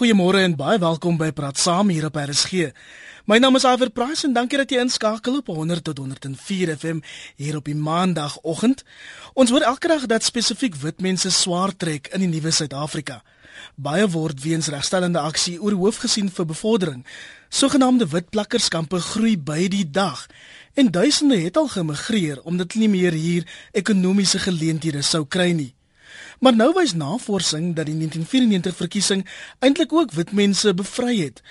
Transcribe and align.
Goeiemôre 0.00 0.38
en 0.40 0.54
baie 0.56 0.78
welkom 0.80 1.18
by 1.20 1.26
Praat 1.36 1.58
Saam 1.60 1.90
hier 1.92 2.06
op 2.08 2.14
RSG. 2.16 2.70
My 3.28 3.36
naam 3.36 3.58
is 3.58 3.66
Iver 3.68 3.90
Price 3.92 4.24
en 4.24 4.32
dankie 4.32 4.56
dat 4.56 4.70
jy 4.72 4.78
inskakel 4.80 5.34
op 5.42 5.50
100 5.52 5.84
tot 5.84 5.98
104 6.00 6.70
FM 6.72 7.02
hier 7.36 7.58
op 7.58 7.66
die 7.68 7.74
maandagooggend. 7.76 8.80
Ons 9.36 9.50
hoor 9.52 9.66
elke 9.68 9.90
dag 9.92 10.06
dat 10.08 10.24
spesifiek 10.24 10.78
wit 10.80 11.04
mense 11.04 11.28
swaar 11.28 11.74
trek 11.76 12.08
in 12.16 12.24
die 12.24 12.30
nuwe 12.30 12.48
Suid-Afrika. 12.48 13.18
Baie 13.76 14.06
word 14.08 14.40
weens 14.40 14.70
regstellende 14.72 15.20
aksie 15.20 15.58
oor 15.60 15.76
hoof 15.76 15.98
gesien 16.06 16.32
vir 16.32 16.48
bevordering. 16.48 17.02
Sogenaamde 17.52 18.08
wit 18.08 18.30
plakkerskampe 18.32 19.02
groei 19.04 19.34
by 19.36 19.66
die 19.68 19.84
dag 19.84 20.24
en 20.80 20.88
duisende 20.88 21.36
het 21.44 21.60
al 21.60 21.68
gemigreer 21.68 22.40
omdat 22.48 22.72
hulle 22.72 22.88
nie 22.88 22.94
meer 22.96 23.20
hier 23.20 23.44
ekonomiese 23.76 24.40
geleenthede 24.48 25.04
sou 25.04 25.26
kry 25.28 25.50
nie. 25.52 25.74
Maar 26.40 26.56
nou 26.56 26.70
wys 26.72 26.94
navorsing 26.96 27.74
dat 27.76 27.86
die 27.86 27.96
1994 27.96 28.76
verkiesing 28.76 29.26
eintlik 29.58 29.92
ook 29.92 30.12
wit 30.16 30.32
mense 30.32 30.72
bevry 30.74 31.18
het. 31.20 31.42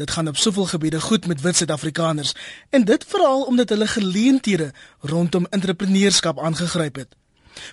Dit 0.00 0.10
gaan 0.10 0.28
op 0.28 0.36
soveel 0.36 0.64
gebiede 0.64 1.00
goed 1.00 1.26
met 1.26 1.40
wit 1.40 1.56
Suid-Afrikaners 1.56 2.32
en 2.70 2.84
dit 2.84 3.04
veral 3.08 3.42
omdat 3.42 3.68
hulle 3.68 3.86
geleenthede 3.86 4.72
rondom 5.00 5.46
entrepreneurskap 5.50 6.40
aangegryp 6.40 6.96
het. 6.96 7.16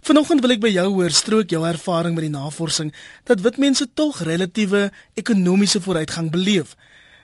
Vanoggend 0.02 0.42
wil 0.42 0.56
ek 0.58 0.64
by 0.66 0.74
jou 0.74 0.88
hoor 0.98 1.16
strook 1.16 1.50
jou 1.50 1.64
ervaring 1.68 2.18
met 2.18 2.28
die 2.28 2.34
navorsing 2.34 2.92
dat 3.24 3.46
wit 3.46 3.62
mense 3.62 3.88
tog 3.94 4.20
relatiewe 4.28 4.90
ekonomiese 5.14 5.82
vooruitgang 5.82 6.32
beleef. 6.32 6.76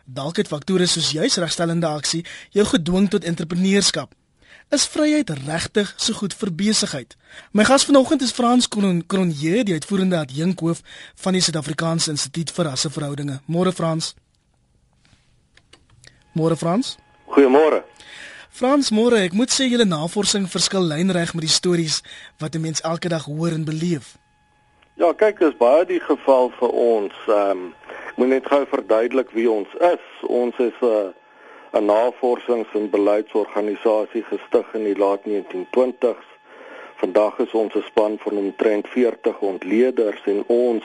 Dalk 0.05 0.39
het 0.39 0.47
faktore 0.47 0.87
soos 0.87 1.11
juis 1.11 1.35
regstellende 1.43 1.91
aksie 1.91 2.23
jou 2.55 2.65
gedwing 2.71 3.09
tot 3.11 3.27
entrepreneurskap. 3.27 4.15
Is 4.69 4.87
vryheid 4.87 5.29
regtig 5.29 5.93
so 5.97 6.13
goed 6.13 6.33
vir 6.33 6.51
besigheid? 6.51 7.15
My 7.51 7.63
gas 7.63 7.85
vanoggend 7.85 8.21
is 8.21 8.31
Frans 8.31 8.67
Cronje, 8.67 9.63
die 9.63 9.73
uitvoerende 9.73 10.17
adjunkhoof 10.17 10.81
van 11.15 11.33
die 11.33 11.41
Suid-Afrikaanse 11.41 12.11
Instituut 12.11 12.51
vir 12.51 12.65
Rasseverhoudinge. 12.65 13.39
Môre 13.47 13.71
Frans. 13.71 14.15
Môre 16.33 16.55
Frans. 16.55 16.97
Goeiemôre. 17.27 17.83
Frans, 18.51 18.91
môre, 18.91 19.21
ek 19.23 19.33
moet 19.33 19.51
sê 19.51 19.69
julle 19.71 19.87
navorsing 19.87 20.43
verskil 20.51 20.83
lynreg 20.83 21.31
met 21.33 21.45
die 21.47 21.51
stories 21.51 22.01
wat 22.39 22.55
'n 22.55 22.61
mens 22.61 22.81
elke 22.81 23.09
dag 23.09 23.23
hoor 23.23 23.51
en 23.55 23.63
beleef. 23.63 24.17
Ja, 24.95 25.13
kyk, 25.13 25.39
dis 25.39 25.55
baie 25.57 25.85
die 25.85 25.99
geval 25.99 26.51
vir 26.59 26.69
ons. 26.69 27.13
Ehm 27.27 27.51
um, 27.51 27.73
moet 28.15 28.27
net 28.27 28.45
gou 28.45 28.65
verduidelik 28.67 29.31
wie 29.31 29.49
ons 29.49 29.67
is. 29.79 30.03
Ons 30.27 30.55
is 30.57 30.77
'n 30.81 30.85
uh, 30.85 31.09
'n 31.73 31.85
navorsings- 31.85 32.73
en 32.73 32.89
beleidsorganisasie 32.89 34.23
gestig 34.23 34.73
in 34.73 34.83
die 34.83 34.97
laat 34.97 35.25
1920s. 35.25 36.27
Vandag 36.95 37.39
is 37.39 37.51
ons 37.51 37.75
'n 37.75 37.83
span 37.85 38.17
van 38.19 38.37
omtrent 38.37 38.87
40 38.87 39.39
ontleeders 39.39 40.21
en 40.25 40.43
ons 40.47 40.83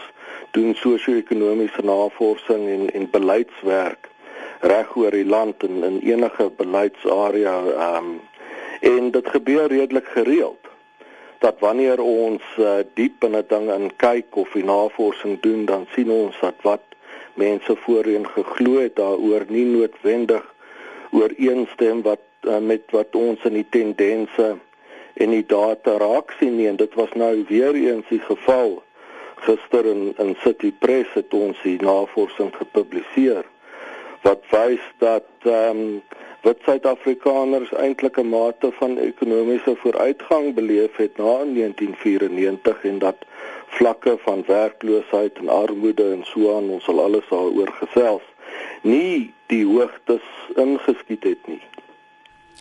doen 0.51 0.75
sosio-ekonomiese 0.75 1.83
navorsing 1.83 2.69
en 2.69 2.93
en 2.93 3.11
beleidswerk 3.11 4.09
reg 4.61 4.97
oor 4.97 5.11
die 5.11 5.27
land 5.27 5.63
en 5.63 5.85
in 5.85 5.99
enige 6.01 6.51
beleidsarea 6.57 7.57
ehm 7.67 7.97
um, 7.97 8.21
en 8.81 9.11
dit 9.11 9.29
gebeur 9.29 9.67
redelik 9.67 10.07
gereeld 10.07 10.67
dat 11.39 11.59
wanneer 11.59 12.01
ons 12.01 12.43
uh, 12.59 12.79
diep 12.95 13.25
in 13.25 13.37
'n 13.37 13.45
ding 13.49 13.73
in 13.73 13.97
kyk 13.97 14.37
of 14.37 14.53
die 14.53 14.65
navorsing 14.65 15.41
doen 15.41 15.65
dan 15.65 15.87
sien 15.95 16.11
ons 16.11 16.41
dat 16.41 16.55
wat 16.63 16.83
mense 17.35 17.77
voorheen 17.77 18.27
geglo 18.29 18.79
het 18.81 18.97
daaroor 18.97 19.45
nie 19.49 19.65
noodwendig 19.65 20.55
ooreenstem 21.17 22.03
wat 22.03 22.25
uh, 22.43 22.59
met 22.59 22.83
wat 22.95 23.17
ons 23.17 23.45
in 23.49 23.59
die 23.59 23.67
tendense 23.71 24.57
en 25.17 25.31
die 25.33 25.47
data 25.47 25.97
raak 26.01 26.35
sien 26.39 26.57
nie. 26.57 26.69
En 26.69 26.77
dit 26.77 26.95
was 26.95 27.13
nou 27.15 27.45
weer 27.49 27.75
eens 27.75 28.09
die 28.09 28.23
geval. 28.29 28.83
Gister 29.47 29.87
in 29.87 30.15
in 30.19 30.37
City 30.45 30.73
Press 30.73 31.13
het 31.15 31.35
ons 31.35 31.61
die 31.63 31.79
navorsing 31.83 32.53
gepubliseer 32.57 33.45
wat 34.27 34.43
wys 34.51 34.85
dat 34.99 35.29
ehm 35.45 35.83
um, 35.83 36.03
wat 36.47 36.63
Suid-Afrikaners 36.63 37.73
eintlik 37.75 38.19
'n 38.23 38.29
mate 38.29 38.69
van 38.79 38.99
ekonomiese 38.99 39.75
vooruitgang 39.83 40.55
beleef 40.55 40.97
het 40.97 41.17
na 41.17 41.35
1994 41.45 42.85
en 42.85 42.99
dat 42.99 43.17
vlakke 43.67 44.15
van 44.27 44.45
werkloosheid 44.47 45.39
en 45.39 45.49
armoede 45.49 46.11
en 46.13 46.25
so 46.25 46.57
aan 46.57 46.71
ons 46.71 46.85
sal 46.85 47.03
alles 47.03 47.29
daaroor 47.31 47.73
gesels 47.83 48.23
nie 48.83 49.33
die 49.47 49.65
hoogtes 49.65 50.27
ingeskiet 50.57 51.25
het 51.25 51.47
nie. 51.47 51.63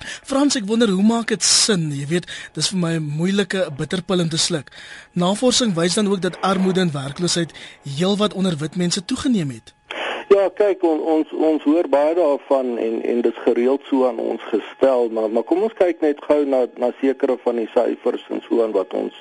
Frans, 0.03 0.57
ek 0.59 0.67
wonder 0.67 0.91
hoe 0.91 1.03
maak 1.05 1.31
dit 1.31 1.43
sin? 1.43 1.87
Jy 1.95 2.05
weet, 2.09 2.27
dis 2.53 2.69
vir 2.73 2.79
my 2.79 2.93
'n 2.97 3.07
moeilike 3.19 3.69
bitterpil 3.77 4.21
om 4.21 4.29
te 4.29 4.37
sluk. 4.37 4.71
Navorsing 5.13 5.73
wys 5.73 5.95
dan 5.95 6.07
ook 6.07 6.21
dat 6.21 6.41
armoede 6.41 6.81
en 6.81 6.91
werkloosheid 6.91 7.53
heelwat 7.97 8.33
onder 8.33 8.57
wit 8.57 8.75
mense 8.75 9.05
toegeneem 9.05 9.49
het. 9.49 9.73
Ja, 10.27 10.49
kyk, 10.49 10.83
on, 10.83 11.01
ons 11.01 11.31
ons 11.31 11.63
hoor 11.63 11.87
baie 11.89 12.15
daarvan 12.15 12.77
en 12.77 13.01
en 13.03 13.21
dit 13.21 13.37
gereeld 13.45 13.81
so 13.89 14.07
aan 14.07 14.19
ons 14.19 14.41
gestel, 14.41 15.09
maar 15.09 15.29
maar 15.29 15.43
kom 15.43 15.61
ons 15.63 15.73
kyk 15.77 16.01
net 16.01 16.23
gou 16.27 16.45
na 16.45 16.65
na 16.77 16.91
sekere 17.01 17.37
van 17.43 17.55
die 17.55 17.69
syfers 17.73 18.25
en 18.29 18.41
so 18.47 18.63
aan 18.63 18.71
wat 18.71 18.93
ons 18.93 19.13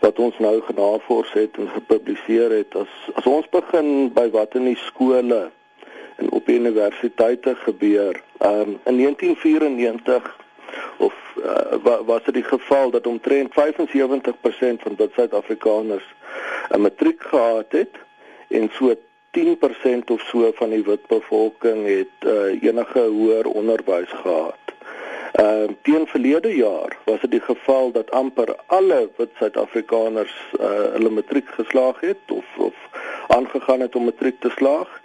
wat 0.00 0.18
ons 0.18 0.38
nou 0.38 0.60
genavors 0.66 1.32
het 1.32 1.58
en 1.58 1.68
gepubliseer 1.68 2.50
het. 2.50 2.74
As 2.74 2.92
as 3.14 3.26
ons 3.26 3.48
begin 3.50 4.12
by 4.14 4.30
wat 4.30 4.54
in 4.54 4.64
die 4.64 4.78
skole 4.86 5.50
op 6.30 6.48
universiteite 6.48 7.54
gebeur. 7.54 8.22
Um 8.38 8.80
in 8.84 8.96
1994 8.96 10.36
of 10.98 11.14
uh, 11.36 11.96
was 12.06 12.24
dit 12.24 12.34
die 12.34 12.42
geval 12.42 12.90
dat 12.90 13.06
omtrent 13.06 13.50
75% 13.50 13.54
van 14.82 14.94
wit 14.96 15.12
Suid-Afrikaners 15.12 16.14
'n 16.70 16.80
matriek 16.80 17.22
gehad 17.22 17.66
het 17.68 17.94
en 18.48 18.70
so 18.72 18.94
10% 19.30 20.10
of 20.12 20.20
so 20.20 20.52
van 20.54 20.70
die 20.70 20.84
wit 20.84 21.06
bevolking 21.06 21.86
het 21.86 22.16
uh, 22.26 22.62
enige 22.62 23.00
hoër 23.00 23.46
onderwys 23.46 24.10
gehad. 24.10 24.60
Ehm 25.32 25.70
uh, 25.70 25.76
teen 25.82 26.06
verlede 26.06 26.54
jaar 26.56 26.96
was 27.04 27.20
dit 27.20 27.30
die 27.30 27.40
geval 27.40 27.92
dat 27.92 28.10
amper 28.10 28.56
alle 28.66 29.10
wit 29.16 29.30
Suid-Afrikaners 29.38 30.34
uh, 30.60 30.66
hulle 30.92 31.10
matriek 31.10 31.48
geslaag 31.48 32.00
het 32.00 32.24
of 32.28 32.44
of 32.56 32.74
aangegaan 33.28 33.80
het 33.80 33.94
om 33.94 34.04
matriek 34.04 34.40
te 34.40 34.50
slaag. 34.56 35.00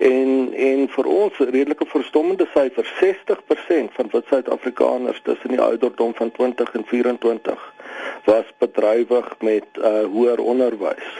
En 0.00 0.52
en 0.56 0.86
vir 0.88 1.06
ons 1.12 1.38
redelike 1.38 1.84
verstommende 1.86 2.46
syfer 2.54 2.86
60% 3.00 3.96
van 3.96 4.08
wit 4.12 4.30
Suid-Afrikaners 4.32 5.20
tussen 5.22 5.52
die 5.52 5.60
ouderdom 5.60 6.14
van 6.16 6.30
20 6.32 6.72
en 6.72 6.84
24 6.86 7.66
was 8.24 8.48
bedrywig 8.58 9.34
met 9.44 9.66
uh, 9.76 10.04
hoër 10.12 10.40
onderwys. 10.40 11.10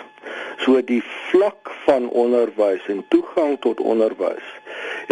So 0.65 0.81
die 0.85 1.03
vlak 1.29 1.69
van 1.85 2.09
onderwys 2.09 2.87
en 2.89 3.05
toegang 3.09 3.59
tot 3.61 3.81
onderwys 3.81 4.49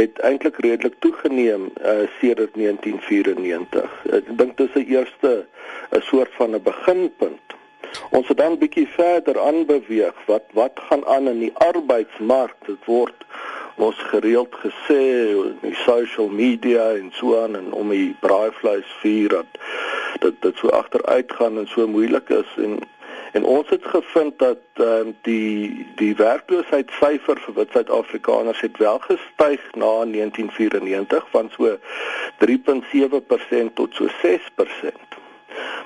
het 0.01 0.19
eintlik 0.25 0.57
redelik 0.65 0.97
toegeneem 1.05 1.69
uh, 1.69 2.09
sedert 2.21 2.55
1994. 2.55 4.01
Ek 4.17 4.33
dink 4.41 4.57
dit 4.57 4.69
is 4.69 4.81
'n 4.81 4.89
eerste 4.97 5.47
'n 5.93 6.01
soort 6.09 6.33
van 6.41 6.55
'n 6.55 6.63
beginpunt. 6.63 7.57
Ons 8.11 8.29
het 8.29 8.37
dan 8.37 8.59
bietjie 8.59 8.89
verder 8.89 9.41
aanbeweeg. 9.41 10.15
Wat 10.27 10.45
wat 10.53 10.81
gaan 10.89 11.07
aan 11.07 11.29
in 11.29 11.39
die 11.39 11.55
arbeidsmark? 11.55 12.57
Dit 12.67 12.85
word 12.85 13.25
ons 13.79 14.03
gereeld 14.11 14.55
gesê 14.63 15.01
in 15.31 15.59
die 15.63 15.77
social 15.85 16.29
media 16.29 16.91
en 16.99 17.11
so 17.15 17.39
aan 17.43 17.57
en 17.57 17.73
om 17.73 17.91
die 17.95 18.17
braaivleis 18.21 18.95
vuur 19.03 19.29
dat 19.39 19.59
dit 20.21 20.43
dit 20.43 20.57
so 20.63 20.69
agteruit 20.69 21.33
gaan 21.41 21.59
en 21.59 21.69
so 21.71 21.87
moeilik 21.87 22.29
is 22.43 22.55
en 22.57 22.79
En 23.33 23.45
ons 23.45 23.69
het 23.69 23.85
gevind 23.87 24.39
dat 24.39 24.59
uh, 24.75 25.01
die 25.23 25.87
die 25.97 26.15
werkloosheidssyfer 26.17 27.41
vir 27.45 27.55
wit 27.55 27.75
Suid-Afrikaners 27.77 28.61
het 28.61 28.77
wel 28.77 28.99
gestyg 29.05 29.67
na 29.75 29.93
1994 30.15 31.29
van 31.31 31.51
so 31.57 31.77
3.7% 32.47 33.75
tot 33.75 33.95
so 33.95 34.09
6%. 34.25 35.08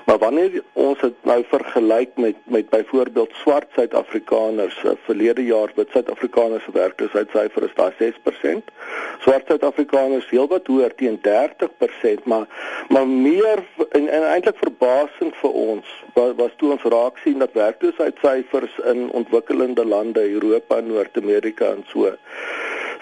Maar 0.05 0.17
wanneer 0.17 0.63
ons 0.73 0.99
dit 0.99 1.13
nou 1.21 1.43
vergelyk 1.47 2.15
met 2.15 2.35
met 2.43 2.69
byvoorbeeld 2.69 3.31
swart 3.33 3.69
Suid-Afrikaners, 3.75 4.83
uh, 4.83 4.91
verlede 5.05 5.45
jaar 5.45 5.71
wit 5.75 5.89
Suid-Afrikaners 5.91 6.63
se 6.63 6.71
werkloosheidssyfer 6.71 7.63
is 7.63 7.75
daar 7.75 7.93
6%. 7.99 8.71
Swart 9.19 9.47
Suid-Afrikaners 9.47 10.29
heelwat 10.29 10.67
hoër 10.67 10.95
teen 10.95 11.19
30%, 11.27 12.23
maar 12.23 12.47
maar 12.87 13.07
meer 13.07 13.63
en, 13.89 14.07
en 14.07 14.27
eintlik 14.27 14.57
verbasend 14.57 15.35
vir 15.41 15.51
ons 15.51 15.93
was, 16.13 16.35
was 16.35 16.51
toe 16.57 16.71
ons 16.71 16.89
raak 16.95 17.17
sien 17.23 17.39
dat 17.39 17.55
werkloosheidssyfers 17.57 18.79
in 18.93 19.09
ontwikkelende 19.11 19.85
lande, 19.85 20.29
Europa, 20.29 20.79
Noord-Amerika 20.79 21.71
en 21.71 21.85
so 21.87 22.11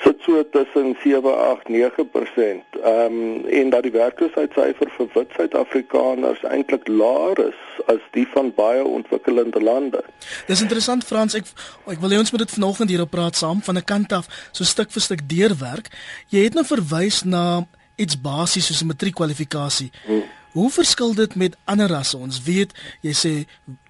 sit 0.03 0.21
so 0.25 0.43
tussen 0.49 0.95
7, 1.01 1.37
8, 1.37 1.69
9%. 1.69 2.70
Ehm 2.83 3.05
um, 3.05 3.45
en 3.45 3.69
dat 3.69 3.83
die 3.83 3.91
werkloosheidssyfer 3.91 4.89
vir 4.97 5.07
wit 5.13 5.33
Suid-Afrikaners 5.35 6.41
eintlik 6.49 6.87
laer 6.87 7.39
is 7.43 7.59
as 7.85 8.01
die 8.11 8.27
van 8.33 8.53
baie 8.55 8.85
ontwikkelende 8.85 9.61
lande. 9.61 10.01
Dis 10.47 10.61
interessant 10.61 11.05
Frans, 11.05 11.35
ek 11.37 11.45
ek 11.85 11.99
wil 12.01 12.15
hê 12.15 12.17
ons 12.17 12.31
moet 12.33 12.41
dit 12.41 12.53
vanoggend 12.57 12.89
hier 12.89 13.03
op 13.03 13.11
praat 13.13 13.37
saam 13.37 13.61
van 13.61 13.77
'n 13.77 13.85
kant 13.85 14.13
af, 14.17 14.25
so 14.51 14.63
stuk 14.63 14.89
vir 14.91 15.01
stuk 15.01 15.21
deurwerk. 15.29 15.91
Jy 16.33 16.43
het 16.43 16.57
nou 16.57 16.65
verwys 16.65 17.21
na 17.23 17.67
iets 17.95 18.21
basies 18.21 18.65
soos 18.65 18.81
'n 18.81 18.89
matriekkwalifikasie. 18.93 19.91
Hmm. 20.05 20.23
Hoe 20.51 20.69
verskil 20.69 21.13
dit 21.15 21.35
met 21.35 21.57
ander 21.65 21.87
rasse? 21.87 22.17
Ons 22.17 22.43
weet 22.43 22.71
jy 23.01 23.13
sê 23.13 23.33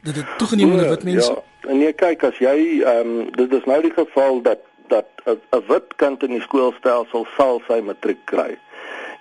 dat 0.03 0.15
dit 0.15 0.25
toegeneem 0.37 0.71
onder 0.71 0.89
wit 0.89 1.03
mense. 1.03 1.31
Ja, 1.31 1.69
en 1.69 1.77
nee, 1.77 1.93
kyk 1.93 2.23
as 2.23 2.37
jy 2.37 2.83
ehm 2.83 3.07
um, 3.07 3.31
dit 3.31 3.53
is 3.53 3.65
nou 3.65 3.81
die 3.81 3.93
geval 3.95 4.41
dat 4.41 4.59
dat 4.87 5.07
'n 5.25 5.63
wit 5.67 5.95
kind 5.95 6.23
in 6.23 6.29
die 6.35 6.41
skoolstelsel 6.41 7.25
sal 7.37 7.61
sy 7.67 7.79
matriek 7.79 8.25
kry. 8.25 8.57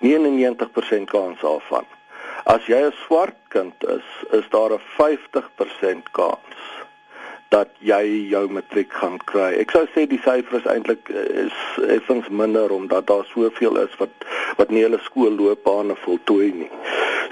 99% 0.01 1.09
kans 1.11 1.39
daarvan. 1.39 1.85
As 2.43 2.65
jy 2.65 2.81
'n 2.81 2.93
swart 3.05 3.37
kind 3.47 3.73
is, 3.87 4.07
is 4.31 4.45
daar 4.49 4.71
'n 4.73 4.81
50% 4.97 6.11
kans 6.11 6.57
dat 7.51 7.69
jy 7.83 8.27
jou 8.31 8.45
matriek 8.51 8.93
gaan 8.95 9.17
kry. 9.27 9.51
Ek 9.59 9.73
sou 9.75 9.83
sê 9.91 10.05
die 10.07 10.21
syfer 10.23 10.61
is 10.61 10.67
eintlik 10.71 11.09
eh, 11.11 11.47
is 11.47 11.57
effens 11.97 12.29
minder 12.29 12.71
omdat 12.71 13.09
daar 13.11 13.27
soveel 13.33 13.81
is 13.83 13.97
wat 13.99 14.13
wat 14.59 14.71
nie 14.71 14.83
hulle 14.85 14.99
skoolloopbane 15.03 15.97
voltooi 16.05 16.51
nie. 16.61 16.71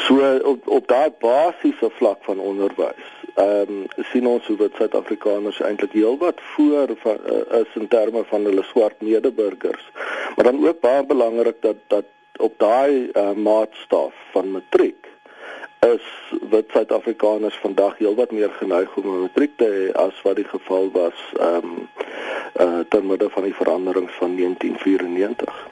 So 0.07 0.19
op 0.51 0.67
op 0.67 0.91
daai 0.91 1.09
basiese 1.23 1.89
vlak 2.01 2.19
van 2.27 2.43
onderwys, 2.51 3.09
ehm 3.35 3.71
um, 3.79 3.87
sien 4.11 4.27
ons 4.27 4.47
hoe 4.51 4.57
wat 4.59 4.75
Suid-Afrikaners 4.75 5.61
eintlik 5.63 5.95
heelwat 5.95 6.43
voor 6.53 6.95
van, 7.03 7.19
uh, 7.23 7.59
is 7.61 7.75
in 7.79 7.87
terme 7.87 8.23
van 8.31 8.47
hulle 8.49 8.63
swart 8.63 9.01
medeburgers. 9.01 9.91
Maar 10.35 10.51
dan 10.51 10.63
ook 10.67 10.79
baie 10.83 11.05
belangrik 11.05 11.61
dat 11.61 11.83
dat 11.87 12.11
op 12.39 12.53
daai 12.57 13.09
uh, 13.13 13.31
maatstaf 13.35 14.13
van 14.31 14.51
matriek 14.51 15.07
is 15.79 16.01
wit 16.49 16.65
Suid-Afrikaners 16.73 17.59
vandag 17.63 17.97
heelwat 17.97 18.31
meer 18.31 18.51
geneig 18.59 18.95
om 18.95 19.07
'n 19.07 19.21
matriek 19.21 19.57
te 19.57 19.67
hê 19.75 19.95
as 19.95 20.21
wat 20.23 20.35
die 20.35 20.49
geval 20.55 20.91
was 20.91 21.19
ehm 21.39 21.55
um, 21.55 21.89
uh 22.59 22.79
ter 22.89 23.03
midde 23.03 23.29
van 23.29 23.43
die 23.43 23.55
veranderings 23.55 24.11
van 24.19 24.35
1994. 24.35 25.67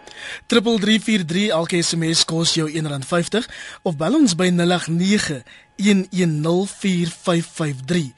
3343 0.45 1.47
elke 1.47 1.81
SMS 1.81 2.25
kos 2.25 2.53
jou 2.53 2.71
R1.50 2.71 3.45
of 3.81 3.97
bel 3.97 4.15
ons 4.15 4.35
by 4.35 4.49
089 4.49 5.43
1104553. 5.75 8.13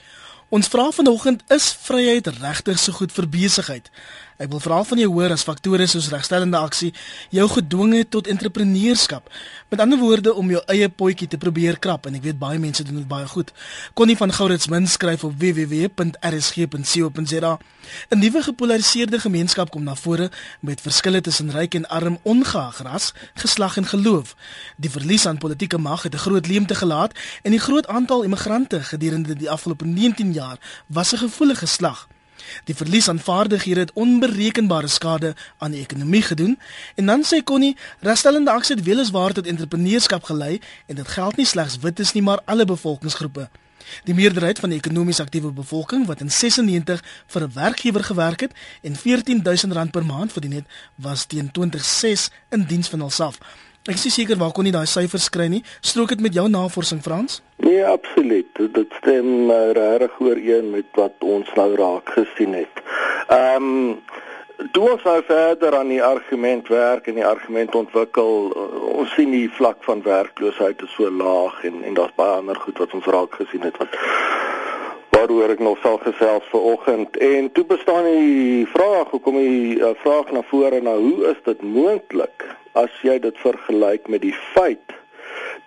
Ons 0.50 0.68
vra 0.68 0.92
vanoggend 0.92 1.44
is 1.48 1.78
vryheid 1.82 2.28
regtig 2.28 2.80
so 2.80 2.92
goed 2.92 3.12
vir 3.12 3.30
besigheid? 3.30 3.92
Ek 4.40 4.48
wil 4.48 4.62
veral 4.64 4.86
van 4.88 4.96
jou 5.02 5.10
hoor 5.12 5.34
as 5.36 5.42
faktore 5.44 5.84
soos 5.92 6.06
regstellende 6.14 6.56
aksie 6.56 6.94
jou 7.36 7.44
gedwing 7.52 7.92
het 7.98 8.08
tot 8.16 8.28
entrepreneurskap. 8.32 9.28
Met 9.68 9.82
ander 9.84 10.00
woorde 10.00 10.32
om 10.34 10.48
jou 10.54 10.62
eie 10.72 10.88
potjie 10.88 11.28
te 11.28 11.36
probeer 11.38 11.76
krap 11.84 12.06
en 12.08 12.16
ek 12.16 12.24
weet 12.24 12.40
baie 12.40 12.56
mense 12.56 12.80
doen 12.88 13.02
dit 13.02 13.08
baie 13.10 13.28
goed. 13.28 13.52
Connie 14.00 14.16
van 14.16 14.32
Gouritsmin 14.32 14.88
skryf 14.88 15.28
op 15.28 15.34
www.rsg.co.za. 15.42 16.00
'n 18.16 18.20
Nuwe 18.20 18.42
gepolariseerde 18.44 19.20
gemeenskap 19.20 19.70
kom 19.76 19.84
na 19.84 19.96
vore 19.96 20.32
met 20.60 20.82
verskille 20.82 21.22
tussen 21.22 21.52
ryk 21.52 21.76
en 21.76 21.88
arm 21.90 22.18
ongeag 22.24 22.80
ras, 22.88 23.14
geslag 23.34 23.78
en 23.78 23.86
geloof. 23.86 24.36
Die 24.78 24.90
verlies 24.90 25.26
aan 25.28 25.38
politieke 25.38 25.78
mag 25.78 26.04
het 26.04 26.14
'n 26.14 26.18
groot 26.18 26.48
leemte 26.48 26.76
gelaat 26.76 27.12
en 27.44 27.52
die 27.52 27.60
groot 27.60 27.88
aantal 27.88 28.24
immigrante 28.24 28.84
gedurende 28.84 29.36
die 29.36 29.50
afgelope 29.50 29.86
19 29.86 30.32
jaar 30.34 30.60
was 30.88 31.12
'n 31.12 31.18
gevoelige 31.18 31.66
slag. 31.66 32.08
Die 32.64 32.76
verlies 32.76 33.10
aan 33.10 33.20
vaardighede 33.20 33.80
het 33.80 33.94
onberekenbare 33.94 34.88
skade 34.88 35.36
aan 35.58 35.72
die 35.72 35.82
ekonomie 35.82 36.22
gedoen 36.22 36.60
en 36.96 37.06
dan 37.06 37.24
sê 37.24 37.44
Connie, 37.44 37.78
regstellende 38.00 38.52
aksie 38.52 38.76
het 38.76 38.86
weliswaar 38.86 39.34
tot 39.34 39.48
entrepreneurskap 39.48 40.24
gelei 40.24 40.60
en 40.88 40.96
dit 40.96 41.08
geld 41.08 41.36
nie 41.36 41.46
slegs 41.46 41.80
wites 41.80 42.14
nie, 42.14 42.24
maar 42.24 42.42
alle 42.46 42.66
bevolkingsgroepe. 42.66 43.50
Die 44.04 44.14
meerderheid 44.14 44.60
van 44.60 44.70
die 44.70 44.78
ekonomies 44.78 45.20
aktiewe 45.20 45.52
bevolking 45.52 46.06
wat 46.06 46.22
in 46.22 46.32
96 46.32 47.04
vir 47.28 47.42
'n 47.44 47.54
werkgewer 47.54 48.04
gewerk 48.04 48.40
het 48.40 48.54
en 48.82 48.96
R14000 48.96 49.92
per 49.92 50.06
maand 50.06 50.32
verdien 50.32 50.54
het, 50.54 50.66
was 50.96 51.26
teen 51.26 51.52
2006 51.52 52.30
in 52.50 52.64
diens 52.64 52.90
van 52.90 53.00
hulself. 53.00 53.40
Ek 53.88 53.96
is 53.96 54.12
seker 54.12 54.36
waar 54.36 54.52
kon 54.52 54.66
nie 54.68 54.74
daai 54.76 54.90
syfers 54.92 55.30
kry 55.32 55.48
nie. 55.48 55.62
Strook 55.80 56.12
dit 56.12 56.20
met 56.20 56.36
jou 56.36 56.44
navorsing 56.52 57.00
Frans? 57.02 57.40
Nee, 57.64 57.80
absoluut. 57.88 58.50
Dit 58.76 58.92
stem 59.00 59.48
uh, 59.48 59.72
regtig 59.78 60.20
ooreen 60.20 60.68
met 60.74 61.00
wat 61.00 61.16
ons 61.24 61.48
nou 61.56 61.70
raak 61.80 62.12
gesien 62.18 62.58
het. 62.60 62.84
Ehm 63.32 63.70
um, 63.72 64.02
toe 64.76 64.90
ons 64.92 65.04
nou 65.08 65.22
verder 65.24 65.78
aan 65.78 65.88
die 65.88 66.02
argument 66.04 66.68
werk 66.68 67.08
en 67.08 67.16
die 67.16 67.26
argument 67.26 67.76
ontwikkel, 67.80 68.52
uh, 68.52 68.84
ons 69.00 69.14
sien 69.16 69.32
die 69.32 69.48
vlak 69.56 69.80
van 69.88 70.04
werkloosheid 70.04 70.84
is 70.84 70.96
so 71.00 71.08
laag 71.08 71.64
en 71.64 71.80
en 71.88 71.96
daar's 71.96 72.16
baie 72.20 72.36
ander 72.42 72.60
goed 72.60 72.84
wat 72.84 72.94
ons 73.00 73.08
raak 73.08 73.40
gesien 73.40 73.64
het 73.64 73.80
wat 73.80 73.96
waaroor 75.16 75.56
ek 75.56 75.64
nog 75.64 75.80
sal 75.84 75.98
gesels 76.04 76.52
vanoggend 76.52 77.18
en 77.24 77.52
toe 77.56 77.64
bestaan 77.72 78.12
die 78.12 78.68
vraag 78.76 79.16
hoekom 79.16 79.40
die 79.40 79.80
uh, 79.80 79.96
vraag 80.04 80.36
na 80.36 80.44
vore 80.52 80.84
nou 80.84 81.00
hoe 81.00 81.32
is 81.32 81.40
dit 81.48 81.64
moontlik 81.64 82.46
as 82.72 83.02
jy 83.02 83.20
dit 83.20 83.38
vergelyk 83.38 84.08
met 84.08 84.22
die 84.22 84.36
feit 84.54 84.96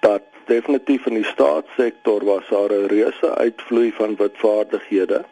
dat 0.01 0.23
definitief 0.47 1.07
in 1.07 1.15
die 1.15 1.29
staatssektor 1.31 2.25
was 2.25 2.49
daar 2.51 2.73
'n 2.73 2.87
reuse 2.87 3.35
uitvloei 3.35 3.93
van 3.93 4.17
witvaardighede 4.17 5.25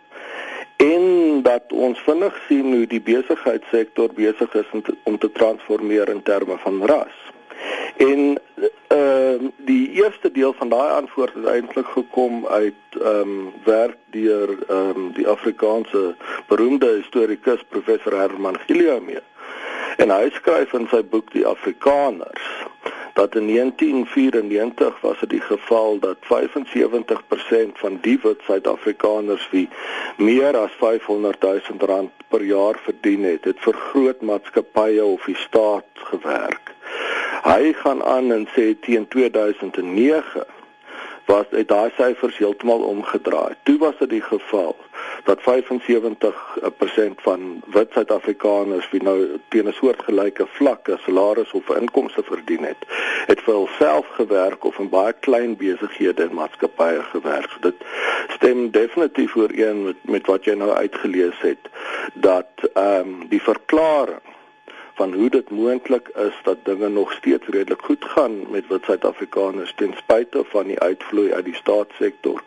en 0.76 1.42
dat 1.42 1.72
ons 1.72 1.98
vinnig 2.00 2.36
sien 2.48 2.72
hoe 2.74 2.86
die 2.86 3.00
besigheidssektor 3.00 4.12
besig 4.14 4.54
is 4.54 4.70
om 4.72 4.82
te, 4.82 4.94
om 5.02 5.18
te 5.18 5.32
transformeer 5.32 6.08
in 6.08 6.22
terme 6.22 6.56
van 6.58 6.86
ras. 6.86 7.16
En 7.96 8.40
ehm 8.88 9.44
uh, 9.44 9.48
die 9.56 9.90
eerste 9.90 10.32
deel 10.32 10.52
van 10.52 10.68
daai 10.68 10.90
antwoord 10.90 11.34
het 11.34 11.44
eintlik 11.46 11.86
gekom 11.86 12.46
uit 12.46 12.96
ehm 13.00 13.34
um, 13.34 13.52
werk 13.64 13.96
deur 14.16 14.48
ehm 14.68 14.96
um, 14.96 15.12
die 15.12 15.28
Afrikaanse 15.28 16.14
beroemde 16.48 16.88
historikus 16.96 17.62
professor 17.68 18.16
Herman 18.18 18.58
Giliamee. 18.66 19.20
En 20.00 20.08
hy 20.08 20.30
skryf 20.32 20.72
in 20.72 20.86
sy 20.88 21.02
boek 21.04 21.28
Die 21.34 21.46
Afrikaners 21.46 22.44
dat 23.18 23.34
in 23.34 23.46
1994 23.46 25.00
was 25.00 25.18
dit 25.20 25.30
die 25.34 25.40
geval 25.44 25.98
dat 26.00 26.16
75% 26.24 27.80
van 27.82 27.98
die 28.00 28.18
wit 28.22 28.40
Suid-Afrikaners 28.46 29.44
wie 29.50 29.68
meer 30.16 30.56
as 30.56 30.72
500 30.78 31.42
000 31.42 31.84
rand 31.90 32.10
per 32.28 32.42
jaar 32.42 32.80
verdien 32.86 33.26
het, 33.28 33.44
het 33.44 33.60
vir 33.60 33.76
groot 33.90 34.22
maatskappye 34.22 35.04
of 35.04 35.26
die 35.28 35.36
staat 35.36 36.04
gewerk. 36.12 36.72
Hy 37.44 37.72
gaan 37.82 38.00
aan 38.02 38.32
en 38.32 38.48
sê 38.54 38.72
teen 38.80 39.04
2009 39.08 40.46
was 41.26 41.46
dit 41.50 41.68
daai 41.68 41.90
syfers 41.96 42.38
heeltemal 42.38 42.82
omgedraai. 42.82 43.54
Toe 43.62 43.78
was 43.78 43.98
dit 43.98 44.10
die 44.10 44.22
geval 44.22 44.76
dat 45.24 45.40
75% 45.40 47.22
van 47.22 47.62
wit 47.66 47.92
Suid-Afrikaners 47.92 48.90
wie 48.90 49.02
nou 49.02 49.40
teen 49.48 49.68
'n 49.68 49.72
soortgelyke 49.72 50.46
vlakke 50.46 50.98
salaris 51.04 51.52
of 51.52 51.68
inkomste 51.76 52.22
verdien 52.22 52.64
het, 52.64 52.82
het 53.26 53.40
vir 53.40 53.54
hulself 53.54 54.06
gewerk 54.16 54.64
of 54.64 54.78
in 54.78 54.88
baie 54.88 55.12
klein 55.12 55.56
besighede 55.56 56.22
en 56.22 56.34
maatskappye 56.34 57.02
gewerk. 57.02 57.50
So 57.50 57.58
dit 57.60 57.76
stem 58.28 58.70
definitief 58.70 59.36
ooreen 59.36 59.82
met 59.84 59.96
met 60.02 60.26
wat 60.26 60.44
jy 60.44 60.54
nou 60.54 60.70
uitgelees 60.70 61.40
het 61.40 61.68
dat 62.14 62.50
ehm 62.74 63.00
um, 63.00 63.28
die 63.28 63.42
verklaring 63.42 64.29
van 65.00 65.12
hoe 65.12 65.30
dit 65.30 65.50
moontlik 65.50 66.08
is 66.08 66.36
dat 66.42 66.64
dinge 66.64 66.88
nog 66.88 67.12
steeds 67.12 67.46
redelik 67.46 67.82
goed 67.82 68.04
gaan 68.04 68.50
met 68.50 68.66
wat 68.68 68.84
Suid-Afrikaners 68.84 69.72
ten 69.76 69.94
spyte 69.96 70.42
van 70.52 70.66
die 70.66 70.80
uitvloei 70.80 71.32
uit 71.32 71.44
die 71.44 71.54
staatssektor 71.54 72.42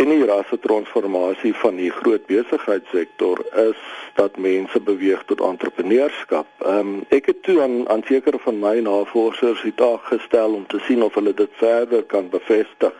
en 0.00 0.10
die 0.10 0.24
rasse 0.26 0.58
transformasie 0.58 1.54
van 1.54 1.78
die 1.78 1.90
groot 2.00 2.26
besigheidssektor 2.26 3.44
is 3.70 3.84
dat 4.18 4.36
mense 4.36 4.80
beweeg 4.80 5.22
tot 5.30 5.44
entrepreneurskap. 5.50 6.50
Ehm 6.58 6.78
um, 6.78 7.04
ek 7.14 7.30
het 7.30 7.42
toe 7.42 7.60
aan 7.62 7.88
aan 7.88 8.02
sekere 8.10 8.42
van 8.46 8.58
my 8.64 8.74
navorsers 8.90 9.62
die 9.62 9.76
taak 9.84 10.10
gestel 10.10 10.58
om 10.58 10.66
te 10.66 10.82
sien 10.88 11.02
of 11.06 11.14
hulle 11.14 11.34
dit 11.34 11.54
verder 11.62 12.02
kan 12.14 12.34
bevestig 12.34 12.94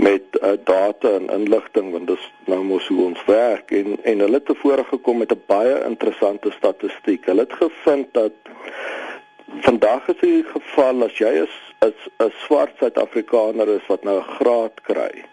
met 0.00 0.22
uh, 0.42 0.52
data 0.64 1.08
en 1.08 1.28
inligting 1.28 1.90
want 1.92 2.06
dis 2.06 2.26
nou 2.44 2.62
mos 2.64 2.86
hoe 2.88 3.02
ons 3.04 3.24
werk 3.26 3.70
en 3.70 3.96
en 4.02 4.22
hulle 4.24 4.38
het 4.38 4.46
tevore 4.48 4.84
gekom 4.92 5.18
met 5.22 5.32
'n 5.32 5.42
baie 5.46 5.76
interessante 5.84 6.50
statistiek. 6.50 7.26
Hulle 7.26 7.46
het 7.48 7.52
gevind 7.52 8.06
dat 8.12 8.32
vandag 9.66 10.08
is 10.08 10.20
die 10.20 10.44
geval 10.52 11.04
as 11.04 11.18
jy 11.18 11.32
is 11.44 11.56
'n 11.80 12.32
swart 12.44 12.72
Suid-Afrikaner 12.78 13.68
is 13.68 13.86
wat 13.86 14.02
nou 14.04 14.18
'n 14.18 14.32
graad 14.38 14.80
kry. 14.82 15.24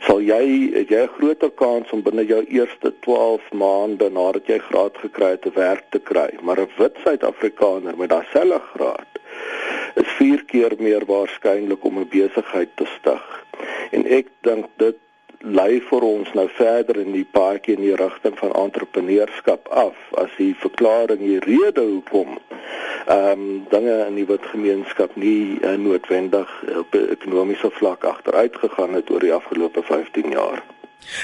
Sal 0.00 0.20
jy 0.20 0.44
jy 0.88 1.02
'n 1.02 1.14
groter 1.18 1.50
kans 1.50 1.90
om 1.90 2.02
binne 2.02 2.26
jou 2.26 2.44
eerste 2.44 2.94
12 3.00 3.52
maande 3.52 4.10
nadat 4.10 4.46
jy 4.46 4.58
graad 4.58 4.98
gekry 4.98 5.30
het 5.30 5.42
te 5.42 5.50
werk 5.54 5.84
te 5.90 5.98
kry, 5.98 6.30
maar 6.42 6.60
'n 6.60 6.70
wit 6.76 6.96
Suid-Afrikaner 7.04 7.96
met 7.96 8.08
daardie 8.08 8.60
graad 8.74 9.06
is 9.06 9.09
4 10.20 10.44
keer 10.52 10.74
meer 10.78 11.04
waarskynlik 11.08 11.84
om 11.84 11.98
'n 11.98 12.08
besigheid 12.08 12.72
te 12.74 12.86
stig. 12.96 13.44
En 13.90 14.06
ek 14.06 14.26
dink 14.40 14.66
dit 14.76 14.98
lei 15.40 15.80
vir 15.80 16.02
ons 16.04 16.32
nou 16.32 16.48
verder 16.48 16.98
in 17.00 17.12
die 17.12 17.26
paadjie 17.36 17.76
in 17.76 17.84
die 17.86 17.96
rigting 17.96 18.36
van 18.38 18.52
entrepreneurskap 18.52 19.68
af. 19.68 19.96
As 20.20 20.34
die 20.36 20.54
verklaring 20.64 21.22
die 21.24 21.40
rede 21.46 21.80
hoekom 21.80 22.36
ehm 23.06 23.30
um, 23.30 23.64
dinge 23.70 23.94
in 24.08 24.14
die 24.14 24.26
wit 24.26 24.44
gemeenskap 24.52 25.16
nie 25.16 25.58
uh, 25.62 25.72
noodwendig 25.86 26.50
op 26.76 26.94
'n 26.94 27.08
ekonomiese 27.16 27.70
vlak 27.70 28.04
agteruit 28.04 28.56
gegaan 28.56 28.94
het 28.94 29.10
oor 29.10 29.20
die 29.20 29.32
afgelope 29.32 29.82
15 29.82 30.30
jaar 30.30 30.62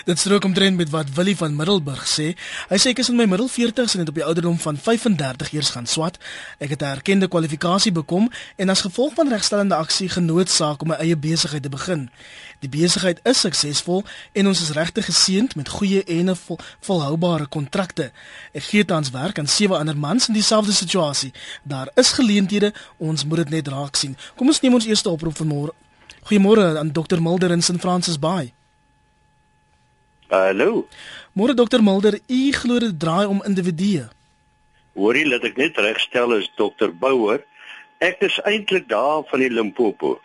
Dit 0.05 0.19
strook 0.19 0.45
omtrent 0.45 0.77
met 0.77 0.91
wat 0.91 1.11
Willie 1.15 1.37
van 1.37 1.57
Middelburg 1.57 2.07
sê. 2.09 2.33
Hy 2.69 2.79
sê 2.81 2.93
ek 2.93 3.03
is 3.03 3.11
in 3.13 3.17
my 3.19 3.27
middel 3.31 3.49
40s 3.51 3.95
en 3.95 4.03
het 4.03 4.09
op 4.09 4.19
die 4.19 4.25
ouderdom 4.25 4.59
van 4.59 4.77
35 4.77 5.53
eers 5.53 5.71
gaan 5.75 5.87
swat. 5.87 6.19
Ek 6.59 6.71
het 6.75 6.83
'n 6.83 6.97
erkende 6.97 7.29
kwalifikasie 7.29 7.93
bekom 7.93 8.31
en 8.57 8.69
as 8.69 8.81
gevolg 8.81 9.15
van 9.15 9.29
regstellende 9.29 9.75
aksie 9.75 10.09
genoodsaak 10.09 10.83
om 10.83 10.89
my 10.89 10.95
eie 10.95 11.17
besigheid 11.17 11.63
te 11.63 11.69
begin. 11.69 12.11
Die 12.61 12.69
besigheid 12.69 13.21
is 13.23 13.41
suksesvol 13.41 14.05
en 14.33 14.47
ons 14.47 14.61
is 14.61 14.71
regtig 14.71 15.05
geseënd 15.05 15.57
met 15.57 15.69
goeie 15.69 16.05
en 16.05 16.37
vol, 16.37 16.59
volhoubare 16.81 17.47
kontrakte. 17.47 18.13
Ek 18.53 18.63
gee 18.63 18.85
tans 18.85 19.11
werk 19.11 19.39
aan 19.39 19.47
sewe 19.47 19.77
ander 19.79 19.97
mans 19.97 20.29
in 20.29 20.35
dieselfde 20.35 20.73
situasie. 20.73 21.33
Daar 21.63 21.91
is 21.95 22.13
geleenthede, 22.13 22.73
ons 22.97 23.25
moet 23.25 23.37
dit 23.37 23.51
net 23.51 23.69
raak 23.69 23.97
sien. 23.97 24.17
Kom 24.37 24.47
ons 24.47 24.61
neem 24.61 24.75
ons 24.75 24.87
eerste 24.87 25.11
oproep 25.11 25.37
van 25.37 25.47
môre. 25.47 25.73
Goeiemôre 26.27 26.79
aan 26.79 26.93
Dr 26.93 27.21
Mulder 27.21 27.51
in 27.51 27.63
St 27.63 27.81
Francis 27.81 28.19
Bay. 28.19 28.53
Hallo. 30.29 30.89
Môre 31.39 31.55
dokter 31.55 31.79
Mulder, 31.83 32.19
u 32.27 32.51
glo 32.51 32.79
dit 32.83 32.95
draai 32.99 33.27
om 33.31 33.43
individue. 33.47 34.09
Hoorie, 34.99 35.23
laat 35.29 35.45
ek 35.47 35.59
net 35.61 35.79
regstel 35.79 36.35
as 36.35 36.49
dokter 36.59 36.91
Bouwer. 36.91 37.45
Ek 38.03 38.19
is 38.27 38.41
eintlik 38.43 38.89
daar 38.91 39.23
van 39.31 39.45
die 39.45 39.53
Limpopo. 39.53 40.17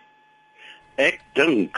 Ek 0.98 1.22
dink 1.38 1.78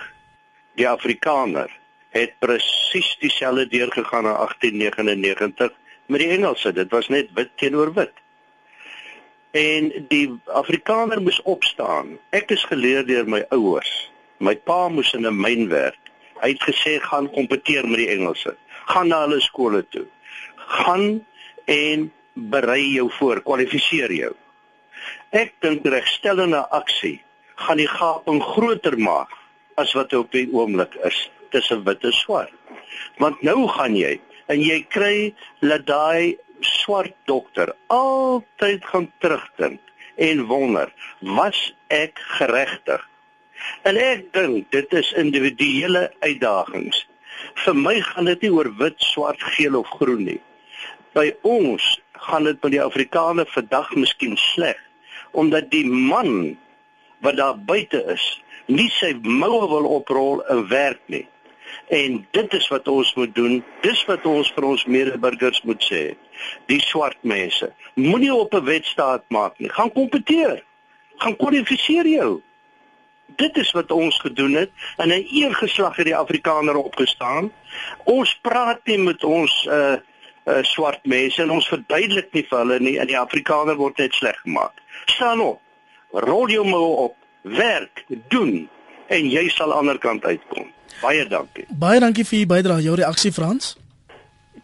die 0.80 0.88
Afrikaner 0.88 1.68
het 2.16 2.38
presies 2.40 3.10
dieselfde 3.20 3.68
deurgegaan 3.68 4.30
in 4.30 4.38
1899 4.40 5.76
met 6.08 6.24
die 6.24 6.32
Engelse. 6.38 6.72
Dit 6.72 6.96
was 6.96 7.10
net 7.12 7.34
wit 7.36 7.52
teenoor 7.60 7.92
wit. 7.98 8.16
En 9.52 9.92
die 10.08 10.30
Afrikaner 10.48 11.20
moes 11.22 11.42
opstaan. 11.44 12.16
Ek 12.32 12.56
is 12.56 12.64
geleer 12.72 13.04
deur 13.04 13.28
my 13.28 13.44
ouers. 13.52 13.92
My 14.40 14.56
pa 14.56 14.88
moes 14.88 15.12
in 15.14 15.28
'n 15.28 15.36
myn 15.36 15.68
werk. 15.68 16.03
Hy 16.44 16.52
het 16.52 16.64
gesê 16.68 16.98
gaan 17.00 17.30
kompeteer 17.32 17.88
met 17.88 18.02
die 18.04 18.10
Engelse. 18.12 18.58
Gaan 18.92 19.08
na 19.08 19.22
hulle 19.24 19.40
skole 19.42 19.84
toe. 19.96 20.06
Gaan 20.56 21.24
en 21.72 22.10
berei 22.34 22.82
jou 22.98 23.08
voor, 23.20 23.40
kwalifiseer 23.46 24.12
jou. 24.12 24.34
Ek 25.32 25.56
dink 25.64 25.86
regstellende 25.88 26.64
aksie 26.76 27.22
gaan 27.64 27.80
die 27.80 27.90
gaping 27.90 28.42
groter 28.44 28.98
maak 29.00 29.32
as 29.80 29.94
wat 29.98 30.14
op 30.18 30.32
die 30.36 30.48
oomblik 30.52 30.96
is 31.08 31.18
tussen 31.54 31.84
wit 31.88 32.04
en 32.04 32.16
swart. 32.18 32.54
Want 33.22 33.42
nou 33.46 33.68
gaan 33.72 33.96
jy 33.98 34.18
en 34.52 34.62
jy 34.62 34.82
kry 34.92 35.16
dat 35.62 35.88
daai 35.88 36.36
swart 36.64 37.16
dokter 37.30 37.74
altyd 37.94 38.86
gaan 38.92 39.10
terugdink 39.24 39.80
en 40.22 40.46
wonder, 40.50 40.92
was 41.22 41.72
ek 41.90 42.20
geregtig? 42.38 43.02
En 43.84 43.98
ek 44.00 44.30
dink 44.36 44.72
dit 44.72 44.94
is 44.94 45.12
individuele 45.20 46.12
uitdagings. 46.20 47.04
Vir 47.66 47.76
my 47.78 47.96
gaan 48.02 48.30
dit 48.30 48.46
nie 48.46 48.54
oor 48.54 48.70
wit, 48.80 49.00
swart, 49.04 49.42
geel 49.56 49.76
of 49.80 49.90
groen 50.00 50.24
nie. 50.30 50.40
By 51.14 51.32
ons 51.48 51.84
gaan 52.28 52.48
dit 52.48 52.60
met 52.64 52.74
die 52.76 52.82
Afrikaner 52.82 53.50
vandag 53.52 53.94
miskien 54.00 54.38
sleg 54.54 54.80
omdat 55.34 55.72
die 55.74 55.86
man 55.90 56.54
wat 57.26 57.40
daar 57.40 57.58
buite 57.58 57.98
is, 58.14 58.22
nie 58.70 58.90
sy 58.94 59.16
moue 59.26 59.66
wil 59.72 59.88
oprol 59.96 60.44
en 60.54 60.68
werk 60.70 61.02
nie. 61.10 61.24
En 61.90 62.20
dit 62.38 62.54
is 62.54 62.68
wat 62.70 62.88
ons 62.88 63.10
moet 63.18 63.34
doen. 63.34 63.64
Dis 63.82 64.04
wat 64.06 64.28
ons 64.30 64.52
vir 64.54 64.68
ons 64.68 64.86
medeburgers 64.86 65.64
moet 65.66 65.82
sê. 65.82 66.04
Die 66.70 66.78
swart 66.86 67.18
mense, 67.26 67.72
moenie 67.98 68.34
op 68.34 68.54
'n 68.54 68.66
wedstaat 68.70 69.26
maak 69.34 69.58
nie. 69.58 69.70
Gaan 69.70 69.92
kompeteer. 69.92 70.62
Gaan 71.18 71.36
kwalifiseer 71.36 72.08
jou 72.08 72.42
dit 73.36 73.58
is 73.58 73.72
wat 73.72 73.92
ons 73.92 74.20
gedoen 74.20 74.54
het 74.54 74.72
en 74.98 75.10
'n 75.10 75.28
eergeslag 75.32 75.96
het 75.96 76.06
die 76.06 76.16
Afrikaner 76.16 76.76
opgestaan. 76.76 77.52
Ons 78.04 78.40
praat 78.42 78.80
nie 78.86 78.98
met 78.98 79.24
ons 79.24 79.68
uh 79.70 79.96
uh 80.46 80.60
swart 80.62 81.06
mense 81.06 81.42
en 81.42 81.52
ons 81.52 81.68
verduidelik 81.68 82.34
nie 82.34 82.46
vir 82.50 82.58
hulle 82.58 82.80
nie 82.80 82.98
en 83.00 83.08
die 83.08 83.20
Afrikaner 83.20 83.76
word 83.76 83.98
net 83.98 84.14
sleg 84.14 84.40
gemaak. 84.42 84.74
Staan 85.06 85.40
op. 85.40 85.60
Rol 86.12 86.50
jou 86.50 86.68
mou 86.68 86.96
op. 86.96 87.16
Werk, 87.42 88.06
doen 88.28 88.70
en 89.08 89.30
jy 89.30 89.50
sal 89.50 89.66
aan 89.66 89.72
die 89.72 89.80
ander 89.80 89.98
kant 89.98 90.26
uitkom. 90.26 90.72
Baie 91.02 91.28
dankie. 91.28 91.66
Baie 91.70 92.00
dankie 92.00 92.26
vir 92.26 92.40
u 92.40 92.46
bydrae, 92.46 92.82
jou 92.82 92.96
reaksie 92.96 93.32
Frans. 93.32 93.78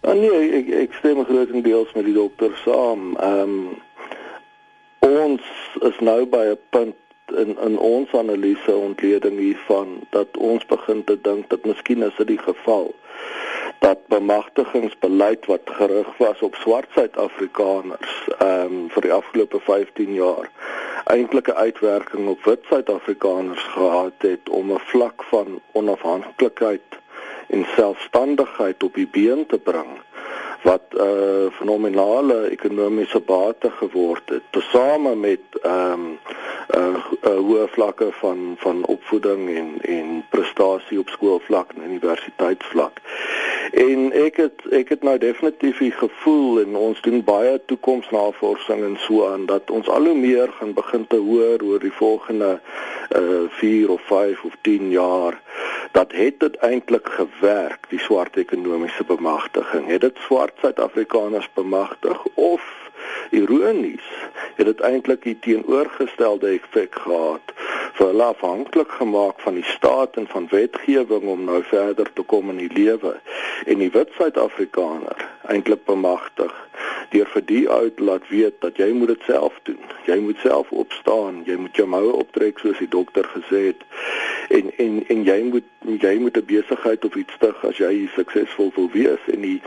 Ja, 0.01 0.13
nee, 0.13 0.51
ek 0.61 0.69
ek 0.85 0.93
stem 0.99 1.19
grootendeels 1.25 1.91
met 1.95 2.07
die 2.07 2.15
dokter 2.15 2.55
saam. 2.63 3.15
Ehm 3.19 3.55
um, 3.59 3.77
ons 5.09 5.43
is 5.88 5.99
nou 5.99 6.25
by 6.27 6.43
'n 6.51 6.59
punt 6.69 6.95
in 7.31 7.57
in 7.59 7.77
ons 7.77 8.13
analise 8.13 8.75
ontleding 8.75 9.38
hiervan 9.38 10.00
dat 10.09 10.38
ons 10.38 10.65
begin 10.65 11.03
te 11.03 11.17
dink 11.21 11.50
dat 11.50 11.65
miskien 11.65 12.03
is 12.03 12.15
dit 12.17 12.27
die 12.27 12.41
geval 12.43 12.93
dat 13.79 14.07
bemagtigingsbeleid 14.07 15.45
wat 15.45 15.62
gerig 15.79 16.17
was 16.17 16.41
op 16.41 16.55
swart 16.55 16.89
Suid-Afrikaners 16.95 18.15
ehm 18.38 18.74
um, 18.74 18.89
vir 18.95 19.07
die 19.07 19.13
afgelope 19.13 19.59
15 19.67 20.13
jaar 20.13 20.50
eintlik 21.05 21.48
'n 21.48 21.62
uitwerking 21.65 22.27
op 22.27 22.43
wit 22.43 22.65
Suid-Afrikaners 22.69 23.63
gehad 23.75 24.27
het 24.27 24.50
om 24.50 24.71
'n 24.74 24.86
vlak 24.91 25.24
van 25.24 25.62
onafhanklikheid 25.71 27.00
en 27.48 27.65
selfstandigheid 27.75 28.83
op 28.83 28.93
die 28.93 29.07
been 29.07 29.45
te 29.45 29.59
bring 29.59 29.91
wat 30.61 30.81
'n 30.89 30.97
uh, 30.97 31.45
eh, 31.45 31.51
fenominale 31.51 32.49
ekonomiese 32.49 33.19
bate 33.19 33.71
geword 33.71 34.29
het 34.29 34.43
tesame 34.49 35.15
met 35.15 35.39
ehm 35.61 35.91
um, 35.91 36.19
uh, 36.77 36.95
uh, 37.21 37.37
hoë 37.47 37.67
vlakke 37.67 38.07
van 38.11 38.55
van 38.57 38.85
opvoeding 38.85 39.55
en 39.55 39.69
en 39.81 40.25
prestasie 40.29 40.99
op 40.99 41.09
skoolvlak 41.09 41.71
en 41.75 41.83
universiteitsvlak. 41.83 43.01
En 43.71 44.11
ek 44.11 44.35
het 44.37 44.61
ek 44.69 44.89
het 44.89 45.03
nou 45.03 45.17
definitief 45.17 45.77
die 45.77 45.91
gevoel 45.91 46.61
en 46.61 46.75
ons 46.75 47.01
doen 47.01 47.23
baie 47.23 47.61
toekomsnavorsing 47.65 48.83
en 48.83 48.97
so 48.99 49.27
aan 49.31 49.45
dat 49.45 49.69
ons 49.69 49.89
al 49.89 50.05
hoe 50.05 50.15
meer 50.15 50.49
gaan 50.59 50.73
begin 50.73 51.07
te 51.07 51.15
hoor 51.15 51.61
oor 51.63 51.79
die 51.79 51.93
volgende 51.93 52.59
uh 53.17 53.47
4 53.49 53.89
of 53.89 54.01
5 54.01 54.43
of 54.43 54.53
10 54.61 54.89
jaar 54.89 55.41
dat 55.91 56.11
het 56.11 56.39
dit 56.39 56.55
eintlik 56.55 57.07
gewerk 57.09 57.89
die 57.89 57.99
swart 57.99 58.37
ekonomiese 58.37 59.03
bemagtiging. 59.03 59.87
Het 59.87 60.01
dit 60.01 60.17
swart 60.17 60.48
Suid-Afrikaners 60.57 61.49
bemagtig 61.53 62.17
of 62.35 62.78
ironies 63.29 64.07
het 64.55 64.65
dit 64.65 64.81
eintlik 64.81 65.24
die 65.24 65.38
teenoorgestelde 65.39 66.53
effek 66.57 66.95
gehad 67.05 67.53
vir 67.98 68.05
hulle 68.05 68.29
afhanklik 68.33 68.91
gemaak 69.01 69.39
van 69.43 69.59
die 69.59 69.67
staat 69.75 70.15
en 70.21 70.27
van 70.27 70.48
wetgewing 70.51 71.27
om 71.33 71.43
nou 71.43 71.63
verder 71.71 72.13
te 72.13 72.21
kom 72.21 72.50
in 72.50 72.62
die 72.63 72.74
lewe 72.74 73.15
en 73.65 73.83
die 73.83 73.91
wit 73.91 74.15
Suid-Afrikaner 74.17 75.27
eintlik 75.50 75.86
bemagtig 75.86 76.53
deur 77.09 77.29
vir 77.33 77.45
die 77.45 77.63
uit 77.69 78.00
laat 78.00 78.27
weet 78.29 78.59
dat 78.62 78.77
jy 78.77 78.91
moet 78.93 79.13
dit 79.13 79.24
self 79.25 79.55
doen. 79.63 79.79
Jy 80.05 80.19
moet 80.21 80.38
self 80.43 80.71
opstaan, 80.71 81.41
jy 81.45 81.57
moet 81.57 81.75
jou 81.77 81.88
moue 81.89 82.12
optrek 82.21 82.62
soos 82.62 82.77
die 82.81 82.89
dokter 82.89 83.25
gesê 83.33 83.63
het. 83.71 83.86
En 84.53 84.69
en 84.77 85.00
en 85.07 85.24
jy 85.25 85.39
moet 85.50 85.65
jy 86.05 86.15
moet 86.21 86.38
'n 86.38 86.45
besigheid 86.45 87.05
of 87.05 87.15
iets 87.15 87.33
stig 87.33 87.65
as 87.65 87.77
jy 87.77 88.09
suksesvol 88.15 88.71
wil 88.75 88.89
wees 88.93 89.24
en 89.33 89.41
die 89.41 89.62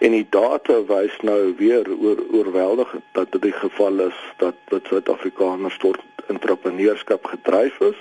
en 0.00 0.12
die 0.12 0.26
data 0.30 0.84
wys 0.84 1.16
nou 1.22 1.54
weer 1.56 1.88
oor 1.98 2.20
oorweldigend 2.32 3.01
dat 3.12 3.32
dit 3.32 3.42
die 3.42 3.52
geval 3.52 3.98
is 3.98 4.18
dat 4.36 4.54
dat 4.64 4.86
Suid-Afrikaners 4.86 5.76
tot 5.78 5.98
entrepreneurskap 6.26 7.24
gedryf 7.24 7.80
is. 7.80 8.00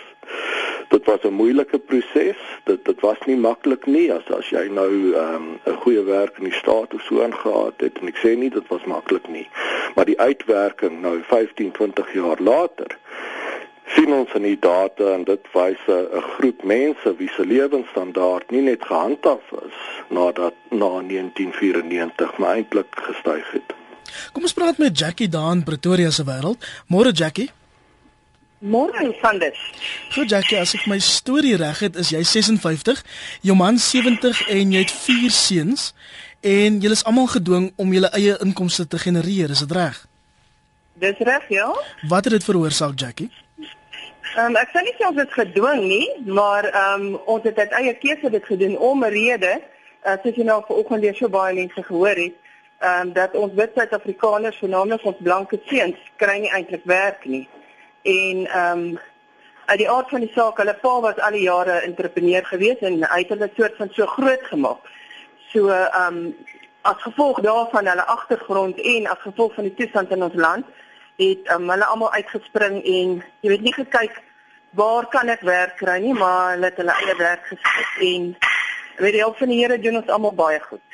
Dit 0.88 1.06
was 1.06 1.24
'n 1.24 1.34
moeilike 1.34 1.80
proses. 1.80 2.42
Dit 2.64 2.86
dit 2.86 3.00
was 3.00 3.18
nie 3.26 3.38
maklik 3.38 3.86
nie 3.86 4.14
as 4.14 4.32
as 4.32 4.50
jy 4.50 4.68
nou 4.68 5.14
ehm, 5.14 5.44
'n 5.44 5.60
um, 5.66 5.76
goeie 5.76 6.04
werk 6.04 6.38
in 6.38 6.44
die 6.44 6.60
staat 6.62 6.94
of 6.94 7.02
so 7.02 7.24
aangehad 7.24 7.74
het 7.78 8.00
en 8.00 8.08
ek 8.08 8.18
sê 8.18 8.38
nie 8.38 8.50
dit 8.50 8.68
was 8.68 8.84
maklik 8.84 9.28
nie. 9.28 9.50
Maar 9.96 10.06
die 10.06 10.20
uitwerking 10.20 11.02
nou 11.02 11.22
15, 11.24 11.72
20 11.72 12.14
jaar 12.14 12.38
later 12.40 12.98
sien 13.86 14.14
ons 14.14 14.34
in 14.34 14.42
die 14.42 14.60
data 14.60 15.14
en 15.14 15.24
dit 15.24 15.48
wys 15.54 15.82
'n 15.88 16.22
groep 16.36 16.64
mense 16.64 17.16
wie 17.16 17.30
se 17.30 17.46
lewensstandaard 17.46 18.52
nie 18.52 18.62
net 18.62 18.86
gehandhaaf 18.86 19.52
is 19.66 19.78
nadat 20.08 20.54
na 20.70 21.02
1994 21.02 22.38
maar 22.38 22.56
eintlik 22.56 22.96
gestyg 22.96 23.52
het. 23.52 23.81
Kom 24.34 24.44
ons 24.44 24.54
praat 24.54 24.78
met 24.78 24.98
Jackie 24.98 25.30
daan 25.30 25.64
Pretoria 25.64 26.12
se 26.12 26.24
wêreld. 26.24 26.58
Môre 26.88 27.12
Jackie. 27.12 27.50
Môre 28.62 29.14
Sanders. 29.22 29.58
So 30.12 30.24
Jackie, 30.24 30.58
as 30.62 30.76
ek 30.78 30.86
my 30.86 31.00
storie 31.02 31.56
reg 31.58 31.80
het, 31.82 31.96
is 31.98 32.12
jy 32.14 32.22
56, 32.22 33.02
jou 33.42 33.56
man 33.58 33.80
70 33.82 34.44
en 34.54 34.76
jy 34.76 34.84
het 34.84 34.94
4 34.94 35.34
seuns 35.34 35.88
en 36.46 36.78
julle 36.82 36.98
is 36.98 37.06
almal 37.10 37.30
gedwing 37.34 37.72
om 37.82 37.94
julle 37.94 38.10
eie 38.18 38.38
inkomste 38.46 38.86
te 38.88 39.02
genereer, 39.02 39.50
is 39.50 39.64
dit 39.66 39.74
reg? 39.78 39.98
Dis 41.02 41.18
reg, 41.26 41.48
ja. 41.50 41.72
Wat 42.10 42.30
het 42.30 42.38
dit 42.38 42.46
veroorsaak, 42.46 43.00
Jackie? 43.02 43.32
Um, 44.38 44.56
ek 44.56 44.70
sê 44.72 44.84
nie 44.86 44.94
of 45.10 45.18
dit 45.18 45.34
gedwing 45.34 45.82
nie, 45.84 46.06
maar 46.30 46.70
um, 46.70 47.16
ons 47.26 47.44
het 47.44 47.58
uit 47.58 47.74
eie 47.82 47.94
keuse 48.00 48.30
dit 48.32 48.46
gedoen 48.46 48.78
om 48.78 49.04
'n 49.04 49.10
rede, 49.12 49.58
uh, 50.06 50.16
soos 50.24 50.38
jy 50.38 50.46
nou 50.46 50.62
vanoggend 50.68 51.02
weer 51.02 51.16
so 51.16 51.30
baie 51.30 51.56
mense 51.56 51.84
gehoor 51.84 52.16
het, 52.16 52.38
ehm 52.82 53.08
um, 53.08 53.14
dat 53.14 53.36
ons 53.38 53.54
wit 53.54 53.76
Suid-Afrikaners, 53.76 54.58
veral 54.58 54.98
ons 54.98 55.18
blanke 55.22 55.60
seuns, 55.70 55.98
kry 56.18 56.40
nie 56.42 56.52
eintlik 56.52 56.86
werk 56.90 57.26
nie. 57.26 57.48
En 58.02 58.46
ehm 58.48 58.80
um, 58.80 59.00
uit 59.66 59.78
die 59.78 59.90
aard 59.90 60.10
van 60.10 60.24
die 60.26 60.32
saak, 60.34 60.58
hulle 60.58 60.74
pa 60.82 60.94
was 61.00 61.20
al 61.24 61.38
die 61.38 61.46
jare 61.46 61.78
entrepreneur 61.88 62.46
gewees 62.46 62.82
en 62.82 63.04
hy 63.04 63.20
het 63.22 63.30
hulle 63.32 63.50
soort 63.56 63.78
van 63.78 63.92
so 63.94 64.06
groot 64.16 64.44
gemaak. 64.50 64.90
So 65.54 65.70
ehm 65.70 66.18
um, 66.18 66.36
as 66.82 67.02
gevolg 67.06 67.44
daarvan 67.46 67.88
hulle 67.88 68.06
agtergrond 68.16 68.82
en 68.82 69.08
as 69.08 69.22
gevolg 69.22 69.54
van 69.54 69.70
die 69.70 69.74
toestand 69.78 70.12
in 70.12 70.24
ons 70.24 70.36
land 70.36 70.66
het 71.22 71.52
um, 71.54 71.70
hulle 71.70 71.86
almal 71.86 72.14
uitgespring 72.18 72.80
en 72.82 73.18
jy 73.46 73.54
weet 73.54 73.66
nie 73.68 73.74
gekyk 73.76 74.18
waar 74.82 75.06
kan 75.14 75.30
ek 75.30 75.44
werk 75.46 75.76
kry 75.78 76.00
nie, 76.00 76.14
maar 76.18 76.56
hulle 76.56 76.72
het 76.72 76.80
hulle 76.82 76.96
eie 77.04 77.16
werk 77.20 77.46
geskiet 77.52 78.06
en 78.08 78.32
weet 79.04 79.20
jy, 79.20 79.28
van 79.38 79.54
die 79.54 79.60
Here 79.60 79.78
doen 79.80 80.00
ons 80.02 80.10
almal 80.16 80.34
baie 80.34 80.60
goed. 80.64 80.91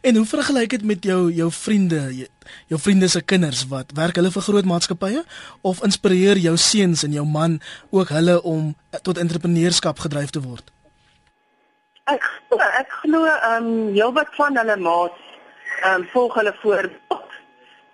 En 0.00 0.16
hoe 0.16 0.26
vergelyk 0.26 0.70
dit 0.70 0.84
met 0.84 1.04
jou 1.04 1.32
jou 1.32 1.50
vriende, 1.52 2.28
jou 2.66 2.80
vriende 2.80 3.08
se 3.08 3.22
kinders 3.22 3.66
wat 3.68 3.92
werk 3.94 4.16
hulle 4.16 4.30
vir 4.30 4.42
groot 4.42 4.64
maatskappye 4.64 5.24
of 5.60 5.82
inspireer 5.84 6.40
jou 6.40 6.56
seuns 6.56 7.04
en 7.04 7.12
jou 7.12 7.26
man 7.26 7.60
ook 7.90 8.08
hulle 8.08 8.42
om 8.42 8.74
tot 9.02 9.18
entrepreneurskap 9.18 9.98
gedryf 9.98 10.30
te 10.30 10.42
word? 10.42 10.72
Ek 12.04 12.24
ek 12.80 12.96
glo 13.02 13.26
ehm 13.26 13.66
um, 13.66 13.92
heelwat 13.94 14.32
van 14.38 14.56
hulle 14.56 14.76
maats 14.76 15.20
ehm 15.82 16.00
um, 16.00 16.08
volg 16.12 16.34
hulle 16.40 16.54
voorbeeld 16.62 17.36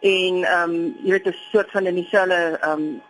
en 0.00 0.44
ehm 0.44 0.70
um, 0.70 0.94
jy 1.02 1.11
weet 1.11 1.26
'n 1.26 1.37
soort 1.50 1.70
van 1.70 1.87
in 1.87 1.94
dieselfde 1.94 2.58
ehm 2.61 2.73
um, 2.73 3.02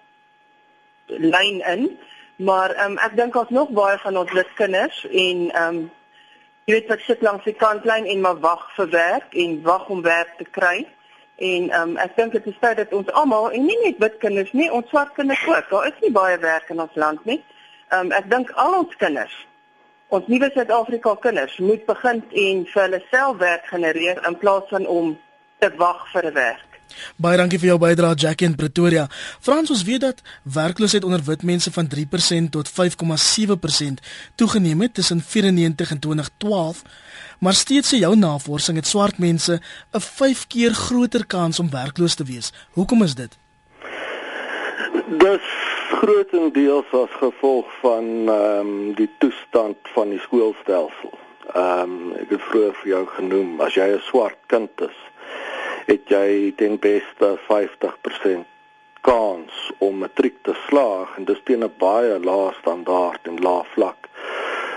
lyn 1.07 1.61
in. 1.75 1.99
Maar 2.37 2.71
ehm 2.71 2.91
um, 2.91 2.99
ek 2.99 3.17
dink 3.17 3.37
ons 3.37 3.49
nog 3.49 3.71
baie 3.71 3.99
van 3.99 4.17
ons 4.17 4.33
lid 4.33 4.51
kinders 4.55 5.07
en 5.11 5.51
ehm 5.51 5.77
um, 5.77 5.91
jy 6.67 6.75
weet 6.75 6.89
wat 6.91 7.03
sit 7.07 7.23
langs 7.23 7.45
die 7.47 7.55
kantlyn 7.55 8.07
en 8.11 8.21
maar 8.21 8.39
wag 8.43 8.63
vir 8.77 8.89
werk 8.91 9.35
en 9.35 9.59
wag 9.63 9.89
om 9.89 10.03
werk 10.03 10.37
te 10.39 10.45
kry. 10.59 10.87
En 11.37 11.71
ehm 11.71 11.91
um, 11.91 11.97
ek 11.97 12.17
dink 12.17 12.33
dit 12.33 12.47
is 12.47 12.61
tyd 12.61 12.77
dat 12.77 12.93
ons 12.93 13.13
almal 13.13 13.51
en 13.51 13.67
nie 13.67 13.81
net 13.83 13.99
wit 14.03 14.17
kinders 14.19 14.53
nie, 14.53 14.71
ons 14.73 14.89
swart 14.89 15.13
kinders 15.15 15.47
ook. 15.47 15.69
Daar 15.71 15.87
is 15.87 16.01
nie 16.01 16.13
baie 16.13 16.39
werk 16.39 16.71
in 16.75 16.81
ons 16.81 16.95
land 16.95 17.25
nie. 17.25 17.43
Ehm 17.89 18.07
um, 18.07 18.13
ek 18.13 18.31
dink 18.31 18.51
al 18.67 18.81
ons 18.85 18.97
kinders 18.97 19.37
Ons 20.15 20.29
nuwe 20.31 20.47
Suid-Afrika 20.55 21.17
kinders 21.19 21.57
moet 21.59 21.83
begin 21.87 22.21
en 22.43 22.61
vir 22.71 22.83
hulle 22.83 23.01
self 23.11 23.41
werk 23.41 23.65
genereer 23.67 24.21
in 24.29 24.37
plaas 24.39 24.69
van 24.71 24.87
om 24.87 25.09
te 25.59 25.71
wag 25.81 26.05
vir 26.13 26.27
'n 26.31 26.35
werk. 26.35 26.66
Baie 27.17 27.37
dankie 27.37 27.59
vir 27.59 27.69
jou 27.69 27.79
bydrae 27.79 28.15
Jackie 28.15 28.47
in 28.47 28.55
Pretoria. 28.55 29.07
Frans 29.41 29.71
ons 29.71 29.85
weet 29.85 30.01
dat 30.01 30.23
werkloosheid 30.43 31.05
onder 31.05 31.23
wit 31.25 31.43
mense 31.43 31.73
van 31.73 31.89
3% 31.89 32.51
tot 32.51 32.71
5,7% 32.71 34.03
toegeneem 34.35 34.81
het 34.81 34.95
tussen 34.95 35.21
94 35.21 35.91
en 35.91 35.99
2012, 35.99 36.83
maar 37.39 37.55
steeds 37.55 37.95
sê 37.95 37.99
jou 38.01 38.17
navorsing 38.17 38.77
het 38.77 38.87
swart 38.87 39.19
mense 39.19 39.61
'n 39.93 40.01
5 40.01 40.47
keer 40.47 40.73
groter 40.75 41.27
kans 41.27 41.59
om 41.59 41.71
werkloos 41.71 42.15
te 42.15 42.25
wees. 42.25 42.53
Hoekom 42.71 43.03
is 43.03 43.15
dit? 43.15 43.39
Dis 45.19 45.47
grootendeels 45.91 46.91
as 46.93 47.13
gevolg 47.21 47.67
van 47.81 48.05
ehm 48.29 48.67
um, 48.67 48.95
die 48.95 49.11
toestand 49.19 49.77
van 49.95 50.11
die 50.11 50.21
skoolstelsel. 50.21 51.13
Ehm 51.55 51.81
um, 51.83 52.13
ek 52.21 52.31
het 52.35 52.43
vroeër 52.49 52.75
vir 52.81 52.89
jou 52.91 53.05
genoem 53.07 53.61
as 53.61 53.75
jy 53.75 53.87
'n 53.95 54.03
swart 54.11 54.39
kind 54.47 54.71
is, 54.81 54.99
het 55.87 56.11
jy 56.11 56.53
ten 56.57 56.79
beste 56.83 57.29
50% 57.47 58.47
kans 59.07 59.55
om 59.79 59.99
matriek 60.03 60.39
te 60.43 60.55
slaag 60.67 61.13
en 61.17 61.25
dis 61.29 61.43
teen 61.45 61.63
'n 61.65 61.75
baie 61.79 62.19
lae 62.29 62.53
standaard 62.61 63.23
en 63.31 63.39
lae 63.47 63.63
vlak. 63.75 64.09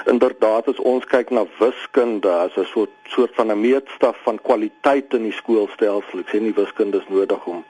Inderdaad 0.09 0.67
as 0.71 0.79
ons 0.91 1.05
kyk 1.05 1.29
na 1.29 1.45
wiskunde 1.59 2.31
as 2.31 2.55
'n 2.57 2.65
soort 2.65 2.93
soort 3.15 3.35
van 3.35 3.51
'n 3.51 3.61
meetstaf 3.61 4.17
van 4.23 4.39
kwaliteit 4.41 5.13
in 5.13 5.23
die 5.23 5.37
skoolstelsel, 5.41 6.19
ek 6.19 6.29
sê 6.29 6.39
nie 6.41 6.53
wiskunde 6.53 6.97
is 6.97 7.09
nodig 7.09 7.45
om 7.45 7.63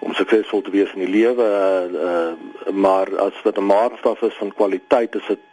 om 0.00 0.14
suksesvol 0.14 0.62
te 0.62 0.70
wees 0.70 0.92
in 0.94 1.04
die 1.06 1.14
lewe 1.20 1.44
uh, 1.44 1.84
uh, 2.08 2.72
maar 2.72 3.08
as 3.18 3.34
dit 3.42 3.58
'n 3.58 3.66
maatstaf 3.66 4.22
is 4.22 4.36
van 4.38 4.54
kwaliteit 4.54 5.14
is 5.14 5.26
dit 5.26 5.44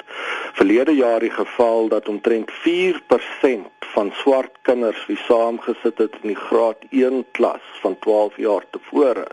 verlede 0.54 0.96
jaar 0.96 1.20
die 1.20 1.34
geval 1.34 1.88
dat 1.88 2.08
omtrent 2.08 2.52
4% 2.52 3.90
van 3.96 4.12
swart 4.22 4.54
kinders 4.62 5.06
wie 5.06 5.18
saamgesit 5.18 5.98
het 5.98 6.14
in 6.22 6.28
die 6.34 6.44
graad 6.48 6.78
1 6.90 7.26
klas 7.32 7.66
van 7.82 8.00
12 8.00 8.38
jaar 8.38 8.64
tevore 8.70 9.28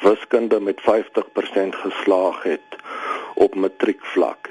wiskunde 0.00 0.60
met 0.60 0.80
50% 0.80 1.76
geslaag 1.84 2.42
het 2.42 2.76
op 3.34 3.54
matriekvlak. 3.54 4.48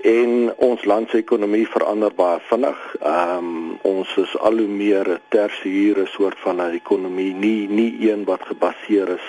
En 0.00 0.52
ons 0.56 0.84
land 0.84 1.10
se 1.10 1.16
ekonomie 1.18 1.66
verander 1.68 2.12
baie 2.14 2.40
vinnig. 2.48 2.80
Ehm 3.00 3.38
um, 3.38 3.78
ons 3.82 4.16
is 4.16 4.38
al 4.38 4.58
hoe 4.58 4.68
meer 4.68 5.08
'n 5.08 5.20
tersiêre 5.28 6.06
soort 6.06 6.38
van 6.38 6.60
'n 6.60 6.74
ekonomie, 6.74 7.34
nie 7.34 7.68
nie 7.68 8.10
een 8.10 8.24
wat 8.24 8.42
gebaseer 8.42 9.08
is 9.08 9.26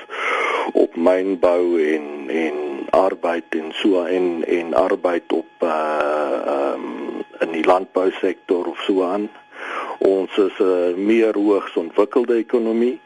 op 0.73 0.95
mynbou 0.95 1.79
en 1.93 2.29
en 2.29 2.55
arbeid 2.89 3.45
en 3.49 3.71
so 3.71 4.03
en 4.03 4.43
en 4.47 4.73
arbeid 4.73 5.33
op 5.33 5.51
uh 5.63 5.69
ehm 6.45 6.73
um, 6.73 7.23
in 7.39 7.51
die 7.51 7.65
landbousektor 7.65 8.65
of 8.65 8.79
so 8.81 9.03
aan. 9.03 9.29
Ons 9.97 10.37
is 10.37 10.59
'n 10.59 11.05
meer 11.05 11.33
hoogs 11.33 11.75
ontwikkelde 11.75 12.35
ekonomie. 12.35 12.99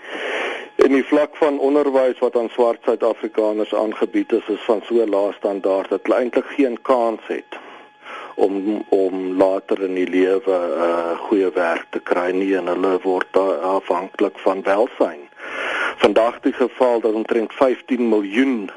En 0.81 0.91
die 0.91 1.05
vlak 1.05 1.35
van 1.37 1.59
onderwys 1.59 2.19
wat 2.19 2.35
aan 2.35 2.49
swart 2.49 2.79
Suid-Afrikaners 2.83 3.73
aangebied 3.75 4.31
is, 4.31 4.47
is 4.47 4.61
van 4.65 4.79
so 4.87 5.05
lae 5.05 5.33
standaard 5.37 5.89
dat 5.93 6.07
hulle 6.07 6.17
eintlik 6.17 6.47
geen 6.55 6.77
kans 6.81 7.27
het 7.27 7.57
om 8.35 8.85
om 8.89 9.37
later 9.37 9.83
in 9.85 9.93
die 9.99 10.07
lewe 10.09 10.55
'n 10.57 10.81
uh, 10.85 11.19
goeie 11.27 11.51
werk 11.53 11.85
te 11.89 11.99
kry 11.99 12.31
nie 12.31 12.55
en 12.57 12.71
hulle 12.73 12.93
word 13.03 13.37
afhanklik 13.61 14.39
van 14.39 14.63
welsyn. 14.63 15.21
Vandag 15.97 16.39
die 16.39 16.53
geval 16.53 16.99
dat 16.99 17.13
omtrent 17.13 17.53
15 17.53 18.09
miljoen 18.09 18.69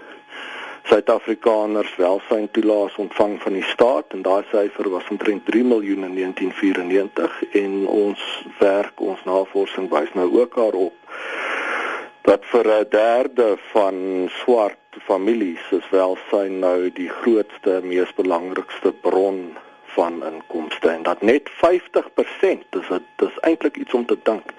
Suid-Afrikaners 0.82 1.96
welsyn 1.96 2.50
toelaas 2.50 2.96
ontvang 2.96 3.40
van 3.42 3.52
die 3.52 3.68
staat 3.72 4.04
en 4.08 4.22
daai 4.22 4.44
syfer 4.52 4.90
was 4.90 5.08
omtrent 5.08 5.46
3 5.46 5.64
miljoen 5.64 6.04
in 6.04 6.14
1994 6.20 7.42
en 7.52 7.86
ons 7.86 8.44
werk 8.58 9.00
ons 9.00 9.24
navorsing 9.24 9.88
wys 9.88 10.12
nou 10.12 10.28
ook 10.40 10.54
daarop 10.54 10.92
dat 12.24 12.42
vir 12.52 12.66
'n 12.68 12.86
derde 12.90 13.58
van 13.72 13.96
swart 14.42 14.78
families 15.06 15.64
is 15.70 15.88
welsyn 15.90 16.58
nou 16.58 16.92
die 16.92 17.08
grootste 17.08 17.80
mees 17.82 18.14
belangrikste 18.14 18.92
bron 18.92 19.56
van 19.96 20.24
inkomste 20.32 20.88
en 20.88 21.02
dat 21.02 21.22
net 21.22 21.50
50% 21.50 22.64
dis 22.70 22.88
dit 22.88 23.28
is 23.28 23.36
eintlik 23.40 23.76
iets 23.76 23.94
om 23.94 24.06
te 24.06 24.18
dink 24.22 24.52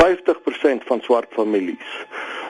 50% 0.00 0.84
van 0.90 1.00
swart 1.00 1.32
families 1.32 1.92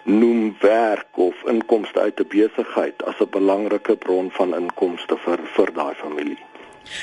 noem 0.05 0.57
werk 0.61 1.09
of 1.13 1.35
inkomste 1.45 2.01
uit 2.01 2.21
'n 2.21 2.29
besigheid 2.29 3.05
as 3.05 3.21
'n 3.21 3.31
belangrike 3.31 3.97
bron 3.97 4.31
van 4.31 4.55
inkomste 4.55 5.17
vir 5.25 5.39
vir 5.55 5.73
daai 5.73 5.95
familie. 5.95 6.39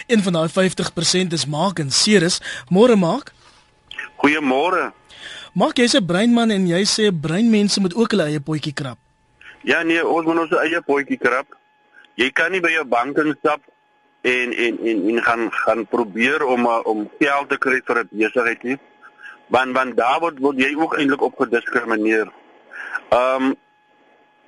Een 0.08 0.24
van 0.24 0.34
daai 0.34 0.50
50% 0.50 1.34
is 1.34 1.46
Mark 1.46 1.80
en 1.80 1.92
Ceres. 1.92 2.64
Môre 2.70 2.96
Mark. 2.96 3.34
Goeiemôre. 4.18 4.92
Maak 5.58 5.80
jy's 5.82 5.96
'n 5.98 6.06
breinman 6.06 6.52
en 6.54 6.68
jy 6.70 6.84
sê 6.86 7.06
breinmense 7.10 7.82
moet 7.82 7.96
ook 7.98 8.12
hulle 8.14 8.26
eie 8.30 8.40
potjie 8.40 8.74
krap. 8.80 9.00
Ja 9.66 9.82
nee, 9.82 10.06
ons 10.06 10.26
moet 10.26 10.38
ons 10.44 10.54
eie 10.62 10.82
potjie 10.86 11.18
krap. 11.18 11.48
Jy 12.22 12.30
kan 12.30 12.52
nie 12.52 12.62
by 12.62 12.70
jou 12.70 12.86
bank 12.86 13.18
instap 13.18 13.62
en 14.22 14.54
en 14.54 14.78
en 14.90 14.98
en 15.10 15.24
gaan 15.24 15.50
gaan 15.52 15.82
probeer 15.88 16.46
om 16.46 16.68
om 16.68 17.10
geld 17.20 17.50
te 17.50 17.58
kry 17.58 17.82
vir 17.88 18.04
'n 18.04 18.10
besigheid 18.12 18.64
nie. 18.64 18.78
Want 19.50 19.74
want 19.74 19.98
daar 19.98 20.20
word 20.20 20.38
word 20.40 20.62
jy 20.62 20.76
ook 20.78 20.94
eintlik 20.94 21.22
op 21.22 21.40
gediskrimineer. 21.42 22.30
Ehm 23.10 23.44
um, 23.44 23.56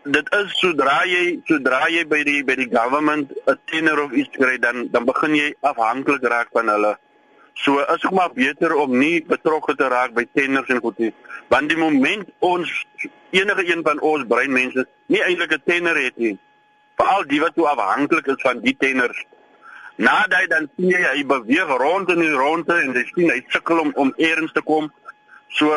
dit 0.04 0.28
is 0.42 0.60
sodra 0.60 1.02
jy 1.06 1.42
sodra 1.46 1.90
jy 1.90 2.06
by 2.06 2.24
die 2.24 2.44
by 2.44 2.56
die 2.56 2.70
government 2.70 3.34
'n 3.48 3.58
tender 3.66 4.04
of 4.04 4.12
iets 4.12 4.38
kry 4.38 4.58
dan 4.60 4.88
dan 4.92 5.06
begin 5.06 5.36
jy 5.36 5.54
afhanklik 5.62 6.22
raak 6.22 6.50
van 6.54 6.70
hulle. 6.70 6.98
So 7.60 7.80
is 7.80 8.02
dit 8.02 8.12
maar 8.12 8.32
beter 8.34 8.76
om 8.76 8.94
nie 8.98 9.20
betrokke 9.28 9.76
te 9.76 9.88
raak 9.92 10.14
by 10.16 10.24
tenders 10.34 10.70
en 10.72 10.80
goed 10.80 11.00
nie. 11.04 11.12
Want 11.52 11.68
die 11.68 11.78
moment 11.80 12.30
ons 12.40 12.72
enige 13.36 13.66
een 13.68 13.84
van 13.84 14.00
ons 14.00 14.24
breinmense 14.28 14.86
nie 15.12 15.24
eintlik 15.26 15.52
'n 15.58 15.64
tender 15.66 15.98
het 16.00 16.18
nie, 16.18 16.38
veral 16.96 17.28
die 17.28 17.42
wat 17.42 17.54
so 17.56 17.66
afhanklik 17.66 18.28
is 18.28 18.42
van 18.42 18.62
die 18.62 18.76
tenders. 18.78 19.26
Nadat 19.96 20.50
dan 20.50 20.70
sien 20.76 20.90
jy 20.90 21.04
hy 21.04 21.26
beweeg 21.26 21.78
rond 21.84 22.10
in 22.10 22.20
die 22.20 22.32
ronde 22.32 22.74
en 22.82 22.94
jy 22.94 23.06
sien 23.14 23.30
hy 23.30 23.44
sukkel 23.48 23.80
om 23.80 23.92
om 23.96 24.14
eers 24.18 24.52
te 24.54 24.62
kom. 24.62 24.92
So 25.50 25.74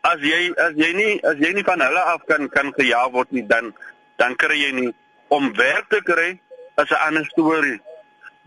as 0.00 0.20
jy 0.20 0.54
as 0.54 0.72
jy 0.76 0.92
nie 0.94 1.24
as 1.24 1.36
jy 1.42 1.52
nie 1.52 1.66
van 1.66 1.80
hulle 1.80 2.02
af 2.14 2.22
kan 2.26 2.48
kan 2.48 2.72
gejaag 2.72 3.10
word 3.10 3.32
nie, 3.32 3.46
dan 3.46 3.74
dan 4.16 4.36
kry 4.36 4.54
jy 4.54 4.72
nie 4.72 4.94
om 5.28 5.52
werk 5.56 5.88
te 5.88 6.00
kry 6.02 6.38
as 6.76 6.90
'n 6.90 7.02
ander 7.08 7.26
storie 7.26 7.80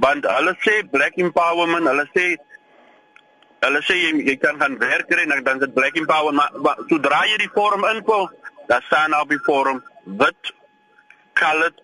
want 0.03 0.27
hulle 0.27 0.55
sê 0.65 0.79
black 0.91 1.17
empowerment, 1.17 1.88
hulle 1.91 2.05
sê 2.15 2.27
hulle 3.65 3.81
sê 3.88 3.97
jy, 3.99 4.12
jy 4.29 4.35
kan 4.39 4.59
gaan 4.62 4.77
werk 4.79 5.09
kry 5.12 5.25
en 5.27 5.43
dan 5.43 5.59
dit 5.59 5.73
black 5.75 5.97
empowerment, 5.99 6.39
maar, 6.39 6.62
maar 6.63 6.85
sodra 6.91 7.23
jy 7.27 7.39
die 7.43 7.53
vorm 7.55 7.85
invul, 7.91 8.29
dan 8.71 8.85
staan 8.88 9.15
op 9.17 9.31
die 9.33 9.41
vorm 9.47 9.81
wit, 10.21 10.53
colored, 11.39 11.81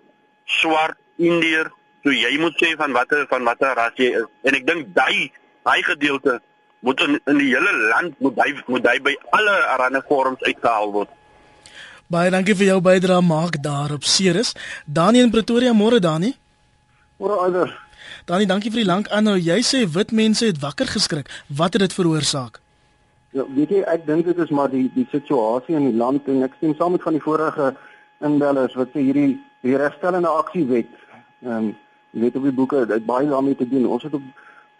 swart, 0.59 0.97
indier, 1.17 1.71
so 2.03 2.13
jy 2.13 2.35
moet 2.39 2.57
sê 2.61 2.75
van 2.79 2.93
watter 2.95 3.25
van 3.31 3.47
watter 3.47 3.75
ras 3.77 3.95
jy 3.99 4.11
is. 4.21 4.27
En 4.45 4.57
ek 4.57 4.67
dink 4.67 4.91
daai 4.95 5.31
daai 5.65 5.81
gedeelte 5.83 6.39
moet 6.85 7.01
in, 7.01 7.19
in 7.25 7.39
die 7.41 7.51
hele 7.55 7.71
land 7.89 8.19
moet 8.21 8.41
hy 8.43 8.51
moet 8.69 8.89
hy 8.91 8.97
by 9.07 9.15
alle 9.37 9.55
arane 9.73 10.01
vorms 10.07 10.43
uitgehaal 10.45 10.91
word. 10.93 11.13
Baie 12.11 12.29
dankie 12.29 12.53
vir 12.53 12.75
jou 12.75 12.81
bydrae 12.85 13.23
maak 13.25 13.57
daar 13.63 13.95
op 13.95 14.05
Ceres. 14.05 14.53
Dani 14.85 15.23
in 15.25 15.33
Pretoria, 15.33 15.73
môre 15.73 15.99
Dani. 15.99 16.35
Môre 17.17 17.39
Iver. 17.47 17.73
Dani, 18.25 18.47
dankie 18.49 18.71
vir 18.73 18.81
die 18.81 18.89
lank 18.89 19.09
aanhou. 19.13 19.35
Jy 19.37 19.59
sê 19.61 19.79
wit 19.85 20.09
mense 20.09 20.47
het 20.47 20.57
wakker 20.57 20.87
geskrik. 20.89 21.27
Wat 21.57 21.75
het 21.77 21.83
dit 21.83 21.93
veroorsaak? 21.93 22.55
Ja, 23.37 23.43
weet 23.53 23.69
jy, 23.69 23.81
ek 23.85 24.07
dink 24.07 24.25
dit 24.25 24.39
is 24.41 24.49
maar 24.49 24.71
die 24.71 24.87
die 24.95 25.05
situasie 25.11 25.75
in 25.77 25.91
die 25.91 25.99
land 25.99 26.25
en 26.33 26.41
ek 26.41 26.55
stem 26.57 26.73
saam 26.79 26.95
met 26.95 27.03
van 27.05 27.13
die 27.13 27.21
vorige 27.21 27.67
inbellers 28.25 28.73
wat 28.79 28.95
sê 28.95 29.03
hierdie 29.05 29.35
die 29.61 29.75
regstellende 29.77 30.31
aksiewet. 30.41 30.89
Ehm 31.45 31.57
um, 31.57 31.67
jy 32.15 32.23
weet 32.23 32.39
op 32.39 32.47
die 32.47 32.53
boeke 32.57 32.81
dit 32.89 33.05
baie 33.05 33.27
daarmee 33.29 33.59
te 33.59 33.67
doen. 33.69 33.85
Ons 33.93 34.07
het 34.07 34.15
op 34.17 34.23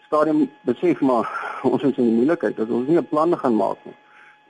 stadium 0.08 0.48
besef 0.66 1.04
maar 1.04 1.30
ons 1.70 1.84
is 1.86 2.00
in 2.02 2.08
die 2.08 2.16
moeilikheid 2.16 2.58
dat 2.58 2.72
ons 2.80 2.88
nie 2.90 2.98
'n 2.98 3.06
plan 3.12 3.38
gaan 3.38 3.54
maak 3.54 3.78
nie. 3.84 3.94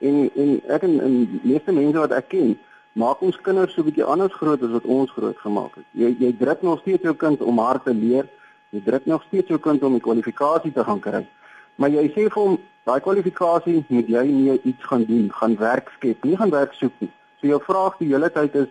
En 0.09 0.17
en 0.45 0.49
ek 0.73 0.87
en, 0.89 0.97
en 1.01 1.39
meeste 1.43 1.71
mense 1.71 1.99
wat 1.99 2.17
ek 2.17 2.29
ken, 2.33 2.57
maak 2.93 3.21
ons 3.21 3.37
kinders 3.45 3.77
so 3.77 3.81
'n 3.81 3.89
bietjie 3.91 4.09
anders 4.09 4.33
groot 4.33 4.63
as 4.63 4.73
wat 4.73 4.89
ons 4.89 5.11
groot 5.11 5.37
gemaak 5.37 5.75
het. 5.75 5.85
Jy 5.91 6.15
jy 6.17 6.33
druk 6.37 6.61
nog 6.61 6.79
steeds 6.79 7.03
jou 7.03 7.13
kind 7.13 7.41
om 7.41 7.59
hard 7.59 7.85
te 7.85 7.93
leer. 7.93 8.25
Jy 8.69 8.81
druk 8.83 9.05
nog 9.05 9.23
steeds 9.27 9.47
jou 9.47 9.59
kind 9.59 9.83
om 9.83 9.95
'n 9.95 9.99
kwalifikasie 9.99 10.71
te 10.73 10.83
gaan 10.83 10.99
kry. 10.99 11.27
Maar 11.75 11.89
jy 11.89 12.07
sê 12.09 12.27
vir 12.33 12.43
hom 12.43 12.57
daai 12.83 12.99
kwalifikasie 12.99 13.85
moet 13.87 14.07
jy 14.07 14.25
nie 14.25 14.61
iets 14.63 14.83
gaan 14.83 15.05
doen, 15.05 15.31
gaan 15.31 15.55
werk 15.55 15.89
skep, 15.95 16.23
nie 16.23 16.37
gaan 16.37 16.49
werk 16.49 16.73
soek 16.73 16.93
nie. 16.99 17.11
So 17.39 17.47
jou 17.47 17.59
vraag 17.61 17.97
die 17.97 18.07
hele 18.13 18.29
tyd 18.29 18.55
is 18.55 18.67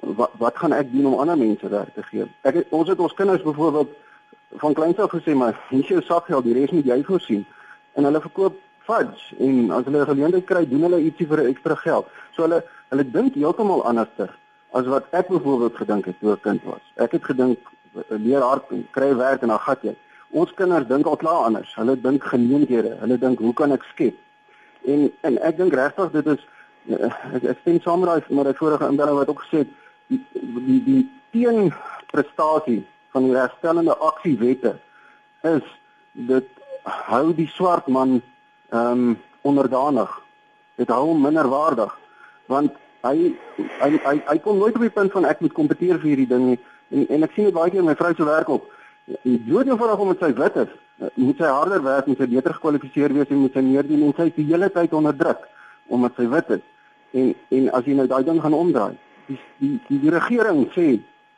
wat 0.00 0.30
wat 0.38 0.56
gaan 0.56 0.72
ek 0.72 0.92
doen 0.92 1.06
om 1.06 1.20
ander 1.20 1.38
mense 1.38 1.68
werk 1.68 1.94
te 1.94 2.02
gee? 2.02 2.26
Ek 2.42 2.54
het, 2.54 2.66
ons 2.70 2.88
het 2.88 2.98
ons 2.98 3.14
kinders 3.14 3.42
byvoorbeeld 3.42 3.88
van 4.62 4.74
kleins 4.74 4.98
af 4.98 5.10
gesê 5.10 5.34
maar 5.34 5.60
hier 5.70 5.80
is 5.80 5.88
jou 5.88 6.02
sakgeld, 6.02 6.44
die 6.44 6.54
res 6.54 6.70
moet 6.70 6.84
jy 6.84 7.02
voorsien. 7.04 7.46
En 7.94 8.04
hulle 8.04 8.20
verkoop 8.20 8.58
fudge 8.86 9.36
en 9.38 9.70
as 9.70 9.84
hulle 9.84 10.00
'n 10.00 10.10
geleentheid 10.12 10.46
kry, 10.46 10.66
doen 10.68 10.82
hulle 10.82 11.00
ietsie 11.00 11.26
vir 11.26 11.42
'n 11.42 11.52
ekstra 11.52 11.74
geld. 11.74 12.06
So 12.34 12.42
hulle 12.42 12.62
hulle 12.90 13.10
dink 13.10 13.34
heeltemal 13.34 13.84
anderster 13.84 14.30
as 14.72 14.86
wat 14.86 15.06
ek 15.10 15.28
byvoorbeeld 15.28 15.76
gedink 15.76 16.04
het 16.06 16.18
toe 16.20 16.32
ek 16.32 16.42
kind 16.42 16.62
was. 16.64 16.82
Ek 16.96 17.12
het 17.12 17.24
gedink 17.24 17.58
leer 18.08 18.42
hard 18.44 18.70
en 18.70 18.86
kry 18.90 19.14
werk 19.16 19.42
en 19.42 19.54
dan 19.54 19.62
gat 19.64 19.82
jy. 19.82 19.94
Ons 20.36 20.52
kinders 20.58 20.88
dink 20.88 21.06
al 21.06 21.16
klaar 21.20 21.46
anders. 21.48 21.72
Hulle 21.78 21.96
dink 22.00 22.24
geleenthede. 22.24 22.96
Hulle 23.00 23.18
dink 23.18 23.40
hoe 23.40 23.54
kan 23.54 23.72
ek 23.72 23.86
skep? 23.92 24.18
En 24.86 25.08
en 25.26 25.38
ek 25.42 25.58
dink 25.60 25.74
regtig 25.74 26.12
dit 26.14 26.32
is 26.34 26.42
eh, 26.90 27.12
ek, 27.34 27.44
ek 27.54 27.62
stem 27.62 27.80
saam 27.82 28.04
met 28.04 28.10
daai 28.12 28.34
maar 28.36 28.50
die 28.50 28.58
vorige 28.58 28.90
inbelling 28.90 29.18
wat 29.18 29.32
ook 29.32 29.42
gesê 29.46 29.64
het 29.64 29.72
die 30.12 30.20
die, 30.66 30.80
die 30.86 31.02
teenprestasie 31.34 32.82
van 33.14 33.26
die 33.26 33.36
herstellende 33.36 33.96
aksiewette 34.10 34.76
is 35.46 35.66
dit 36.30 36.48
hou 37.10 37.34
die 37.34 37.50
swart 37.54 37.88
man 37.88 38.20
ehm 38.70 38.92
um, 38.92 39.16
onderdanig. 39.46 40.10
Dit 40.74 40.90
hou 40.90 41.04
hom 41.12 41.22
minderwaardig 41.22 41.92
want 42.50 42.74
hy 43.06 43.34
hy 43.80 43.90
hy, 44.04 44.16
hy 44.26 44.38
kom 44.42 44.58
nooit 44.58 44.74
op 44.74 44.82
die 44.82 44.94
punt 44.94 45.14
van 45.14 45.26
ek 45.28 45.42
moet 45.44 45.54
kompeteer 45.54 46.00
vir 46.02 46.12
hierdie 46.12 46.30
ding 46.30 46.48
nie. 46.50 46.58
En 46.94 47.06
en 47.08 47.26
ek 47.26 47.34
sien 47.34 47.48
dit 47.48 47.54
baie 47.54 47.70
keer 47.70 47.84
my 47.84 47.94
vrou 47.98 48.12
se 48.14 48.24
werk 48.24 48.48
op 48.48 48.70
die 49.06 49.38
dood 49.46 49.68
eenvoudig 49.70 50.02
omdat 50.02 50.22
sy 50.22 50.32
wit 50.34 50.56
is, 50.56 50.70
eh, 50.98 51.08
moet 51.14 51.38
sy 51.38 51.50
harder 51.50 51.82
werk, 51.82 52.06
moet 52.06 52.18
sy 52.18 52.26
beter 52.26 52.54
gekwalifiseer 52.54 53.12
wees 53.14 53.30
en 53.30 53.42
moet 53.42 53.52
sy 53.52 53.62
meer 53.62 53.86
doen 53.86 54.02
en 54.02 54.14
sy 54.16 54.26
is 54.30 54.34
die 54.34 54.46
hele 54.50 54.70
tyd 54.70 54.92
onder 54.92 55.16
druk 55.16 55.46
omdat 55.88 56.16
sy 56.16 56.26
wit 56.28 56.50
is. 56.58 56.64
En 57.12 57.34
en 57.50 57.68
as 57.78 57.84
jy 57.84 57.94
nou 57.94 58.06
daai 58.06 58.24
ding 58.24 58.40
gaan 58.42 58.54
omdraai, 58.54 58.96
die 59.26 59.38
die 59.58 59.80
die, 59.88 60.00
die 60.00 60.10
regering 60.10 60.66
sê 60.74 60.86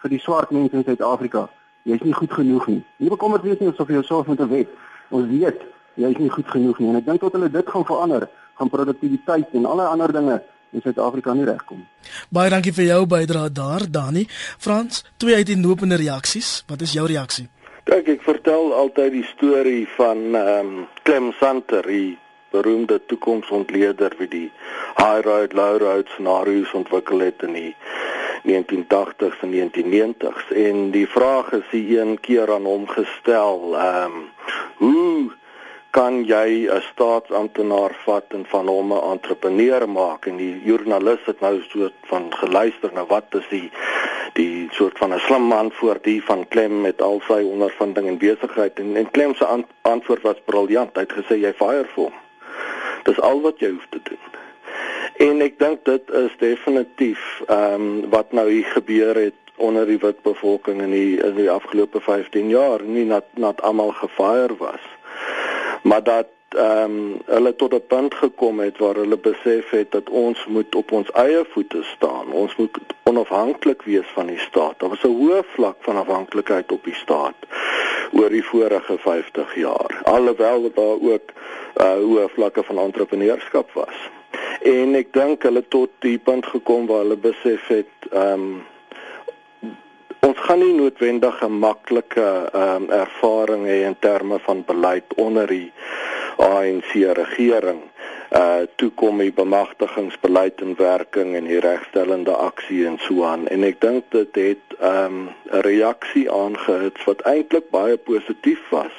vir 0.02 0.10
die 0.10 0.20
swart 0.20 0.50
mense 0.50 0.76
in 0.76 0.84
Suid-Afrika, 0.84 1.48
jy's 1.84 2.04
nie 2.04 2.12
goed 2.12 2.32
genoeg 2.32 2.68
nie. 2.68 2.82
Nie 2.96 3.10
bekommerd 3.10 3.42
wees 3.42 3.58
nie 3.60 3.68
of 3.68 3.88
jy 3.88 3.94
jouself 4.00 4.26
moet 4.26 4.40
weet. 4.48 4.68
Ons 5.10 5.28
weet 5.28 5.60
jy's 5.94 6.18
nie 6.18 6.30
goed 6.30 6.48
genoeg 6.48 6.78
nie 6.78 6.88
en 6.88 6.96
ek 6.96 7.06
dink 7.06 7.20
tot 7.20 7.32
hulle 7.36 7.50
dit 7.50 7.68
gaan 7.68 7.84
verander, 7.84 8.28
gaan 8.54 8.70
produktiwiteit 8.70 9.52
en 9.52 9.66
alle 9.66 9.86
ander 9.86 10.12
dinge 10.12 10.40
in 10.72 10.82
Suid-Afrika 10.84 11.34
nie 11.34 11.46
regkom. 11.48 11.86
Baie 12.34 12.50
dankie 12.52 12.72
vir 12.76 12.84
jou 12.84 13.02
bydrae 13.06 13.52
daar, 13.52 13.86
Dani. 13.90 14.26
Frans, 14.58 15.04
twee 15.16 15.34
uiteenlopende 15.34 15.96
reaksies. 16.00 16.62
Wat 16.68 16.84
is 16.84 16.92
jou 16.92 17.06
reaksie? 17.08 17.48
Kyk, 17.88 18.08
ek 18.18 18.24
vertel 18.26 18.72
altyd 18.76 19.14
die 19.16 19.26
storie 19.34 19.84
van 19.96 20.24
ehm 20.36 20.72
um, 20.72 20.88
Clem 21.08 21.32
Santer, 21.40 21.86
die 21.88 22.18
beroemde 22.52 23.00
toekomsontleder 23.08 24.14
wie 24.18 24.28
die 24.28 24.50
high 24.96 25.20
road 25.24 25.52
low 25.56 25.76
road 25.80 26.08
scenario's 26.14 26.72
ontwikkel 26.76 27.20
het 27.20 27.42
in 27.44 27.56
die 27.56 27.74
1980s 28.48 29.42
en 29.44 29.52
1990s 29.52 30.52
en 30.64 30.90
die 30.94 31.06
vraag 31.08 31.50
is 31.52 31.66
die 31.72 31.98
een 32.00 32.16
keer 32.20 32.52
aan 32.52 32.68
hom 32.68 32.86
gestel, 32.88 33.76
ehm 33.76 34.18
um, 34.18 34.24
hoe 34.78 35.37
kan 35.90 36.24
jy 36.24 36.68
'n 36.68 36.82
staatsamptenaar 36.92 37.94
vat 38.04 38.24
en 38.36 38.44
van 38.46 38.66
hom 38.66 38.92
'n 38.92 39.10
entrepreneur 39.12 39.88
maak? 39.88 40.26
En 40.26 40.36
die 40.36 40.60
joernalis 40.64 41.24
het 41.24 41.40
nou 41.40 41.62
so 41.68 41.90
van 42.02 42.32
geluister 42.34 42.90
na 42.92 43.06
wat 43.06 43.34
is 43.34 43.48
die 43.50 43.70
die 44.34 44.68
soort 44.70 44.98
van 44.98 45.14
'n 45.14 45.18
slim 45.18 45.52
antwoord 45.52 46.04
die 46.04 46.24
van 46.24 46.48
Klem 46.48 46.80
met 46.80 47.02
al 47.02 47.20
sy 47.26 47.42
ondervinding 47.42 48.06
en 48.06 48.18
besigheid 48.18 48.78
en, 48.78 48.96
en 48.96 49.10
Klem 49.10 49.34
se 49.34 49.64
antwoord 49.82 50.22
was 50.22 50.40
briljant. 50.44 50.94
Hy 50.94 51.00
het 51.00 51.12
gesê 51.12 51.34
jy 51.40 51.52
fire 51.52 51.88
vir 51.94 52.04
hom 52.04 52.14
dis 53.08 53.20
al 53.20 53.40
wat 53.40 53.60
jy 53.62 53.70
hoef 53.70 53.86
te 53.90 54.00
doen. 54.02 54.24
En 55.28 55.42
ek 55.42 55.58
dink 55.58 55.84
dit 55.88 56.10
is 56.10 56.34
definitief 56.38 57.42
ehm 57.46 57.74
um, 57.74 58.10
wat 58.12 58.32
nou 58.32 58.46
hier 58.50 58.68
gebeur 58.76 59.16
het 59.16 59.34
onder 59.58 59.86
die 59.86 59.98
wit 59.98 60.20
bevolking 60.22 60.82
in 60.82 60.92
die 60.94 61.18
in 61.18 61.34
die 61.34 61.50
afgelope 61.50 62.00
15 62.00 62.48
jaar 62.52 62.82
nie 62.82 63.04
nat 63.04 63.26
nat 63.34 63.62
almal 63.66 63.90
gefire 64.02 64.54
was 64.60 64.84
maar 65.88 66.02
dat 66.02 66.26
ehm 66.48 66.82
um, 66.82 67.20
hulle 67.24 67.56
tot 67.56 67.72
'n 67.74 67.86
punt 67.86 68.14
gekom 68.14 68.60
het 68.60 68.78
waar 68.78 68.94
hulle 68.94 69.18
besef 69.18 69.70
het 69.70 69.90
dat 69.90 70.10
ons 70.10 70.46
moet 70.46 70.74
op 70.74 70.92
ons 70.92 71.10
eie 71.10 71.44
voete 71.48 71.82
staan. 71.82 72.32
Ons 72.32 72.56
moet 72.56 72.78
onafhanklik 73.02 73.82
wees 73.82 74.08
van 74.14 74.26
die 74.26 74.38
staat. 74.38 74.74
Daar 74.78 74.88
was 74.88 75.02
'n 75.02 75.18
hoë 75.20 75.42
vlak 75.54 75.76
van 75.80 75.96
afhanklikheid 75.96 76.72
op 76.72 76.84
die 76.84 76.94
staat 76.94 77.34
oor 78.12 78.28
die 78.28 78.44
vorige 78.44 78.98
50 78.98 79.54
jaar. 79.54 80.00
Alhoewel 80.02 80.70
daar 80.74 80.98
ook 81.12 81.26
uh, 81.76 81.92
hoë 81.92 82.28
vlakke 82.28 82.62
van 82.62 82.78
entrepreneurskap 82.78 83.72
was. 83.72 83.96
En 84.62 84.94
ek 84.94 85.12
dink 85.12 85.42
hulle 85.42 85.64
tot 85.68 85.90
die 85.98 86.18
punt 86.18 86.46
gekom 86.46 86.86
waar 86.86 86.98
hulle 86.98 87.16
besef 87.16 87.66
het 87.66 87.94
ehm 88.10 88.32
um, 88.32 88.64
gaan 90.48 90.62
nie 90.64 90.74
noodwendig 90.74 91.40
'n 91.44 91.58
maklike 91.60 92.28
ehm 92.52 92.82
um, 92.82 92.84
ervaring 92.90 93.66
hê 93.66 93.78
in 93.88 93.96
terme 93.98 94.38
van 94.38 94.62
beleid 94.70 95.14
onder 95.14 95.46
die 95.46 95.72
ANC 96.36 96.92
regering. 97.20 97.80
Uh 98.32 98.62
toe 98.76 98.90
kom 98.90 99.18
die 99.18 99.32
bemagtigingsbeleid 99.32 100.60
in 100.60 100.74
werking 100.78 101.36
en 101.36 101.44
die 101.52 101.60
regstellende 101.60 102.32
aksie 102.32 102.86
en 102.86 102.96
so 102.98 103.24
aan 103.24 103.46
en 103.48 103.68
ek 103.70 103.80
dink 103.80 104.08
dit 104.16 104.40
het 104.46 104.78
ehm 104.80 105.04
um, 105.04 105.28
'n 105.52 105.60
reaksie 105.68 106.26
aangehits 106.32 107.04
wat 107.04 107.20
eintlik 107.34 107.70
baie 107.70 107.96
positief 107.96 108.62
was. 108.70 108.96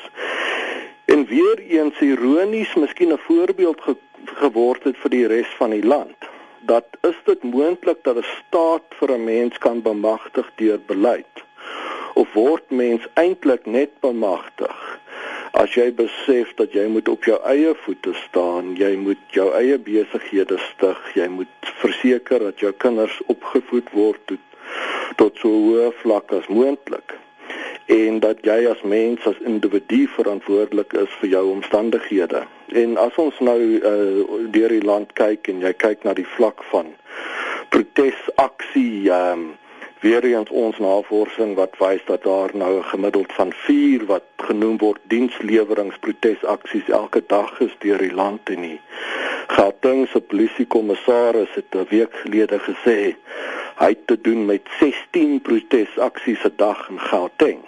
En 1.06 1.26
weer 1.26 1.58
eens 1.60 2.00
ironies, 2.00 2.76
miskien 2.76 3.14
'n 3.14 3.26
voorbeeld 3.26 3.82
ge 3.82 3.96
geword 4.26 4.84
het 4.84 4.98
vir 4.98 5.10
die 5.10 5.28
res 5.28 5.50
van 5.58 5.70
die 5.70 5.86
land 5.86 6.29
dat 6.62 6.86
is 7.02 7.16
dit 7.26 7.44
moontlik 7.44 8.04
dat 8.04 8.18
'n 8.18 8.26
staat 8.40 8.88
vir 9.00 9.12
'n 9.12 9.24
mens 9.24 9.58
kan 9.58 9.82
bemagtig 9.82 10.52
deur 10.56 10.80
beleid 10.86 11.36
of 12.14 12.34
word 12.34 12.66
mens 12.70 13.08
eintlik 13.14 13.66
net 13.66 13.92
bemagtig 14.00 15.00
as 15.52 15.74
jy 15.74 15.94
besef 15.94 16.54
dat 16.56 16.72
jy 16.72 16.88
moet 16.88 17.08
op 17.08 17.24
jou 17.24 17.40
eie 17.44 17.76
voete 17.76 18.14
staan 18.14 18.76
jy 18.76 18.96
moet 18.96 19.24
jou 19.28 19.54
eie 19.54 19.78
besighede 19.78 20.58
stig 20.58 21.00
jy 21.14 21.28
moet 21.28 21.72
verseker 21.82 22.40
dat 22.40 22.60
jou 22.60 22.72
kinders 22.72 23.22
opgevoed 23.26 23.90
word 23.92 24.22
tot, 24.26 24.44
tot 25.16 25.38
so 25.38 25.50
hoë 25.50 25.92
vlak 26.02 26.32
as 26.32 26.48
moontlik 26.48 27.18
en 27.90 28.20
dat 28.22 28.46
jy 28.46 28.68
as 28.70 28.82
mens 28.86 29.26
as 29.26 29.40
individu 29.50 30.04
verantwoordelik 30.14 30.94
is 30.94 31.14
vir 31.22 31.30
jou 31.30 31.46
omstandighede. 31.56 32.44
En 32.72 32.98
as 32.98 33.16
ons 33.16 33.40
nou 33.40 33.60
uh, 33.60 34.24
deur 34.52 34.70
die 34.70 34.86
land 34.86 35.14
kyk 35.14 35.48
en 35.48 35.62
jy 35.62 35.74
kyk 35.74 36.04
na 36.04 36.14
die 36.14 36.28
vlak 36.36 36.64
van 36.74 36.94
protesaksie 37.70 39.10
ehm 39.10 39.40
um, 39.40 39.48
weer 40.00 40.24
eens 40.24 40.50
ons 40.50 40.78
navorsing 40.80 41.58
wat 41.58 41.74
wys 41.78 42.04
dat 42.08 42.24
daar 42.24 42.50
nou 42.54 42.78
'n 42.78 42.84
gemiddeld 42.92 43.34
van 43.34 43.52
4 43.54 44.06
wat 44.06 44.24
genoem 44.38 44.78
word 44.78 45.00
diensleweringprotesaksies 45.04 46.88
elke 46.90 47.24
dag 47.28 47.60
is 47.60 47.76
deur 47.80 47.98
die 47.98 48.14
land 48.14 48.50
en 48.50 48.62
nie. 48.62 48.80
Gauteng 49.48 50.08
se 50.08 50.22
polisiekommissaris 50.22 51.54
het 51.54 51.76
'n 51.76 51.86
week 51.90 52.14
gelede 52.16 52.60
gesê 52.60 53.16
hy 53.76 53.90
het 53.90 54.08
te 54.08 54.22
doen 54.22 54.46
met 54.46 54.62
16 54.80 55.42
protesaksies 55.42 56.44
'n 56.44 56.54
dag 56.56 56.90
in 56.90 57.00
Gauteng 57.00 57.60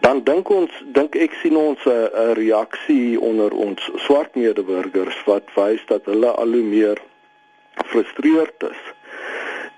dan 0.00 0.22
dink 0.24 0.50
ons 0.50 0.70
dink 0.96 1.16
ek 1.16 1.32
sien 1.42 1.56
ons 1.56 1.86
'n 1.86 2.34
reaksie 2.40 3.20
onder 3.20 3.52
ons 3.52 3.90
swart 4.06 4.34
medeburgers 4.34 5.24
wat 5.24 5.46
wys 5.54 5.82
dat 5.86 6.04
hulle 6.04 6.30
al 6.30 6.52
hoe 6.58 6.68
meer 6.76 6.98
frustreerd 7.90 8.62
is 8.70 8.82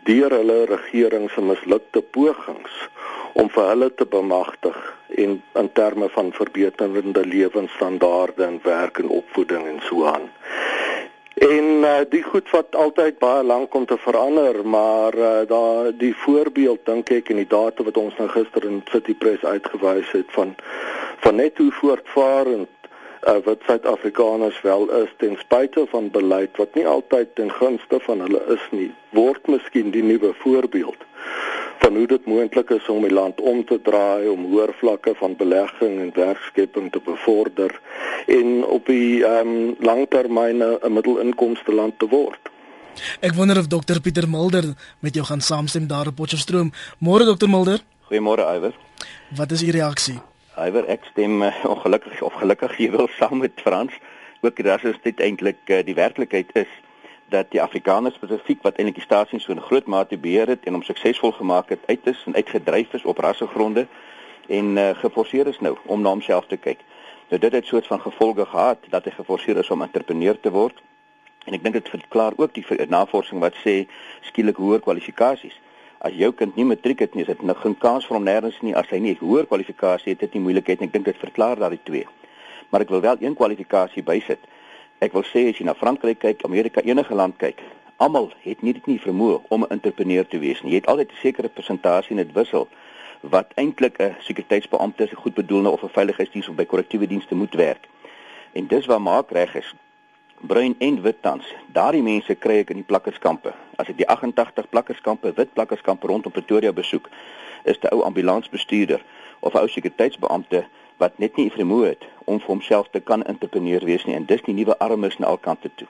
deur 0.06 0.30
hulle 0.30 0.58
regering 0.70 1.30
se 1.30 1.42
mislukte 1.42 2.00
pogings 2.00 2.74
om 3.32 3.48
vir 3.52 3.68
hulle 3.72 3.88
te 3.94 4.06
bemagtig 4.06 4.76
en 5.24 5.42
in 5.62 5.68
terme 5.72 6.08
van 6.14 6.32
verbeterende 6.32 7.24
lewensstandaarde 7.26 8.44
en 8.44 8.60
werk 8.62 8.98
en 8.98 9.08
opvoeding 9.08 9.66
en 9.66 9.80
so 9.88 10.06
aan. 10.06 10.30
En 11.36 11.64
uh, 11.84 11.98
die 12.08 12.22
goed 12.22 12.48
vat 12.48 12.76
altyd 12.80 13.18
baie 13.20 13.42
lank 13.44 13.74
om 13.74 13.84
te 13.86 13.98
verander, 14.00 14.56
maar 14.64 15.14
uh, 15.14 15.42
daar 15.48 15.90
die 15.98 16.14
voorbeeld 16.16 16.86
dink 16.88 17.10
ek 17.12 17.28
en 17.28 17.42
die 17.42 17.50
data 17.50 17.84
wat 17.84 17.98
ons 18.00 18.16
nou 18.16 18.28
gister 18.32 18.64
in 18.64 18.78
City 18.88 19.12
Press 19.14 19.44
uitgewys 19.44 20.14
het 20.16 20.32
van 20.32 20.54
van 21.20 21.36
net 21.36 21.60
hoe 21.60 21.68
voortvarend 21.76 22.88
uh, 23.28 23.36
wat 23.44 23.68
Suid-Afrikaners 23.68 24.60
wel 24.64 24.88
is 25.02 25.12
ten 25.20 25.36
spyte 25.36 25.84
van 25.92 26.08
beleid 26.10 26.56
wat 26.56 26.72
nie 26.74 26.86
altyd 26.88 27.34
ten 27.34 27.52
gunste 27.52 28.00
van 28.08 28.24
hulle 28.24 28.40
is 28.56 28.64
nie, 28.70 28.88
word 29.12 29.44
miskien 29.46 29.92
die 29.92 30.04
nuwe 30.04 30.32
voorbeeld 30.40 31.04
van 31.78 31.96
hoe 31.96 32.06
dit 32.06 32.26
moontlik 32.26 32.70
is 32.70 32.88
om 32.88 33.02
die 33.02 33.12
land 33.12 33.40
om 33.40 33.64
te 33.64 33.78
draai 33.82 34.28
om 34.28 34.44
hoër 34.50 34.72
vlakke 34.80 35.14
van 35.18 35.36
belegging 35.36 36.00
en 36.00 36.12
werkskepping 36.14 36.90
te 36.92 37.00
bevorder 37.04 37.80
en 38.26 38.64
op 38.64 38.86
die 38.86 39.24
ehm 39.24 39.54
um, 39.54 39.74
langtermyn 39.80 40.62
'n 40.62 40.92
middelinkomste 40.92 41.72
land 41.72 41.98
te 41.98 42.08
word. 42.08 42.40
Ek 43.20 43.34
wonder 43.34 43.58
of 43.58 43.66
dokter 43.66 44.00
Pieter 44.00 44.28
Mulder 44.28 44.64
met 45.00 45.14
jou 45.14 45.26
gaan 45.26 45.40
saamstem 45.40 45.86
daar 45.86 46.06
op 46.06 46.14
Potchefstroom. 46.14 46.72
Môre 46.98 47.24
dokter 47.24 47.48
Mulder. 47.48 47.80
Goeiemôre 48.08 48.44
Iwer. 48.56 48.74
Wat 49.36 49.50
is 49.50 49.62
u 49.62 49.70
reaksie? 49.70 50.18
Iwer, 50.56 50.86
ek 50.88 51.04
stem 51.10 51.42
uh, 51.42 51.52
ongelukkig 51.74 52.22
of 52.22 52.32
gelukkig 52.40 52.76
jy 52.82 52.90
wil 52.90 53.08
saam 53.18 53.38
met 53.38 53.52
Frans. 53.60 53.92
Ook 54.40 54.62
dat 54.64 54.80
dit 55.02 55.20
eintlik 55.20 55.58
uh, 55.66 55.84
die 55.84 55.94
werklikheid 55.94 56.50
is 56.52 56.70
dat 57.28 57.50
die 57.50 57.62
Afrikaners 57.62 58.14
spesifiek 58.14 58.62
wat 58.62 58.76
eintlik 58.76 58.94
die 59.00 59.04
staatsie 59.04 59.40
so 59.40 59.52
'n 59.52 59.60
groot 59.68 59.86
mate 59.86 60.18
beheer 60.18 60.46
het 60.46 60.64
en 60.64 60.72
hom 60.72 60.82
suksesvol 60.82 61.32
gemaak 61.32 61.68
het 61.68 61.80
uit 61.86 62.06
is 62.06 62.22
en 62.26 62.34
uitgedryf 62.34 62.92
is 62.94 63.04
op 63.04 63.18
rassegronde 63.18 63.86
en 64.48 64.76
uh, 64.76 64.90
geforseer 64.90 65.46
is 65.46 65.60
nou 65.60 65.76
om 65.84 66.00
na 66.00 66.08
homself 66.08 66.46
te 66.46 66.56
kyk. 66.56 66.78
Nou 67.28 67.40
dit 67.40 67.52
het 67.52 67.64
'n 67.64 67.66
soort 67.66 67.86
van 67.86 68.00
gevolge 68.00 68.46
gehad 68.46 68.78
dat 68.88 69.04
hy 69.04 69.10
geforseer 69.10 69.56
is 69.56 69.70
om 69.70 69.82
entrepreneur 69.82 70.40
te 70.40 70.50
word. 70.50 70.82
En 71.44 71.52
ek 71.52 71.62
dink 71.62 71.74
dit 71.74 71.88
verklaar 71.88 72.32
ook 72.36 72.54
die 72.54 72.64
navorsing 72.88 73.40
wat 73.40 73.54
sê 73.54 73.86
skielik 74.20 74.56
hoër 74.56 74.80
kwalifikasies. 74.80 75.60
As 75.98 76.12
jou 76.12 76.32
kind 76.32 76.56
nie 76.56 76.64
matriek 76.64 76.98
het 76.98 77.14
nie, 77.14 77.22
is 77.22 77.28
dit 77.28 77.42
nog 77.42 77.60
geen 77.60 77.78
kans 77.78 78.06
vir 78.06 78.16
hom 78.16 78.26
nêrens 78.26 78.60
nie 78.62 78.74
as 78.76 78.88
hy 78.90 78.98
nie 78.98 79.16
hoër 79.20 79.46
kwalifikasie 79.46 80.12
het, 80.12 80.20
dit 80.20 80.34
nie 80.34 80.42
moeilikheid 80.42 80.80
nie. 80.80 80.86
Ek 80.86 80.92
dink 80.92 81.04
dit 81.04 81.16
verklaar 81.16 81.56
daardie 81.56 81.82
twee. 81.82 82.06
Maar 82.68 82.80
ek 82.80 82.88
wil 82.88 83.00
wel 83.00 83.16
een 83.20 83.34
kwalifikasie 83.34 84.02
bysit. 84.02 84.38
Ek 84.98 85.12
wil 85.12 85.26
sê 85.28 85.42
as 85.50 85.58
jy 85.58 85.64
na 85.68 85.74
Frankryk 85.76 86.22
kyk, 86.22 86.44
Amerika, 86.48 86.80
enige 86.80 87.14
land 87.14 87.36
kyk, 87.36 87.58
almal 88.00 88.30
het 88.40 88.62
nie 88.64 88.72
dit 88.72 88.86
nie 88.88 89.00
vermoë 89.00 89.42
om 89.52 89.64
'n 89.64 89.74
entrepreneur 89.76 90.24
te 90.24 90.38
wees 90.38 90.62
nie. 90.62 90.72
Jy 90.72 90.80
het 90.80 90.86
altyd 90.86 91.12
'n 91.12 91.20
sekere 91.20 91.48
persentasie 91.48 92.16
in 92.16 92.24
dit 92.24 92.32
wissel 92.32 92.68
wat 93.20 93.52
eintlik 93.56 94.00
'n 94.00 94.16
sekuriteitsbeampte 94.20 95.06
se 95.06 95.16
goed 95.16 95.34
bedoelde 95.34 95.70
of 95.70 95.82
'n 95.82 95.88
veiligheidsdiens 95.88 96.48
of 96.48 96.54
by 96.54 96.64
korrektiewe 96.64 97.06
dienste 97.06 97.34
moet 97.34 97.54
werk. 97.54 97.88
En 98.52 98.66
dis 98.66 98.86
waar 98.86 99.02
maak 99.02 99.30
reg 99.30 99.54
is. 99.54 99.74
Bruin 100.40 100.74
en 100.78 101.02
wit 101.02 101.22
tans. 101.22 101.44
Daardie 101.72 102.02
mense 102.02 102.34
kry 102.34 102.58
ek 102.58 102.70
in 102.70 102.76
die 102.76 102.84
plakkerskampe. 102.84 103.52
As 103.76 103.88
ek 103.88 103.96
die 103.96 104.08
88 104.08 104.68
plakkerskampe, 104.68 105.32
wit 105.34 105.52
plakkerskampe 105.52 106.06
rondom 106.06 106.32
Pretoria 106.32 106.72
besoek, 106.72 107.08
is 107.64 107.78
'n 107.80 107.94
ou 107.94 108.02
ambulansbestuurder 108.02 109.04
of 109.40 109.54
'n 109.54 109.58
ou 109.58 109.68
sekuriteitsbeampte 109.68 110.64
wat 110.96 111.18
net 111.18 111.36
nie 111.36 111.50
vermoë 111.50 111.86
het 111.86 112.04
om 112.24 112.40
vir 112.40 112.48
homself 112.48 112.88
te 112.90 113.00
kan 113.00 113.22
entrepreneur 113.24 113.84
wees 113.84 114.04
nie 114.04 114.16
en 114.16 114.26
dis 114.26 114.42
die 114.42 114.54
nuwe 114.54 114.78
armes 114.78 115.18
na 115.18 115.26
al 115.26 115.38
kante 115.38 115.70
toe. 115.74 115.88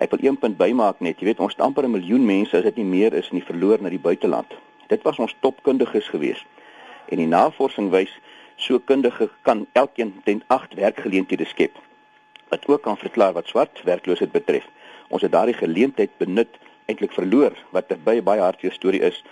Ek 0.00 0.10
wil 0.10 0.22
een 0.24 0.38
punt 0.40 0.56
bymaak 0.56 1.00
net, 1.04 1.20
jy 1.20 1.26
weet 1.28 1.40
ons 1.44 1.52
het 1.52 1.60
amper 1.60 1.84
'n 1.84 1.92
miljoen 1.92 2.24
mense 2.24 2.56
as 2.56 2.64
dit 2.64 2.76
nie 2.76 2.84
meer 2.84 3.12
is 3.14 3.28
in 3.30 3.38
die 3.38 3.46
verloor 3.46 3.82
na 3.82 3.88
die 3.88 3.98
buiteland. 3.98 4.54
Dit 4.88 5.02
was 5.02 5.18
ons 5.18 5.36
topkundiges 5.40 6.08
geweest. 6.08 6.46
En 7.08 7.16
die 7.16 7.26
navorsing 7.26 7.90
wys 7.90 8.10
so 8.56 8.78
kundige 8.78 9.28
kan 9.42 9.66
elkeen 9.72 10.20
ten 10.24 10.42
8 10.46 10.74
werkgeleenthede 10.74 11.44
skep. 11.44 11.76
Wat 12.48 12.66
ook 12.66 12.82
kan 12.82 12.96
verklaar 12.96 13.32
wat 13.32 13.46
swart 13.46 13.82
werkloosheid 13.84 14.32
betref. 14.32 14.66
Ons 15.08 15.22
het 15.22 15.32
daardie 15.32 15.54
geleentheid 15.54 16.10
benut 16.16 16.58
eintlik 16.86 17.12
verloor 17.12 17.52
wat 17.70 17.92
'n 17.92 18.02
baie 18.04 18.22
baie 18.22 18.40
hartjie 18.40 18.70
storie 18.70 19.00
is. 19.00 19.24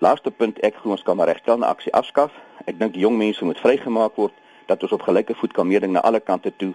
Laaste 0.00 0.30
punt, 0.32 0.56
ek 0.64 0.78
glo 0.80 0.94
ons 0.94 1.02
kan 1.04 1.16
maar 1.16 1.28
regstel 1.28 1.58
'n 1.58 1.68
aksie 1.68 1.92
afskaf. 1.92 2.32
Ek 2.64 2.78
dink 2.78 2.94
die 2.94 3.02
jong 3.04 3.18
mense 3.20 3.44
moet 3.44 3.60
vrygemaak 3.60 4.14
word 4.16 4.32
dat 4.66 4.82
ons 4.82 4.92
op 4.92 5.02
gelyke 5.02 5.34
voet 5.34 5.52
kan 5.52 5.66
meeding 5.66 5.92
na 5.92 6.00
alle 6.00 6.20
kante 6.20 6.52
toe. 6.56 6.72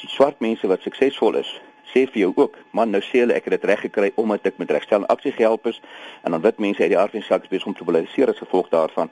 Die 0.00 0.08
swart 0.08 0.40
mense 0.40 0.66
wat 0.66 0.82
suksesvol 0.82 1.34
is, 1.34 1.60
sê 1.84 2.04
vir 2.12 2.20
jou 2.20 2.32
ook, 2.36 2.58
man, 2.70 2.90
nou 2.90 3.00
sê 3.00 3.24
hulle 3.24 3.32
ek 3.32 3.44
het 3.44 3.56
dit 3.56 3.64
reg 3.64 3.80
gekry 3.80 4.12
omdat 4.16 4.46
ek 4.46 4.58
met 4.58 4.70
regstel 4.70 5.00
en 5.00 5.06
aksie 5.06 5.32
gehelp 5.32 5.66
is 5.66 5.80
en 6.24 6.30
dan 6.30 6.40
wit 6.40 6.58
mense 6.58 6.82
uit 6.82 6.90
die 6.90 6.98
aardwysaks 6.98 7.48
besig 7.48 7.66
om 7.66 7.74
te 7.74 7.84
mobiliseer 7.84 8.28
as 8.28 8.38
gevolg 8.38 8.68
daarvan. 8.68 9.08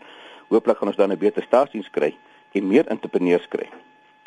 Hooplik 0.49 0.77
gaan 0.77 0.89
ons 0.89 0.97
dan 0.97 1.13
'n 1.13 1.19
beter 1.19 1.43
staatsdiens 1.43 1.91
kry 1.91 2.15
en 2.53 2.69
meer 2.69 2.87
entrepreneurs 2.87 3.49
kry. 3.49 3.69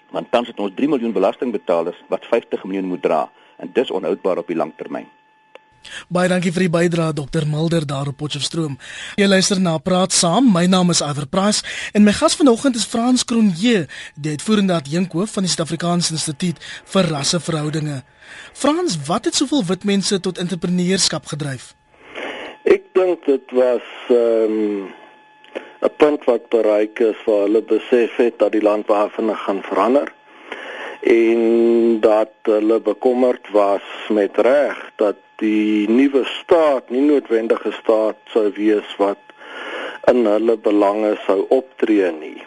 Want 0.09 0.31
tans 0.31 0.47
het 0.47 0.59
ons 0.59 0.73
3 0.75 0.87
miljoen 0.87 1.13
belastingbetalers 1.13 2.01
wat 2.07 2.25
50 2.25 2.63
miljoen 2.63 2.85
moet 2.85 3.01
dra 3.01 3.29
en 3.57 3.69
dis 3.73 3.91
onhoudbaar 3.91 4.37
op 4.37 4.47
die 4.47 4.55
lang 4.55 4.73
termyn. 4.75 5.18
Baie 6.09 6.29
dankie 6.29 6.51
vir 6.51 6.65
die 6.65 6.71
bydrae 6.73 7.13
Dr 7.13 7.45
Mulder 7.49 7.85
daar 7.87 8.07
op 8.11 8.17
Potchefstroom. 8.17 8.77
Jy 9.19 9.27
luister 9.27 9.59
na 9.61 9.77
Praat 9.77 10.13
Saam. 10.15 10.51
My 10.53 10.65
naam 10.65 10.89
is 10.93 11.01
Iver 11.05 11.27
Price 11.27 11.63
en 11.93 12.03
my 12.03 12.13
gas 12.13 12.35
vanoggend 12.39 12.75
is 12.75 12.85
Frans 12.85 13.25
Kronje, 13.25 13.87
die 14.15 14.35
uitvoerende 14.35 14.77
adjunkhoof 14.77 15.33
van 15.37 15.47
die 15.47 15.51
Suid-Afrikaanse 15.51 16.13
Instituut 16.17 16.61
vir 16.93 17.09
Rasseverhoudinge. 17.13 18.01
Frans, 18.53 18.97
wat 19.07 19.25
het 19.25 19.35
soveel 19.35 19.65
wit 19.65 19.83
mense 19.83 20.19
tot 20.19 20.37
entrepreneurskap 20.37 21.25
gedryf? 21.33 21.73
Ek 22.69 22.89
dink 22.93 23.25
dit 23.25 23.57
was 23.57 23.85
ehm 24.09 24.55
um, 24.59 24.97
'n 25.79 25.95
punt 25.97 26.25
wat 26.25 26.49
bereik 26.49 26.99
is 26.99 27.19
waar 27.25 27.45
hulle 27.47 27.61
besef 27.63 28.15
het 28.15 28.39
dat 28.39 28.51
die 28.51 28.61
land 28.61 28.87
waarvan 28.87 29.35
gaan 29.35 29.61
verander 29.63 30.11
en 31.01 31.99
dat 31.99 32.31
hulle 32.41 32.79
bekommerd 32.81 33.49
was 33.51 33.83
met 34.09 34.37
reg 34.37 34.91
dat 34.95 35.15
die 35.39 35.87
nuwe 35.89 36.25
staat 36.41 36.89
nie 36.89 37.01
noodwendig 37.01 37.65
'n 37.65 37.75
staat 37.81 38.19
sou 38.33 38.51
wees 38.55 38.95
wat 38.97 39.23
in 40.11 40.25
hulle 40.25 40.57
belange 40.57 41.17
sou 41.25 41.45
optree 41.49 42.11
nie. 42.11 42.41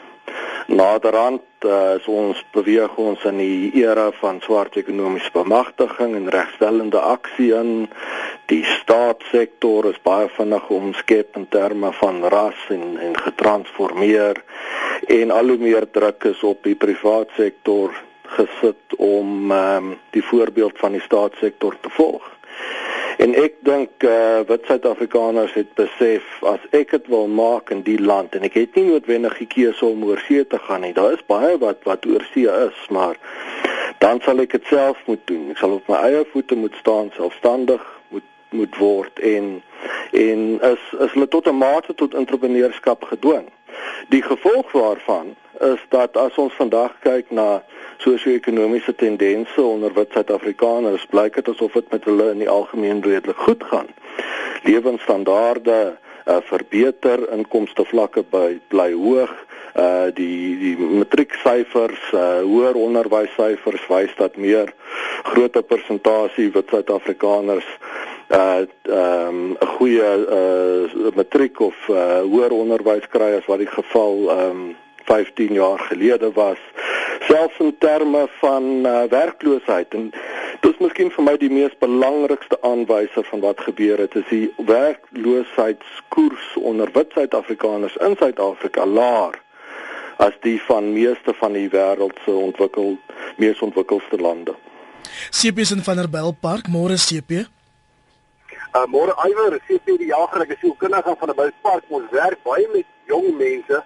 Naderhand 0.67 1.43
uh, 1.67 1.95
is 1.99 2.07
ons 2.07 2.39
beweeg 2.55 2.95
ons 2.97 3.25
in 3.29 3.39
die 3.43 3.71
era 3.83 4.11
van 4.21 4.41
swart 4.45 4.77
ekonomiese 4.81 5.33
bemagtiging 5.35 6.15
en 6.17 6.31
regstellende 6.33 7.01
aksie 7.01 7.51
in 7.59 7.89
die 8.53 8.63
staatssektor 8.79 9.91
is 9.91 10.01
baie 10.07 10.29
vinnig 10.37 10.71
omskep 10.71 11.37
in 11.37 11.49
terme 11.49 11.93
van 12.01 12.23
ras 12.35 12.63
en 12.71 12.97
en 13.09 13.19
getransformeer 13.27 14.43
en 15.19 15.31
al 15.31 15.55
hoe 15.55 15.61
meer 15.67 15.89
druk 15.91 16.25
is 16.31 16.43
op 16.43 16.63
die 16.65 16.79
private 16.87 17.35
sektor 17.37 17.93
gesit 18.37 18.97
om 18.97 19.51
um, 19.53 19.97
die 20.11 20.25
voorbeeld 20.25 20.79
van 20.79 20.97
die 20.97 21.05
staatssektor 21.05 21.77
te 21.81 21.91
volg. 21.91 22.32
En 23.23 23.35
ek 23.39 23.59
dink 23.67 24.05
uh 24.09 24.41
wat 24.49 24.65
Suid-Afrikaners 24.67 25.55
het 25.55 25.75
besef 25.79 26.25
as 26.49 26.63
ek 26.71 26.95
dit 26.97 27.11
wil 27.13 27.29
maak 27.29 27.71
in 27.71 27.83
die 27.87 28.01
land 28.01 28.35
en 28.35 28.47
ek 28.49 28.57
het 28.59 28.79
nie 28.79 28.89
noodwendig 28.89 29.37
keuse 29.53 29.85
om 29.87 30.05
oor 30.09 30.23
see 30.27 30.45
te 30.47 30.59
gaan 30.59 30.83
nie. 30.87 30.95
Daar 30.97 31.15
is 31.19 31.25
baie 31.29 31.59
wat 31.63 31.85
wat 31.89 32.09
oor 32.09 32.25
see 32.33 32.49
is, 32.49 32.79
maar 32.91 33.19
dan 34.03 34.21
sal 34.25 34.43
ek 34.43 34.57
dit 34.57 34.71
self 34.73 34.99
moet 35.07 35.23
doen. 35.31 35.51
Ek 35.53 35.61
sal 35.61 35.77
op 35.77 35.91
my 35.93 36.01
eie 36.09 36.25
voete 36.33 36.59
moet 36.59 36.75
staan, 36.81 37.13
selfstandig 37.15 37.85
moet 38.53 38.77
word 38.77 39.19
en 39.19 39.63
en 40.13 40.61
is 40.61 40.83
is 40.99 41.13
hulle 41.13 41.29
tot 41.29 41.49
'n 41.49 41.57
mate 41.57 41.95
tot 41.95 42.15
entrepreneurskap 42.15 43.05
gedwing. 43.05 43.49
Die 44.09 44.23
gevolg 44.23 44.73
waarvan 44.73 45.37
is 45.61 45.81
dat 45.89 46.17
as 46.17 46.37
ons 46.37 46.55
vandag 46.55 46.93
kyk 47.01 47.31
na 47.31 47.63
sosio-ekonomiese 48.03 48.95
tendense 48.95 49.63
onder 49.63 49.93
wit 49.95 50.11
Suid-Afrikaners, 50.13 51.07
blyk 51.07 51.35
dit 51.39 51.49
asof 51.49 51.73
dit 51.73 51.91
met 51.91 52.05
hulle 52.05 52.31
in 52.31 52.43
die 52.43 52.51
algemeen 52.51 53.03
redelik 53.03 53.39
goed 53.47 53.65
gaan. 53.65 53.87
Lewensstandaarde 54.63 55.97
uh, 56.27 56.37
verbeter, 56.51 57.29
inkomste 57.35 57.85
vlakke 57.85 58.25
by 58.31 58.59
bly 58.69 58.93
hoog. 58.93 59.33
Uh 59.73 60.11
die 60.13 60.59
die 60.61 60.75
matrieksyfers, 60.77 62.11
uh 62.13 62.43
hoër 62.45 62.77
onderwyssyfers 62.77 63.87
wys 63.89 64.13
dat 64.19 64.37
meer 64.37 64.69
groter 65.33 65.63
persentasie 65.65 66.51
wit 66.53 66.69
Suid-Afrikaners 66.69 67.69
uh 68.31 68.63
ehm 68.83 69.29
um, 69.29 69.57
'n 69.61 69.67
goeie 69.77 70.11
uh 70.39 71.15
matriek 71.15 71.61
of 71.61 71.77
uh 71.89 72.21
hoër 72.21 72.53
onderwys 72.53 73.09
kry 73.09 73.35
as 73.39 73.47
wat 73.47 73.59
die 73.59 73.73
geval 73.79 74.31
ehm 74.31 74.51
um, 74.51 74.77
15 75.05 75.53
jaar 75.53 75.79
gelede 75.79 76.33
was 76.33 76.59
selfs 77.27 77.59
in 77.59 77.77
terme 77.79 78.29
van 78.41 78.63
uh, 78.87 79.03
werkloosheid 79.09 79.95
en 79.95 80.11
dit 80.61 80.71
is 80.73 80.81
miskien 80.85 81.11
vir 81.11 81.25
my 81.27 81.37
die 81.41 81.51
mees 81.51 81.75
belangrikste 81.83 82.59
aanwyser 82.67 83.25
van 83.31 83.41
wat 83.45 83.63
gebeur 83.67 83.99
het 83.99 84.15
is 84.21 84.29
die 84.31 84.49
werkloosheidskoers 84.67 86.57
onder 86.73 86.91
wit 86.95 87.15
Suid-Afrikaners 87.15 87.97
in 88.07 88.17
Suid-Afrika 88.19 88.87
laer 88.87 89.39
as 90.23 90.35
die 90.47 90.59
van 90.69 90.93
meeste 90.93 91.35
van 91.41 91.57
die 91.59 91.69
wêreld 91.73 92.19
se 92.25 92.31
ontwikkel 92.31 92.95
mees 93.37 93.63
ontwikkelde 93.65 94.19
lande. 94.21 94.55
CP 95.31 95.65
van 95.83 95.97
der 95.99 96.09
Bylpark, 96.11 96.69
môre 96.71 96.99
CP. 97.01 97.47
Uh 98.73 98.87
môre 98.89 99.13
Iwer, 99.29 99.59
CP 99.69 99.99
die 100.01 100.11
jager, 100.11 100.43
ek 100.43 100.57
is 100.57 100.63
kundige 100.81 101.17
van 101.19 101.29
die 101.29 101.37
Bylpark. 101.37 101.85
Ons 101.89 102.11
werk 102.11 102.41
baie 102.47 102.69
met 102.73 102.87
jong 103.07 103.35
mense 103.37 103.83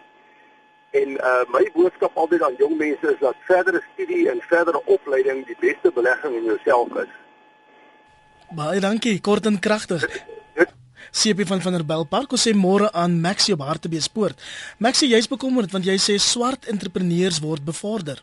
En 0.97 1.11
uh 1.31 1.45
my 1.53 1.65
boodskap 1.75 2.15
altyd 2.15 2.43
aan 2.43 2.57
jong 2.59 2.77
mense 2.79 3.13
is 3.13 3.21
dat 3.21 3.37
verdere 3.49 3.83
studie 3.93 4.31
en 4.31 4.41
verdere 4.49 4.81
opleiding 4.85 5.45
die 5.47 5.57
beste 5.61 5.93
belegging 5.93 6.37
in 6.39 6.45
jouself 6.45 6.95
is. 7.03 7.13
Baie 8.57 8.81
dankie, 8.81 9.21
kort 9.21 9.47
en 9.47 9.59
kragtig. 9.59 10.07
CP 11.17 11.45
van 11.49 11.61
van 11.63 11.77
der 11.77 11.85
Belpark 11.87 12.33
sê 12.41 12.55
môre 12.55 12.89
aan 12.93 13.21
Maxie 13.21 13.55
op 13.55 13.65
Hartbeespoort. 13.67 14.41
Maxie, 14.79 15.09
jy's 15.09 15.29
bekommerd 15.29 15.73
want 15.73 15.87
jy 15.87 15.99
sê 16.01 16.17
swart 16.23 16.69
entrepreneurs 16.73 17.43
word 17.45 17.65
bevorder. 17.65 18.23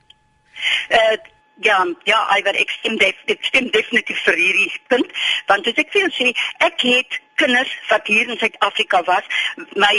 Uh 0.90 1.16
Ja, 1.62 1.86
ja, 2.04 2.38
Iver, 2.38 2.56
ek 2.58 2.72
stem 2.80 2.98
def, 2.98 3.20
ek 3.30 3.44
stem 3.46 3.70
definitief 3.70 4.24
vir 4.26 4.40
hierdie 4.40 4.72
punt, 4.90 5.12
want 5.48 5.68
as 5.70 5.78
ek 5.78 5.92
vir 5.94 6.08
jou 6.08 6.14
sê, 6.16 6.32
ek 6.66 6.82
het 6.82 7.20
kinders 7.38 7.70
wat 7.92 8.10
hier 8.10 8.26
in 8.30 8.40
Suid-Afrika 8.42 9.04
was, 9.06 9.28
my 9.78 9.94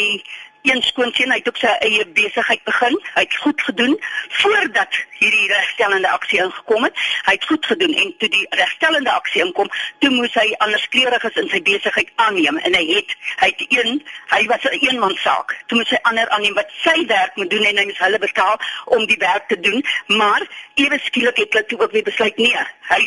een 0.65 0.83
skoonseun 0.83 1.33
het 1.33 1.49
ook 1.49 1.59
sy 1.61 1.73
eie 1.85 2.07
besigheid 2.17 2.63
begin. 2.65 2.95
Hy 3.15 3.23
het 3.23 3.37
goed 3.37 3.63
gedoen 3.63 3.97
voordat 4.29 4.97
hierdie 5.19 5.49
regstellende 5.53 6.09
aksie 6.11 6.39
ingekom 6.41 6.87
het. 6.89 7.01
Hy 7.27 7.35
het 7.37 7.45
goed 7.45 7.67
gedoen 7.67 7.93
en 7.95 8.15
toe 8.19 8.29
die 8.29 8.47
regstellende 8.51 9.13
aksie 9.13 9.43
inkom, 9.45 9.69
toe 9.99 10.11
moes 10.11 10.35
hy 10.41 10.47
anders 10.65 10.89
kleuriges 10.89 11.37
in 11.43 11.51
sy 11.53 11.61
besigheid 11.63 12.13
aanneem 12.27 12.57
en 12.57 12.77
hy 12.79 12.85
het 12.95 13.13
hy 13.43 13.51
het 13.53 13.65
een 13.69 14.01
hy 14.33 14.43
was 14.53 14.65
'n 14.65 14.81
eenman 14.81 15.17
saak. 15.27 15.53
Toe 15.67 15.79
moes 15.79 15.91
hy 15.91 16.01
ander 16.03 16.29
aanneem 16.29 16.55
wat 16.55 16.73
sy 16.81 17.07
werk 17.07 17.37
moet 17.37 17.51
doen 17.51 17.65
en 17.65 17.77
hy 17.77 17.85
moes 17.85 18.05
hulle 18.07 18.19
betaal 18.19 18.61
om 18.85 19.07
die 19.07 19.21
werk 19.21 19.49
te 19.49 19.61
doen, 19.61 19.85
maar 20.07 20.43
ewe 20.75 20.99
skielik 21.05 21.37
het 21.37 21.53
hulle 21.53 21.67
toe 21.67 21.81
ook 21.81 21.93
weer 21.93 22.09
besluit 22.09 22.37
nee, 22.37 22.57
hy 22.89 23.03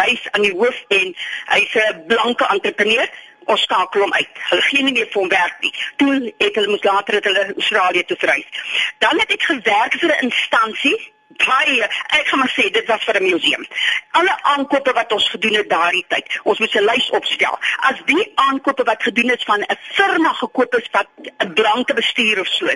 hy's 0.00 0.28
aan 0.30 0.42
die 0.42 0.54
hoof 0.56 0.78
en 0.88 1.14
hy's 1.54 1.74
'n 1.74 2.06
blanke 2.06 2.46
entrepreneur 2.46 3.08
ons 3.50 3.62
skakel 3.66 4.04
hom 4.06 4.12
uit. 4.12 4.42
Hulle 4.50 4.66
gee 4.70 4.82
nie 4.82 4.96
meer 4.96 5.08
vir 5.12 5.22
hom 5.22 5.32
werk 5.32 5.62
nie. 5.64 5.72
Toe 5.96 6.10
het 6.38 6.58
hulle 6.58 6.74
moes 6.74 6.84
later 6.86 7.18
het 7.18 7.30
hulle 7.30 7.46
Australië 7.54 8.04
toe 8.04 8.18
verhuis. 8.24 8.60
Dan 8.98 9.22
het 9.22 9.32
ek 9.38 9.48
gewerk 9.52 9.98
vir 10.02 10.12
'n 10.16 10.28
instansie 10.30 10.98
baie 11.38 11.86
ek 12.18 12.28
gaan 12.28 12.38
maar 12.42 12.52
sê 12.52 12.70
dit 12.70 12.86
was 12.86 13.04
vir 13.04 13.20
'n 13.20 13.30
museum. 13.30 13.66
Alle 14.10 14.34
aankope 14.42 14.92
wat 14.92 15.12
ons 15.12 15.28
gedoen 15.28 15.54
het 15.54 15.68
daardie 15.70 16.04
tyd, 16.08 16.40
ons 16.42 16.58
moes 16.58 16.74
'n 16.74 16.84
lys 16.84 17.10
opstel. 17.10 17.58
As 17.88 17.98
die 18.04 18.32
aankope 18.34 18.84
wat 18.84 19.02
gedoen 19.02 19.30
is 19.30 19.44
van 19.44 19.60
'n 19.60 19.78
firma 19.92 20.32
gekoop 20.32 20.74
is 20.74 20.88
wat 20.90 21.08
'n 21.38 21.52
blanke 21.52 21.94
bestuur 21.94 22.40
of 22.40 22.46
so, 22.46 22.66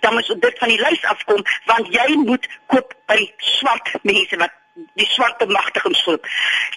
dan 0.00 0.14
moet 0.14 0.36
dit 0.40 0.58
van 0.58 0.68
die 0.68 0.80
lys 0.80 1.04
afkom 1.04 1.42
want 1.64 1.86
jy 1.94 2.14
moet 2.14 2.46
koop 2.66 2.94
by 3.06 3.32
swart 3.36 3.88
mense 4.02 4.36
wat 4.36 4.52
die 4.74 5.06
swart 5.06 5.38
bemagtigingsgroep. 5.38 6.26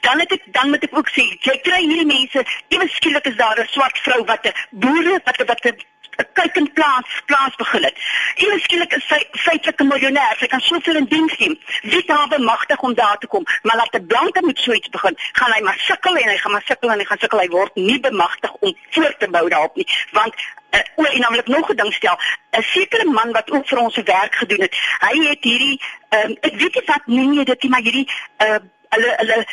Dan 0.02 0.20
het 0.20 0.32
ek 0.32 0.44
dan 0.54 0.70
moet 0.70 0.84
ek 0.84 0.98
ook 0.98 1.10
sê, 1.10 1.26
jy 1.42 1.56
kry 1.66 1.82
hierdie 1.84 2.10
mense, 2.10 2.44
ewe 2.74 2.88
skielik 2.94 3.26
is 3.26 3.38
daar 3.42 3.60
'n 3.60 3.68
swart 3.74 3.98
vrou 4.06 4.24
wat 4.26 4.46
'n 4.46 4.54
boere 4.72 5.20
wat 5.26 5.38
wat 5.48 5.66
'n 5.66 5.78
'n 6.18 6.28
kykend 6.34 6.74
plaas 6.74 7.22
plaas 7.26 7.56
begin 7.56 7.84
het. 7.84 7.98
Ewe 8.36 8.60
skielik 8.60 8.94
is 8.94 9.08
sy 9.08 9.20
feitelik 9.32 9.82
'n 9.82 9.88
miljonair. 9.88 10.36
Sy 10.40 10.48
kan 10.48 10.62
soveel 10.62 10.96
in 10.96 11.06
diens 11.06 11.38
neem. 11.38 11.60
Wie 11.82 12.06
daar 12.06 12.28
bemagtig 12.28 12.80
om 12.80 12.94
daar 12.94 13.18
te 13.18 13.28
kom, 13.28 13.44
maar 13.62 13.76
laat 13.76 13.96
'n 13.96 14.06
blanke 14.08 14.42
met 14.46 14.60
so 14.60 14.72
iets 14.72 14.90
begin, 14.90 15.16
gaan 15.32 15.52
hy 15.52 15.62
maar 15.62 15.80
sukkel 15.80 16.16
en 16.16 16.30
hy 16.30 16.38
gaan 16.38 16.52
maar 16.52 16.66
sukkel 16.66 16.92
en 16.92 17.00
hy 17.00 17.06
gaan 17.06 17.20
sukkel. 17.20 17.40
Hy 17.40 17.48
word 17.48 17.76
nie 17.76 18.00
bemagtig 18.00 18.52
om 18.54 18.76
voort 18.90 19.20
te 19.20 19.30
bou 19.30 19.50
daarop 19.50 19.76
nie, 19.76 19.88
want 20.12 20.34
uh, 20.72 20.80
o, 20.96 21.04
en 21.04 21.20
naamlik 21.20 21.48
nog 21.48 21.70
'n 21.70 21.76
ding 21.76 21.94
stel, 21.94 22.20
'n 22.52 22.62
sekere 22.62 23.06
man 23.06 23.32
wat 23.32 23.52
ook 23.52 23.68
vir 23.68 23.78
ons 23.78 23.94
se 23.94 24.04
werk 24.04 24.36
gedoen 24.36 24.62
het. 24.62 24.76
Hy 25.00 25.28
het 25.28 25.44
hierdie 25.44 25.82
um, 26.10 26.38
ek 26.42 26.56
weet 26.56 26.74
nie 26.76 26.84
wat 26.86 27.06
noem 27.06 27.34
jy 27.34 27.44
dit 27.44 27.62
nie, 27.62 27.72
maar 27.72 27.82
hierdie 27.82 28.10
uh, 28.38 28.60
hulle 28.98 29.14
hulle 29.22 29.46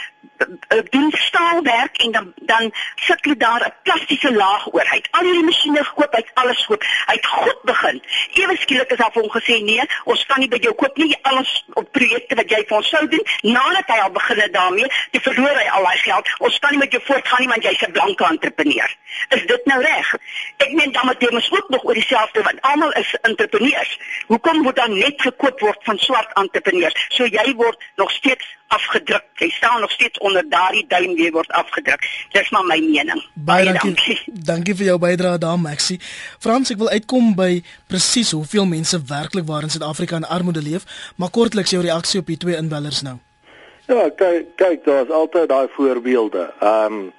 uh, 0.69 0.83
doen 0.91 1.13
staalwerk 1.13 1.97
en 1.97 2.13
dan 2.13 2.33
dan 2.37 2.73
sit 2.95 3.25
hulle 3.25 3.37
daar 3.37 3.63
'n 3.67 3.75
plastiese 3.83 4.33
laag 4.33 4.73
oor. 4.73 4.87
Hy 4.91 4.97
het 4.97 5.09
al 5.11 5.25
hierdie 5.25 5.45
masjiene 5.45 5.85
gekoop, 5.85 6.13
hy 6.13 6.23
het 6.25 6.31
alles 6.35 6.61
gekoop. 6.61 6.85
Hy 7.07 7.15
het 7.15 7.27
goed 7.27 7.63
begin. 7.63 8.03
Ewe 8.33 8.57
skielik 8.57 8.91
is 8.91 8.97
vir 8.97 9.23
hom 9.23 9.31
gesê, 9.31 9.63
"Nee, 9.63 9.85
ons 10.05 10.27
kan 10.27 10.39
nie 10.41 10.49
by 10.49 10.57
jou 10.57 10.75
koop 10.75 10.97
nie. 10.97 11.17
Alles 11.23 11.65
op 11.73 11.93
projekte 11.93 12.35
wat 12.35 12.51
jy 12.51 12.65
vir 12.69 12.77
ons 12.77 12.89
sou 12.89 13.09
doen." 13.09 13.27
Nadat 13.41 13.87
hy 13.87 13.99
al 13.99 14.11
begin 14.11 14.41
het 14.41 14.53
daarmee, 14.53 14.89
te 15.11 15.21
verloor 15.21 15.57
hy 15.63 15.69
al 15.69 15.83
daai 15.83 15.99
geld. 15.99 16.29
Ons 16.39 16.59
kan 16.59 16.71
nie 16.71 16.79
met 16.79 16.93
jou 16.93 17.03
voortgaan 17.05 17.41
nie 17.41 17.49
want 17.49 17.63
jy's 17.63 17.83
'n 17.83 17.93
blanke 17.93 18.25
entrepreneur. 18.25 18.97
Is 19.29 19.47
dit 19.47 19.65
nou 19.65 19.83
reg? 19.83 20.15
Ek 20.57 20.73
meen 20.73 20.93
dan 20.93 21.07
moet 21.07 21.21
jy 21.21 21.31
mos 21.31 21.51
ook 21.51 21.69
nog 21.69 21.85
oor 21.85 21.95
dieselfde 21.95 22.43
want 22.43 22.61
almal 22.61 22.93
is 22.93 23.15
entrepreneurs. 23.23 23.99
Hoekom 24.27 24.63
moet 24.63 24.77
dan 24.77 24.99
net 24.99 25.23
gekoop 25.23 25.61
word 25.61 25.79
van 25.83 25.99
swart 25.99 26.33
entrepreneurs? 26.33 27.07
So 27.09 27.25
jy 27.25 27.55
word 27.55 27.79
nog 27.97 28.11
steeds 28.11 28.57
afgedruk. 28.77 29.27
Jy 29.43 29.49
staan 29.51 29.81
nog 29.81 29.91
steeds 29.91 30.19
onder 30.19 30.45
daardie 30.49 30.85
duim 30.89 31.15
weer 31.15 31.33
word 31.33 31.51
afgedruk. 31.51 32.07
Dis 32.33 32.51
maar 32.51 32.65
my 32.65 32.79
mening. 32.79 33.23
Baie 33.35 33.65
dankie. 33.65 33.95
Dankie, 33.95 34.19
dankie 34.53 34.77
vir 34.79 34.91
jou 34.93 34.99
bydrae 35.03 35.39
daar, 35.39 35.61
Maxie. 35.61 36.01
Frans, 36.39 36.73
ek 36.75 36.81
wil 36.83 36.93
uitkom 36.95 37.35
by 37.39 37.51
presies 37.91 38.35
hoeveel 38.37 38.67
mense 38.71 39.01
werklik 39.09 39.47
waar 39.51 39.67
in 39.67 39.75
Suid-Afrika 39.75 40.21
in 40.21 40.29
armoede 40.39 40.63
leef, 40.63 40.89
maar 41.17 41.31
kortliks 41.31 41.75
jou 41.77 41.83
reaksie 41.85 42.21
op 42.21 42.33
die 42.33 42.41
twee 42.47 42.59
inwellers 42.59 43.03
nou. 43.07 43.19
Ja, 43.87 44.09
kyk, 44.17 44.55
kyk, 44.57 44.85
daar's 44.85 45.11
altyd 45.13 45.49
daai 45.49 45.69
voorbeelde. 45.77 46.51
Ehm 46.61 47.01
um, 47.01 47.11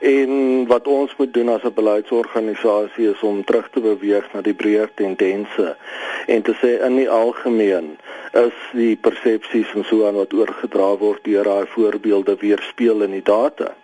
En 0.00 0.66
wat 0.66 0.86
ons 0.86 1.16
moet 1.16 1.32
doen 1.32 1.48
as 1.48 1.62
'n 1.62 1.74
beleidsorganisasie 1.74 3.10
is 3.10 3.20
om 3.20 3.44
terug 3.44 3.68
te 3.70 3.80
beweeg 3.80 4.32
na 4.32 4.40
die 4.40 4.54
breër 4.54 4.90
tendense 4.94 5.76
en 6.26 6.42
te 6.42 6.54
sê 6.60 6.84
in 6.84 6.96
die 6.96 7.10
algemeen 7.10 7.98
is 8.32 8.56
die 8.72 8.96
persepsies 8.96 9.74
en 9.74 9.84
so 9.84 10.06
aan 10.06 10.18
wat 10.20 10.34
oorgedra 10.34 10.96
word 10.98 11.24
deur 11.24 11.44
daai 11.44 11.66
voorbeelde 11.74 12.36
weerspieël 12.40 13.02
in 13.02 13.18
die 13.18 13.26
data 13.26 13.74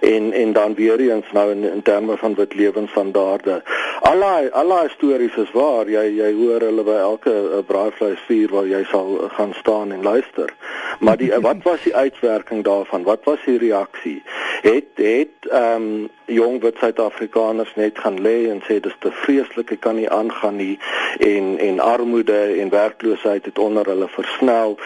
en 0.00 0.32
en 0.32 0.52
dan 0.52 0.74
weer 0.74 1.00
eens 1.00 1.32
nou 1.32 1.50
in, 1.50 1.72
in 1.72 1.82
terme 1.82 2.16
van 2.16 2.34
wat 2.34 2.54
lewensstandaarde. 2.54 3.62
Allei 4.00 4.48
allei 4.48 4.88
stories 4.88 5.34
is 5.36 5.50
waar. 5.50 5.90
Jy 5.90 6.04
jy 6.16 6.32
hoor 6.34 6.60
hulle 6.60 6.82
by 6.82 6.98
elke 6.98 7.34
eh, 7.34 7.64
braaivleisvuur 7.66 8.48
waar 8.50 8.66
jy 8.66 8.82
sal 8.90 9.28
gaan 9.36 9.54
staan 9.54 9.92
en 9.92 10.02
luister. 10.02 10.54
Maar 11.00 11.16
die 11.16 11.30
wat 11.40 11.62
was 11.62 11.82
die 11.82 11.94
uitwerking 11.96 12.64
daarvan? 12.64 13.02
Wat 13.02 13.24
was 13.24 13.38
die 13.44 13.58
reaksie? 13.58 14.22
Het 14.62 14.90
het 14.94 15.50
ehm 15.50 15.82
um, 15.82 16.10
jong 16.24 16.60
wit 16.62 16.76
Suid-Afrikaners 16.78 17.74
net 17.74 17.98
gaan 17.98 18.20
lê 18.20 18.48
en 18.50 18.62
sê 18.66 18.80
dis 18.80 18.94
te 18.98 19.10
vreeslik, 19.12 19.70
ek 19.70 19.80
kan 19.80 19.98
nie 19.98 20.10
aangaan 20.10 20.56
nie 20.56 20.78
en 21.18 21.58
en 21.58 21.80
armoede 21.80 22.38
en 22.62 22.70
werkloosheid 22.70 23.44
het 23.44 23.58
onder 23.58 23.88
hulle 23.92 24.08
versnel. 24.08 24.76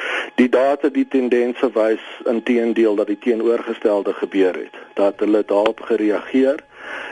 Die 0.41 0.49
data 0.53 0.91
die 0.93 1.07
tendense 1.09 1.71
wys 1.75 2.05
inteendeel 2.29 2.99
dat 2.99 3.11
die 3.13 3.19
teenoorgestelde 3.19 4.13
gebeur 4.21 4.55
het. 4.55 4.81
Dat 4.95 5.23
hulle 5.25 5.45
daarop 5.47 5.81
gereageer 5.81 6.63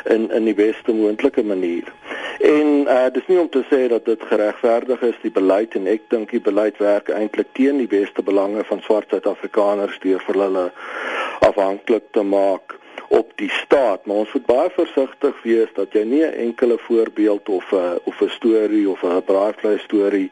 in 0.04 0.30
in 0.30 0.44
die 0.44 0.54
beste 0.54 0.92
moontlike 0.92 1.44
manier. 1.44 1.92
En 2.40 2.86
uh 2.88 3.06
dis 3.12 3.26
nie 3.26 3.38
om 3.40 3.48
te 3.48 3.62
sê 3.70 3.86
dat 3.88 4.04
dit 4.04 4.22
geregverdig 4.28 5.00
is 5.00 5.18
die 5.22 5.32
beleid 5.32 5.74
en 5.78 5.86
ek 5.86 6.08
dink 6.12 6.30
die 6.34 6.42
beleid 6.42 6.78
werk 6.82 7.08
eintlik 7.08 7.52
teen 7.56 7.78
die 7.80 7.90
beste 7.90 8.22
belange 8.22 8.64
van 8.68 8.82
swart 8.84 9.14
Suid-Afrikaners 9.14 10.00
deur 10.02 10.20
vir 10.26 10.40
hulle 10.42 10.64
afhanklik 11.46 12.10
te 12.12 12.22
maak 12.22 12.76
op 13.08 13.32
die 13.34 13.50
staat, 13.50 14.06
maar 14.06 14.16
ons 14.16 14.32
moet 14.32 14.46
baie 14.46 14.70
versigtig 14.70 15.42
wees 15.42 15.72
dat 15.74 15.92
jy 15.92 16.04
nie 16.04 16.24
'n 16.24 16.38
enkele 16.46 16.78
voorbeeld 16.78 17.48
of 17.48 17.72
'n 17.72 17.76
uh, 17.76 17.94
of 18.04 18.20
'n 18.20 18.28
storie 18.28 18.88
of 18.88 19.02
'n 19.02 19.22
braaivleis 19.24 19.82
storie 19.82 20.30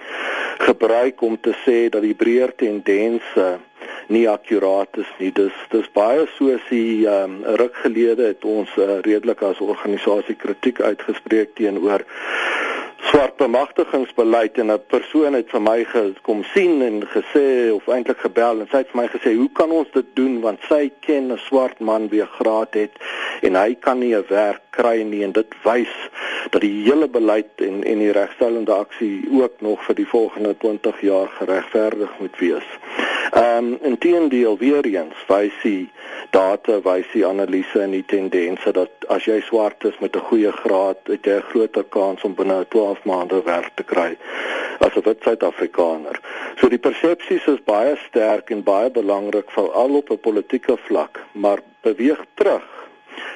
gebruik 0.58 1.20
om 1.20 1.40
te 1.40 1.54
sê 1.66 1.88
dat 1.88 2.02
die 2.02 2.14
breër 2.14 2.54
tendense 2.54 3.58
nie 4.06 4.28
akkuraat 4.28 4.96
is 4.96 5.10
nie. 5.18 5.32
Dis 5.32 5.52
dis 5.70 5.88
baie 5.92 6.26
soos 6.36 6.60
die 6.68 7.06
um, 7.06 7.44
ruk 7.44 7.76
gelede 7.84 8.22
het 8.22 8.44
ons 8.44 8.70
uh, 8.76 9.00
redelik 9.00 9.42
as 9.42 9.60
organisasie 9.60 10.34
kritiek 10.34 10.80
uitgespreek 10.80 11.54
teenoor 11.54 12.04
swart 13.10 13.36
bemagtigingsbeleid 13.36 14.58
en 14.58 14.70
'n 14.72 14.86
persoon 14.86 15.34
het 15.34 15.50
vir 15.50 15.62
my 15.62 15.84
gekom 15.84 16.44
sien 16.54 16.82
en 16.82 17.02
gesê 17.14 17.72
of 17.74 17.88
eintlik 17.88 18.18
gebel 18.18 18.60
en 18.60 18.68
sy 18.70 18.76
het 18.76 18.90
vir 18.92 19.00
my 19.02 19.08
gesê 19.08 19.34
hoe 19.36 19.50
kan 19.52 19.70
ons 19.70 19.88
dit 19.92 20.06
doen 20.14 20.40
want 20.40 20.60
sy 20.68 20.90
ken 21.00 21.32
'n 21.32 21.38
swart 21.38 21.80
man 21.80 22.08
wie 22.08 22.22
'n 22.22 22.34
graad 22.38 22.74
het 22.74 22.94
en 23.42 23.54
hy 23.54 23.74
kan 23.74 23.98
nie 23.98 24.14
'n 24.14 24.24
werk 24.28 24.62
kry 24.70 25.02
nie 25.02 25.22
en 25.24 25.32
dit 25.32 25.54
wys 25.64 25.94
dat 26.50 26.60
die 26.60 26.84
hele 26.84 27.08
beleid 27.08 27.50
en 27.56 27.84
en 27.84 27.98
die 27.98 28.12
regstellende 28.12 28.72
aksie 28.72 29.28
ook 29.32 29.60
nog 29.60 29.84
vir 29.84 29.94
die 29.94 30.08
volgende 30.08 30.56
20 30.56 31.00
jaar 31.00 31.28
geregverdig 31.28 32.10
moet 32.18 32.38
wees. 32.38 32.68
Ehm 33.32 33.64
um, 33.64 33.78
inteendeel 33.80 34.58
weer 34.58 34.84
eens 34.84 35.20
wys 35.26 35.54
die 35.62 35.90
data 36.30 36.74
wys 36.84 37.06
die 37.14 37.22
analise 37.26 37.80
en 37.80 37.94
die 37.96 38.04
tendense 38.04 38.72
dat 38.76 39.06
as 39.14 39.24
jy 39.24 39.38
swart 39.46 39.86
is 39.88 39.96
met 40.04 40.16
'n 40.16 40.26
goeie 40.26 40.52
graad, 40.52 41.00
het 41.08 41.24
jy 41.24 41.36
'n 41.36 41.48
groter 41.52 41.84
kans 41.84 42.24
om 42.28 42.34
binne 42.34 42.66
12 42.68 43.04
maande 43.04 43.40
werk 43.42 43.70
te 43.74 43.86
kry 43.92 44.18
as 44.80 44.96
'n 44.96 45.04
wit 45.08 45.22
Suid-Afrikaner. 45.22 46.20
So 46.60 46.68
die 46.68 46.78
persepsies 46.78 47.46
is 47.46 47.64
baie 47.64 47.96
sterk 48.08 48.50
en 48.50 48.62
baie 48.62 48.90
belangrik 48.90 49.50
veral 49.50 49.96
op 49.96 50.10
'n 50.10 50.20
politieke 50.20 50.76
vlak, 50.76 51.24
maar 51.32 51.60
beweeg 51.80 52.20
terug. 52.34 52.68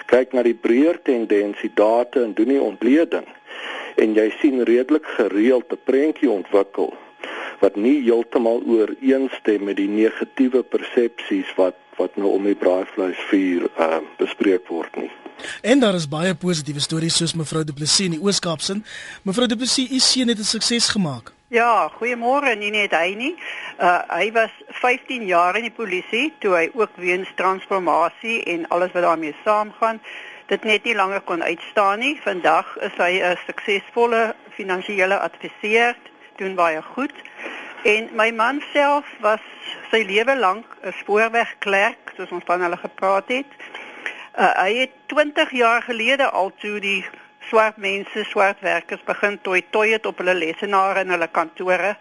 Kyk 0.06 0.32
na 0.32 0.42
die 0.42 0.60
breër 0.66 1.02
tendensie 1.02 1.70
data 1.74 2.20
en 2.20 2.34
doen 2.34 2.48
nie 2.48 2.60
ontleding 2.60 3.26
en 3.96 4.14
jy 4.14 4.30
sien 4.40 4.62
redelik 4.62 5.06
gereeld 5.06 5.72
'n 5.72 5.80
prentjie 5.84 6.30
ontwikkel 6.30 6.94
wat 7.60 7.76
nie 7.76 8.02
heeltemal 8.02 8.62
ooreenstem 8.66 9.64
met 9.64 9.76
die 9.76 9.88
negatiewe 9.88 10.62
persepsies 10.62 11.54
wat 11.56 11.76
wat 11.96 12.16
nou 12.20 12.34
om 12.36 12.44
die 12.44 12.54
braaivleis 12.54 13.20
vuur 13.30 13.70
uh, 13.80 14.02
bespreek 14.18 14.68
word 14.68 14.96
nie. 15.00 15.10
En 15.62 15.80
daar 15.80 15.96
is 15.96 16.08
baie 16.08 16.34
positiewe 16.34 16.80
stories 16.80 17.16
soos 17.16 17.32
mevrou 17.34 17.64
Du 17.64 17.72
Plessis 17.72 18.10
in 18.10 18.18
die 18.18 18.20
Oos-Kaapsin. 18.20 18.84
Mevrou 19.24 19.48
Du 19.48 19.56
Plessis, 19.56 19.90
u 19.90 19.98
seun 19.98 20.28
het 20.28 20.38
'n 20.38 20.44
sukses 20.44 20.88
gemaak. 20.88 21.32
Ja, 21.48 21.90
goeiemôre, 21.98 22.56
nie 22.58 22.70
net 22.70 22.90
hy 22.90 23.14
nie. 23.14 23.34
Uh 23.78 24.00
hy 24.08 24.32
was 24.32 24.50
15 24.82 25.26
jaar 25.26 25.56
in 25.56 25.62
die 25.68 25.76
polisie 25.76 26.32
toe 26.42 26.56
hy 26.56 26.70
ook 26.74 26.96
weens 26.96 27.28
transformasie 27.38 28.42
en 28.44 28.68
alles 28.68 28.92
wat 28.92 29.02
daarmee 29.02 29.34
saamgaan, 29.44 30.00
dit 30.46 30.64
net 30.64 30.84
nie 30.84 30.94
langer 30.94 31.20
kon 31.20 31.42
uitstaan 31.42 31.98
nie. 31.98 32.20
Vandag 32.24 32.76
is 32.76 32.98
hy 32.98 33.22
'n 33.22 33.38
suksesvolle 33.46 34.34
finansiële 34.56 35.18
adviseur, 35.18 35.94
doen 36.38 36.54
baie 36.54 36.82
goed. 36.82 37.12
En 37.84 38.08
my 38.18 38.30
man 38.34 38.62
self 38.72 39.06
was 39.20 39.42
sy 39.90 40.02
lewe 40.06 40.36
lank 40.38 40.66
'n 40.82 40.92
spoorwegklerk, 41.00 42.12
soos 42.16 42.30
ons 42.30 42.44
van 42.46 42.60
hulle 42.60 42.76
gepraat 42.76 43.28
het. 43.28 43.50
Uh, 44.38 44.52
hy 44.62 44.72
het 44.76 44.92
20 45.06 45.50
jaar 45.50 45.82
gelede 45.82 46.30
al 46.30 46.52
toe 46.58 46.80
die 46.80 47.04
swart 47.48 47.76
mense, 47.76 48.24
swart 48.24 48.60
werkers 48.60 49.04
begin 49.06 49.38
toi 49.40 49.62
toi 49.70 49.86
het 49.92 50.06
op 50.06 50.18
hulle 50.18 50.34
lesenaar 50.34 50.96
in 50.96 51.10
hulle 51.14 51.28
kantore, 51.28 51.96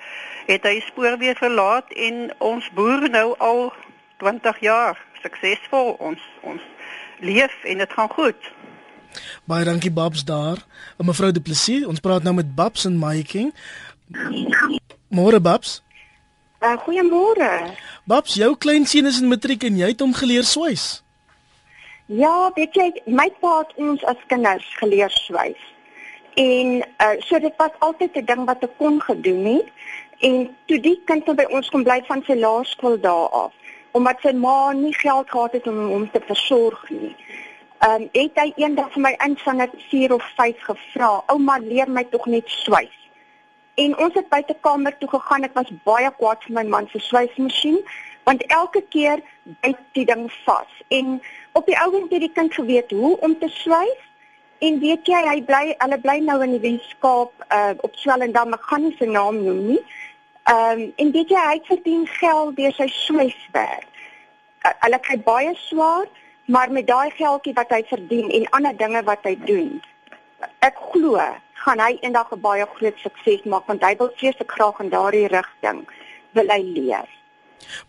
het 0.48 0.64
hy 0.64 0.80
spoorweë 0.88 1.36
verlaat 1.38 1.92
en 1.94 2.34
ons 2.38 2.70
boer 2.74 3.10
nou 3.10 3.36
al 3.38 3.74
20 4.18 4.60
jaar 4.60 5.00
suksesvol 5.22 5.96
ons 6.00 6.22
ons 6.42 6.62
leef 7.20 7.54
en 7.64 7.78
dit 7.78 7.94
gaan 7.98 8.10
goed. 8.10 8.52
Baie 9.48 9.66
dankie 9.66 9.92
Babs 9.92 10.26
daar. 10.28 10.60
En 10.98 11.08
mevrou 11.08 11.32
Du 11.32 11.42
Plessis, 11.42 11.86
ons 11.86 12.00
praat 12.04 12.24
nou 12.24 12.34
met 12.36 12.56
Babs 12.56 12.86
en 12.86 12.98
Making. 13.00 13.54
Môre 15.10 15.40
Babs. 15.40 15.82
Uh, 16.62 16.78
Goeiemôre. 16.86 17.74
Babs, 18.06 18.36
jou 18.36 18.56
kleinseun 18.56 19.06
is 19.06 19.22
in 19.22 19.30
matriek 19.30 19.64
en 19.64 19.78
jy 19.78 19.92
het 19.94 20.02
hom 20.02 20.14
geleer 20.14 20.46
swys. 20.46 21.04
Ja, 22.06 22.52
weet 22.56 22.76
jy, 22.78 22.92
my 23.06 23.30
pa 23.42 23.64
het 23.64 23.74
ons 23.82 24.04
as 24.06 24.20
kinders 24.30 24.66
geleer 24.80 25.14
swys. 25.14 25.62
En 26.38 26.82
uh, 27.02 27.16
so 27.26 27.40
dit 27.40 27.54
was 27.58 27.72
altyd 27.80 28.18
'n 28.18 28.26
ding 28.26 28.46
wat 28.46 28.64
ek 28.64 28.78
kon 28.78 29.02
gedoen 29.02 29.46
het. 29.46 29.70
En 30.20 30.50
toe 30.66 30.80
die 30.80 31.02
kind 31.06 31.26
by 31.36 31.46
ons 31.50 31.70
kom 31.70 31.84
bly 31.84 32.02
van 32.08 32.24
sy 32.28 32.36
laerskool 32.36 33.00
daar 33.00 33.30
af, 33.30 33.54
omdat 33.92 34.22
sy 34.22 34.32
ma 34.32 34.72
nie 34.72 34.94
geld 34.94 35.30
gehad 35.30 35.52
het 35.52 35.68
om 35.68 35.80
hom 35.88 36.12
te 36.12 36.22
versorg 36.28 36.90
nie. 36.90 37.16
Ehm 37.80 38.02
um, 38.02 38.10
het 38.12 38.38
hy 38.40 38.54
eendag 38.56 38.92
vir 38.94 39.02
my 39.02 39.16
in 39.26 39.38
van 39.38 39.62
'n 39.62 39.72
4 39.90 40.14
of 40.14 40.24
5 40.36 40.60
gevra, 40.60 41.24
"Ouma, 41.28 41.58
leer 41.58 41.90
my 41.90 42.04
tog 42.04 42.26
net 42.26 42.50
swys." 42.50 43.05
En 43.76 43.98
ons 43.98 44.14
het 44.14 44.30
buite 44.30 44.56
kamer 44.62 44.98
toe 44.98 45.10
gegaan. 45.10 45.44
Ek 45.48 45.56
was 45.58 45.72
baie 45.88 46.12
kwaad 46.18 46.44
vir 46.48 46.56
my 46.58 46.64
man 46.72 46.90
se 46.92 47.00
swysmasjien, 47.04 47.80
want 48.28 48.44
elke 48.56 48.82
keer 48.94 49.24
byt 49.64 49.82
die 49.98 50.06
ding 50.10 50.26
vas. 50.46 50.82
En 50.88 51.20
op 51.60 51.68
die 51.70 51.78
ouend 51.80 52.12
het 52.12 52.24
die 52.24 52.32
kind 52.32 52.54
geweet 52.54 52.92
hoe 52.92 53.16
om 53.20 53.38
te 53.40 53.50
swys. 53.52 54.04
En 54.64 54.80
weet 54.80 55.08
jy, 55.12 55.22
hy 55.28 55.42
bly, 55.44 55.64
hulle 55.78 56.00
bly 56.02 56.20
nou 56.24 56.38
in 56.44 56.56
die 56.56 56.64
Weskaap, 56.64 57.34
uh 57.52 57.74
op 57.84 57.98
Swellendam, 58.00 58.56
ek 58.56 58.70
gaan 58.70 58.88
nie 58.88 58.96
sy 59.00 59.10
naam 59.12 59.42
noem 59.44 59.66
nie. 59.74 59.82
Ehm 60.52 60.86
um, 60.86 60.86
en 61.04 61.12
weet 61.12 61.34
jy, 61.36 61.48
hy 61.52 61.60
verdien 61.68 62.06
geld 62.20 62.56
deur 62.56 62.78
sy 62.78 62.88
swyswerk. 62.94 63.90
Uh, 64.64 64.72
hulle 64.86 65.02
kry 65.04 65.20
baie 65.28 65.52
swaar 65.68 66.08
maar 66.46 66.72
met 66.72 66.88
daai 66.88 67.12
geldjie 67.18 67.54
wat 67.58 67.72
hy 67.74 67.82
verdien 67.90 68.30
en 68.30 68.50
ander 68.58 68.78
dinge 68.78 69.02
wat 69.04 69.24
hy 69.26 69.34
doen 69.48 69.82
ek 70.66 70.78
glo 70.92 71.22
gaan 71.66 71.82
hy 71.82 71.94
eendag 72.06 72.32
'n 72.34 72.42
baie 72.46 72.66
groot 72.76 72.98
sukses 73.04 73.46
maak 73.52 73.66
want 73.70 73.86
hy 73.88 73.94
wil 74.00 74.12
vreeslik 74.18 74.52
graag 74.58 74.80
in 74.84 74.90
daardie 74.96 75.28
rigting 75.38 75.80
wil 76.38 76.52
hy 76.56 76.62
leer 76.78 77.10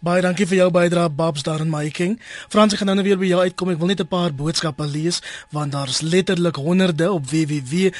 Baie 0.04 0.22
dankie 0.22 0.46
vir 0.48 0.56
jou 0.60 0.70
bydrae 0.74 1.10
Babs 1.10 1.42
daar 1.46 1.60
in 1.64 1.70
Making. 1.70 2.20
Frans 2.52 2.72
ek 2.74 2.80
gaan 2.82 2.90
nou 2.94 3.04
weer 3.06 3.18
by 3.18 3.26
jou 3.30 3.40
uitkom. 3.42 3.70
Ek 3.72 3.78
wil 3.80 3.88
net 3.88 4.00
'n 4.00 4.06
paar 4.06 4.32
boodskappe 4.32 4.86
lees 4.86 5.22
want 5.50 5.72
daar's 5.72 6.00
letterlik 6.00 6.56
honderde 6.56 7.12
op 7.12 7.26
www.rsg.co.za 7.26 7.94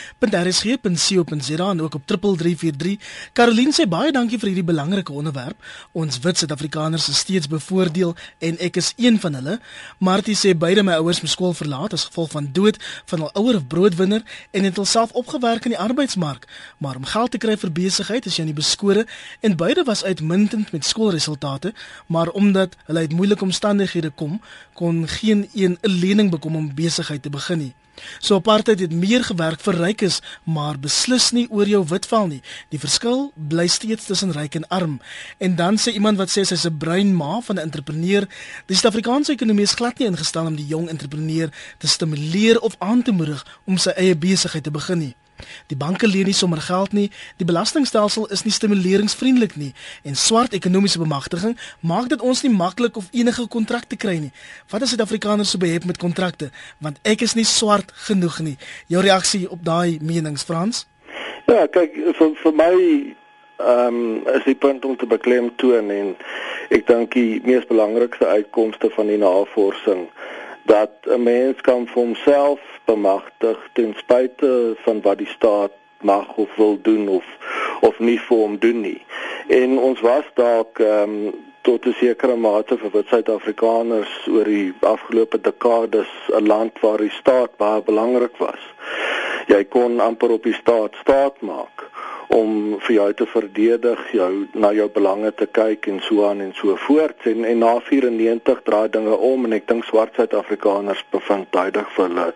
en 1.70 1.80
ook 1.80 1.94
op 1.94 2.06
3343. 2.06 2.98
Caroline 3.32 3.72
sê 3.72 3.88
baie 3.88 4.12
dankie 4.12 4.38
vir 4.38 4.48
hierdie 4.48 4.64
belangrike 4.64 5.12
onderwerp. 5.12 5.56
Ons 5.92 6.18
wit 6.18 6.38
Suid-Afrikaners 6.38 7.08
is 7.08 7.18
steeds 7.18 7.48
bevoordeel 7.48 8.14
en 8.38 8.58
ek 8.58 8.76
is 8.76 8.92
een 8.96 9.20
van 9.20 9.34
hulle. 9.34 9.60
Martie 9.98 10.36
sê 10.36 10.54
beide 10.56 10.82
my 10.82 10.92
ouers 10.92 11.20
moes 11.20 11.32
skool 11.32 11.52
verlaat 11.52 11.92
as 11.92 12.04
gevolg 12.04 12.30
van 12.30 12.48
dood 12.52 12.76
van 13.06 13.18
hul 13.18 13.30
ouer 13.32 13.56
of 13.56 13.66
broodwinner 13.66 14.22
en 14.50 14.64
het 14.64 14.76
hulself 14.76 15.12
opgewerk 15.12 15.64
in 15.64 15.70
die 15.70 15.80
arbeidsmark. 15.80 16.46
Maar 16.78 16.96
om 16.96 17.04
geld 17.04 17.30
te 17.30 17.38
kry 17.38 17.56
vir 17.56 17.72
besigheid 17.72 18.26
is 18.26 18.36
jy 18.36 18.44
nie 18.44 18.54
beskore 18.54 19.06
en 19.40 19.56
beide 19.56 19.84
was 19.84 20.04
uitmuntend 20.04 20.72
met 20.72 20.84
skoolresultate 20.84 21.55
resultate, 21.56 21.74
maar 22.06 22.28
omdat 22.28 22.76
hulle 22.86 22.98
uit 22.98 23.12
moeilike 23.12 23.44
omstandighede 23.44 24.10
kom, 24.10 24.40
kon 24.72 25.08
geen 25.08 25.48
een 25.54 25.78
'n 25.80 25.90
lening 25.90 26.30
bekom 26.30 26.56
om 26.56 26.74
besigheid 26.74 27.22
te 27.22 27.30
begin 27.30 27.58
nie. 27.58 27.74
So 28.20 28.34
apartheid 28.34 28.80
het 28.80 28.92
meer 28.92 29.24
gewerk 29.24 29.60
vir 29.60 29.74
rykes, 29.74 30.20
maar 30.44 30.78
beslis 30.78 31.30
nie 31.30 31.46
oor 31.50 31.66
jou 31.66 31.84
witval 31.86 32.26
nie. 32.26 32.42
Die 32.68 32.78
verskil 32.78 33.32
bly 33.34 33.66
steeds 33.66 34.04
tussen 34.04 34.32
ryk 34.32 34.54
en 34.54 34.68
arm. 34.68 35.00
En 35.38 35.56
dan 35.56 35.76
sê 35.78 35.92
iemand 35.92 36.18
wat 36.18 36.28
sê 36.28 36.44
sy's 36.44 36.66
'n 36.66 36.76
bruin 36.78 37.16
ma 37.16 37.40
van 37.40 37.56
'n 37.56 37.62
entrepreneur, 37.62 38.28
die 38.66 38.76
Suid-Afrikaanse 38.76 39.32
ekonomie 39.32 39.62
is 39.62 39.74
glad 39.74 39.98
nie 39.98 40.08
ingestel 40.08 40.46
om 40.46 40.56
die 40.56 40.66
jong 40.66 40.88
entrepreneur 40.88 41.48
te 41.78 41.86
stimuleer 41.88 42.60
of 42.60 42.74
aan 42.78 43.02
te 43.02 43.12
moedig 43.12 43.46
om 43.64 43.78
sy 43.78 43.90
eie 43.90 44.16
besigheid 44.16 44.64
te 44.64 44.70
begin 44.70 44.98
nie. 44.98 45.14
Die 45.66 45.76
banke 45.76 46.06
leen 46.06 46.24
nie 46.24 46.34
sommer 46.34 46.60
geld 46.60 46.92
nie. 46.92 47.10
Die 47.36 47.46
belastingstelsel 47.46 48.26
is 48.26 48.44
nie 48.44 48.52
stimuleringsvriendelik 48.52 49.56
nie 49.56 49.72
en 50.02 50.16
swart 50.16 50.52
ekonomiese 50.52 50.98
bemagtiging 50.98 51.56
maak 51.80 52.08
dit 52.08 52.20
ons 52.20 52.42
nie 52.42 52.52
maklik 52.52 52.96
of 52.96 53.08
enige 53.12 53.46
kontrak 53.48 53.84
te 53.84 53.96
kry 53.96 54.18
nie. 54.18 54.32
Wat 54.70 54.82
is 54.82 54.94
Suid-Afrikaners 54.94 55.50
so 55.50 55.58
behep 55.58 55.84
met 55.84 55.98
kontrakte? 55.98 56.50
Want 56.78 56.98
ek 57.02 57.22
is 57.26 57.34
nie 57.34 57.44
swart 57.44 57.92
genoeg 58.08 58.40
nie. 58.40 58.56
Jou 58.86 59.02
reaksie 59.02 59.46
op 59.50 59.64
daai 59.64 59.98
menings, 60.00 60.44
Frans? 60.44 60.86
Ja, 61.46 61.66
kyk 61.66 61.94
vir 62.18 62.34
vir 62.42 62.58
my 62.58 62.72
ehm 63.56 63.94
um, 63.96 64.26
is 64.34 64.44
die 64.44 64.54
punt 64.54 64.84
om 64.84 64.96
te 64.96 65.06
beklem 65.08 65.48
toon 65.56 65.90
en 65.90 66.08
ek 66.76 66.84
dink 66.90 67.14
die 67.16 67.40
mees 67.44 67.64
belangrikste 67.64 68.26
uitkomste 68.28 68.90
van 68.92 69.08
die 69.08 69.20
navorsing 69.22 70.02
dat 70.68 70.92
'n 71.08 71.22
mens 71.22 71.60
kan 71.60 71.86
vir 71.86 72.02
homself 72.02 72.60
bemagtig 72.86 73.58
ten 73.72 73.94
spyte 73.98 74.76
van 74.84 75.02
wat 75.02 75.18
die 75.18 75.30
staat 75.32 75.72
mag 76.00 76.36
of 76.36 76.54
wil 76.56 76.78
doen 76.82 77.08
of 77.08 77.24
of 77.80 77.98
nie 77.98 78.18
vir 78.20 78.36
hom 78.36 78.58
doen 78.58 78.80
nie. 78.80 79.00
En 79.48 79.78
ons 79.78 80.00
was 80.00 80.24
dalk 80.34 80.78
ehm 80.78 81.18
um, 81.26 81.34
tot 81.66 81.86
'n 81.86 81.96
sekere 81.98 82.36
mate 82.36 82.78
vir 82.78 82.90
wit 82.90 83.08
Suid-Afrikaners 83.10 84.12
oor 84.30 84.44
die 84.44 84.74
afgelope 84.80 85.40
dekades 85.40 86.10
'n 86.28 86.46
land 86.46 86.80
waar 86.80 86.98
die 86.98 87.16
staat 87.20 87.56
baie 87.56 87.82
belangrik 87.82 88.36
was. 88.36 88.62
Jy 89.46 89.64
kon 89.64 90.00
amper 90.00 90.30
op 90.30 90.42
die 90.42 90.54
staat 90.54 90.94
staat 91.02 91.40
maak 91.40 91.90
om 92.28 92.78
vir 92.80 92.94
jou 92.94 93.12
te 93.12 93.26
verdedig, 93.26 94.02
jou 94.12 94.30
na 94.54 94.72
jou 94.72 94.88
belange 94.92 95.32
te 95.34 95.46
kyk 95.46 95.86
en 95.86 96.00
so 96.00 96.26
aan 96.28 96.40
en 96.40 96.54
so 96.54 96.76
voort. 96.86 97.26
En 97.26 97.44
en 97.44 97.58
na 97.58 97.78
94 97.80 98.62
draai 98.62 98.88
dinge 98.88 99.16
om 99.16 99.44
en 99.44 99.52
ek 99.52 99.68
dink 99.68 99.84
swart 99.84 100.14
Suid-Afrikaners 100.14 101.04
bevind 101.10 101.50
tydig 101.50 101.92
vir 101.96 102.08
hulle 102.08 102.32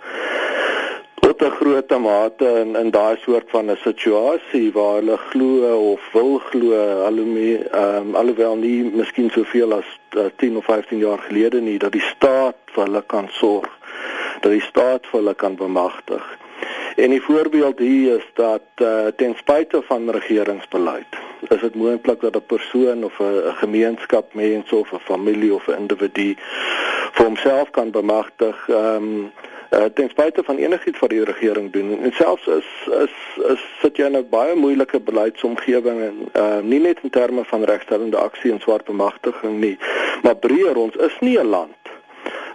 tot 1.20 1.42
'n 1.42 1.50
groot 1.50 1.90
mate 1.98 2.48
in 2.60 2.76
in 2.76 2.90
daai 2.90 3.16
soort 3.24 3.50
van 3.50 3.70
'n 3.70 3.76
situasie 3.76 4.72
waar 4.72 4.94
hulle 5.00 5.16
glo 5.30 5.92
of 5.92 6.00
wil 6.12 6.38
glo 6.50 6.72
alhoewel 7.08 7.62
ehm 7.70 8.08
um, 8.08 8.14
alhoewel 8.14 8.56
nie 8.56 8.82
miskien 8.84 9.30
soveel 9.30 9.72
as 9.72 9.88
uh, 10.16 10.24
10 10.36 10.56
of 10.56 10.64
15 10.64 10.98
jaar 10.98 11.18
gelede 11.18 11.60
nie 11.60 11.78
dat 11.78 11.92
die 11.92 12.06
staat 12.14 12.56
vir 12.72 12.84
hulle 12.84 13.02
kan 13.06 13.28
sorg 13.28 13.70
dat 14.40 14.50
die 14.52 14.66
staat 14.70 15.06
vir 15.06 15.20
hulle 15.20 15.34
kan 15.34 15.54
bemagtig 15.56 16.24
En 17.00 17.10
die 17.10 17.22
voorbeeld 17.22 17.78
hier 17.78 18.16
is 18.16 18.26
dat 18.34 18.62
uh, 18.76 19.06
ten 19.16 19.34
spyte 19.36 19.82
van 19.82 20.10
regeringsbeleid 20.10 21.06
is 21.48 21.60
dit 21.60 21.74
moontlik 21.74 22.20
dat 22.20 22.36
'n 22.36 22.46
persoon 22.46 23.04
of 23.04 23.18
'n 23.18 23.54
gemeenskap 23.62 24.34
mense 24.34 24.76
of 24.76 24.92
'n 24.92 24.98
familie 24.98 25.54
of 25.54 25.66
'n 25.66 25.78
individu 25.78 26.34
vir 27.12 27.24
homself 27.24 27.70
kan 27.70 27.90
bemagtig 27.90 28.68
ehm 28.68 28.96
um, 28.96 29.32
uh, 29.70 29.84
ten 29.94 30.08
spyte 30.08 30.42
van 30.44 30.56
enigiets 30.56 30.98
wat 30.98 31.10
die 31.10 31.24
regering 31.24 31.72
doen. 31.72 32.02
En 32.02 32.12
selfs 32.12 32.46
is 32.46 32.68
is 33.04 33.14
is 33.52 33.62
sit 33.80 33.96
jy 33.96 34.04
in 34.04 34.16
'n 34.16 34.28
baie 34.28 34.54
moeilike 34.54 35.00
beleidsomgewing 35.00 36.00
en 36.00 36.16
uh, 36.32 36.58
nie 36.62 36.80
net 36.80 36.98
in 37.02 37.10
terme 37.10 37.44
van 37.44 37.64
regstellende 37.64 38.16
aksie 38.16 38.52
en 38.52 38.60
swart 38.60 38.84
bemagtiging 38.84 39.58
nie 39.58 39.78
maar 40.22 40.36
breër 40.36 40.76
ons 40.76 40.96
is 40.96 41.16
nie 41.20 41.38
'n 41.38 41.46
land 41.46 41.79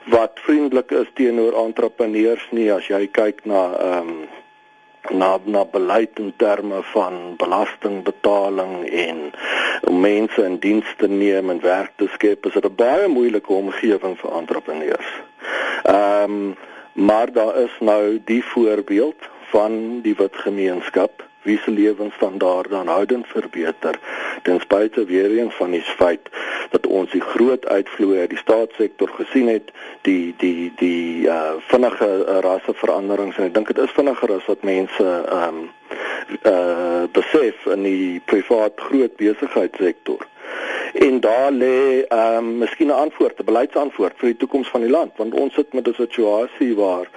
wat 0.05 0.39
vriendelik 0.45 0.91
is 0.91 1.07
teenoor 1.13 1.53
entrepreneurs 1.65 2.47
nie 2.51 2.71
as 2.73 2.87
jy 2.87 3.07
kyk 3.11 3.45
na 3.45 3.61
ehm 3.73 4.09
um, 4.09 4.25
na 5.13 5.37
na 5.45 5.61
beleid 5.65 6.19
in 6.19 6.33
terme 6.37 6.79
van 6.93 7.35
belastingbetaling 7.37 8.89
en 8.89 9.19
om 9.81 9.99
mense 10.01 10.41
in 10.43 10.57
diens 10.59 10.93
te 10.97 11.07
neem 11.07 11.49
en 11.49 11.61
werk 11.61 11.91
te 11.95 12.07
skep 12.13 12.45
is 12.45 12.53
dit 12.53 12.65
'n 12.65 12.75
baie 12.75 13.07
moeilike 13.07 13.53
omgewing 13.53 14.17
vir 14.17 14.31
entrepreneurs. 14.31 15.11
Ehm 15.83 16.23
um, 16.23 16.55
maar 16.93 17.31
daar 17.31 17.57
is 17.57 17.75
nou 17.79 18.21
die 18.25 18.43
voorbeeld 18.43 19.29
van 19.51 20.01
die 20.01 20.15
wit 20.15 20.35
gemeenskap 20.35 21.24
wie 21.45 21.57
se 21.63 21.71
lewensstandaarde 21.71 22.75
aanhoudend 22.75 23.27
verbeter 23.27 23.99
ten 24.43 24.59
spyte 24.59 25.05
weer 25.05 25.31
eens 25.37 25.55
van 25.55 25.71
die 25.71 25.81
feit 25.81 26.29
dat 26.69 26.87
ons 26.87 27.11
die 27.11 27.21
groot 27.21 27.65
uitvloei 27.65 28.19
uit 28.19 28.33
die 28.33 28.41
staatssektor 28.41 29.09
gesien 29.19 29.47
het 29.47 29.71
die 30.01 30.33
die 30.37 30.73
die 30.81 31.27
uh, 31.27 31.55
vinnige 31.71 32.09
uh, 32.09 32.39
rasseveranderings 32.45 33.37
en 33.37 33.49
ek 33.49 33.57
dink 33.57 33.73
dit 33.73 33.83
is 33.85 33.97
vinniger 33.97 34.37
as 34.37 34.51
wat 34.51 34.69
mense 34.73 35.09
ehm 35.39 35.63
um, 35.63 35.65
uh 36.41 37.03
besef 37.13 37.65
in 37.69 37.83
die 37.85 38.21
privaat 38.25 38.81
groot 38.87 39.13
besigheidssektor. 39.19 40.25
En 40.95 41.19
daar 41.19 41.51
lê 41.51 42.05
ehm 42.07 42.37
um, 42.37 42.57
miskien 42.57 42.87
'n 42.87 43.01
antwoord, 43.05 43.39
'n 43.39 43.45
beleidsantwoord 43.45 44.13
vir 44.17 44.27
die 44.27 44.37
toekoms 44.37 44.69
van 44.69 44.81
die 44.81 44.89
land, 44.89 45.11
want 45.15 45.33
ons 45.33 45.53
sit 45.53 45.73
met 45.73 45.87
'n 45.87 45.93
situasie 45.93 46.75
waar 46.75 47.07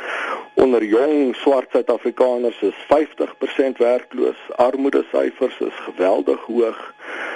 onder 0.55 0.85
jong 0.85 1.37
swart 1.37 1.71
Suid-Afrikaners 1.71 2.61
is 2.61 2.75
50% 2.87 3.79
werkloos. 3.79 4.37
Armoede 4.57 5.05
syfers 5.13 5.59
is 5.59 5.75
geweldig 5.75 6.41
hoog. 6.41 6.95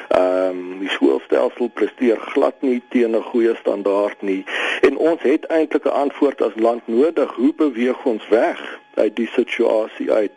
Ehm 0.08 0.48
um, 0.48 0.78
die 0.78 0.88
skoolstelsel 0.88 1.68
presteer 1.68 2.18
glad 2.18 2.54
nie 2.60 2.82
teen 2.88 3.16
'n 3.16 3.22
goeie 3.22 3.54
standaard 3.56 4.22
nie. 4.22 4.44
En 4.80 4.96
ons 4.96 5.22
het 5.22 5.44
eintlik 5.46 5.84
'n 5.84 5.98
antwoord 6.04 6.42
as 6.42 6.56
land 6.56 6.82
nodig. 6.84 7.30
Hoe 7.34 7.54
beweeg 7.54 8.04
ons 8.04 8.28
weg 8.28 8.80
uit 8.94 9.16
die 9.16 9.28
situasie 9.32 10.12
uit 10.12 10.36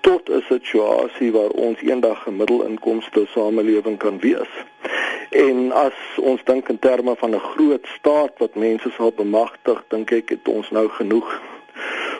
tot 0.00 0.28
'n 0.28 0.44
situasie 0.48 1.32
waar 1.32 1.50
ons 1.50 1.80
eendag 1.80 2.26
'n 2.26 2.36
middelinkomste 2.36 3.26
samelewing 3.26 3.98
kan 3.98 4.18
wees? 4.18 4.52
En 5.30 5.72
as 5.72 5.94
ons 6.18 6.40
dink 6.44 6.68
in 6.68 6.78
terme 6.78 7.14
van 7.16 7.34
'n 7.34 7.38
groot 7.54 7.86
staat 7.86 8.32
wat 8.38 8.54
mense 8.54 8.90
sal 8.90 9.12
bemagtig, 9.12 9.84
dink 9.88 10.10
ek 10.10 10.28
het 10.28 10.48
ons 10.48 10.70
nou 10.70 10.88
genoeg 10.88 11.40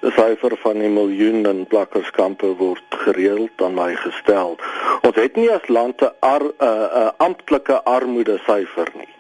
'n 0.03 0.13
syfer 0.17 0.57
van 0.63 0.77
'n 0.83 0.93
miljoen 0.95 1.47
in 1.47 1.67
plakkerskampe 1.67 2.47
word 2.57 2.89
gereeld 3.05 3.63
aan 3.63 3.75
my 3.75 3.95
gestel. 3.95 4.57
Ons 5.03 5.17
het 5.17 5.37
nie 5.37 5.51
as 5.53 5.69
land 5.69 6.01
'n 6.03 6.13
ar, 6.21 6.43
uh, 6.43 6.69
uh, 6.69 7.11
amptelike 7.17 7.83
armoede 7.85 8.39
syfer 8.47 8.89
nie. 8.95 9.18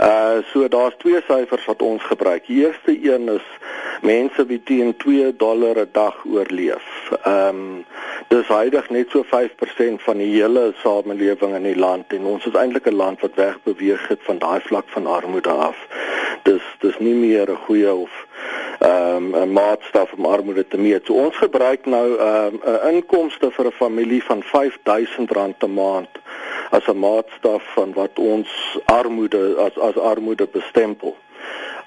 Uh 0.00 0.42
so 0.52 0.68
daar's 0.68 0.94
twee 0.98 1.20
syfers 1.26 1.64
wat 1.64 1.82
ons 1.82 2.02
gebruik. 2.02 2.46
Die 2.46 2.64
eerste 2.64 3.12
een 3.12 3.28
is 3.28 3.46
mense 4.02 4.46
wie 4.46 4.62
teen 4.62 4.96
2 4.96 5.36
dollar 5.36 5.78
'n 5.78 5.88
dag 5.92 6.24
oorleef. 6.24 7.12
Ehm 7.22 7.48
um, 7.48 7.84
dis 8.28 8.48
heidig 8.48 8.90
net 8.90 9.10
so 9.10 9.24
5% 9.24 10.02
van 10.02 10.16
die 10.16 10.32
hele 10.32 10.72
samelewing 10.82 11.54
in 11.54 11.62
die 11.62 11.76
land 11.76 12.12
en 12.12 12.24
ons 12.24 12.46
is 12.46 12.54
eintlik 12.54 12.86
'n 12.86 12.94
land 12.94 13.20
wat 13.20 13.34
wegbeweeg 13.34 14.08
het 14.08 14.20
van 14.22 14.38
daai 14.38 14.60
vlak 14.60 14.88
van 14.88 15.06
armoede 15.06 15.50
af. 15.50 15.76
Dis 16.42 16.62
dis 16.78 16.98
nie 16.98 17.14
meer 17.14 17.50
'n 17.50 17.64
goeie 17.66 17.94
of 17.94 18.26
ehm 18.78 19.34
um, 19.34 19.42
'n 19.42 19.52
maatstaf 19.52 20.12
om 20.12 20.26
armoede 20.26 20.68
te 20.68 20.78
meet. 20.78 21.06
So 21.06 21.12
ons 21.12 21.36
gebruik 21.36 21.86
nou 21.86 22.18
ehm 22.18 22.46
um, 22.46 22.60
'n 22.64 22.94
inkomste 22.94 23.50
vir 23.50 23.66
'n 23.66 23.72
familie 23.72 24.22
van 24.24 24.42
R5000 24.42 25.64
'n 25.64 25.74
maand 25.74 26.21
as 26.76 26.86
'n 26.86 26.98
maatstaf 26.98 27.62
van 27.74 27.92
wat 27.92 28.18
ons 28.18 28.50
armoede 28.84 29.42
as 29.66 29.78
as 29.78 29.96
armoede 29.96 30.46
bestempel. 30.46 31.16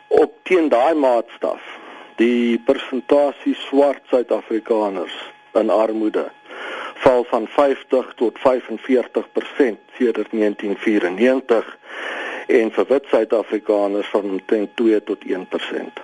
Op 0.08 0.32
teen 0.44 0.70
daai 0.70 0.94
maatstaf, 0.94 1.62
die 2.16 2.62
persentasie 2.66 3.56
swart 3.56 4.02
Suid-Afrikaners 4.10 5.16
in 5.54 5.70
armoede 5.70 6.30
val 7.06 7.24
van 7.24 7.48
50 7.48 8.14
tot 8.16 8.38
45% 8.40 8.44
sedert 9.98 10.32
1994 10.32 11.78
en 12.48 12.72
vir 12.72 12.86
wit 12.88 13.06
Suid-Afrikaners 13.10 14.08
van 14.08 14.24
omtrent 14.24 14.76
2 14.76 15.04
tot 15.04 15.26
1%. 15.26 16.04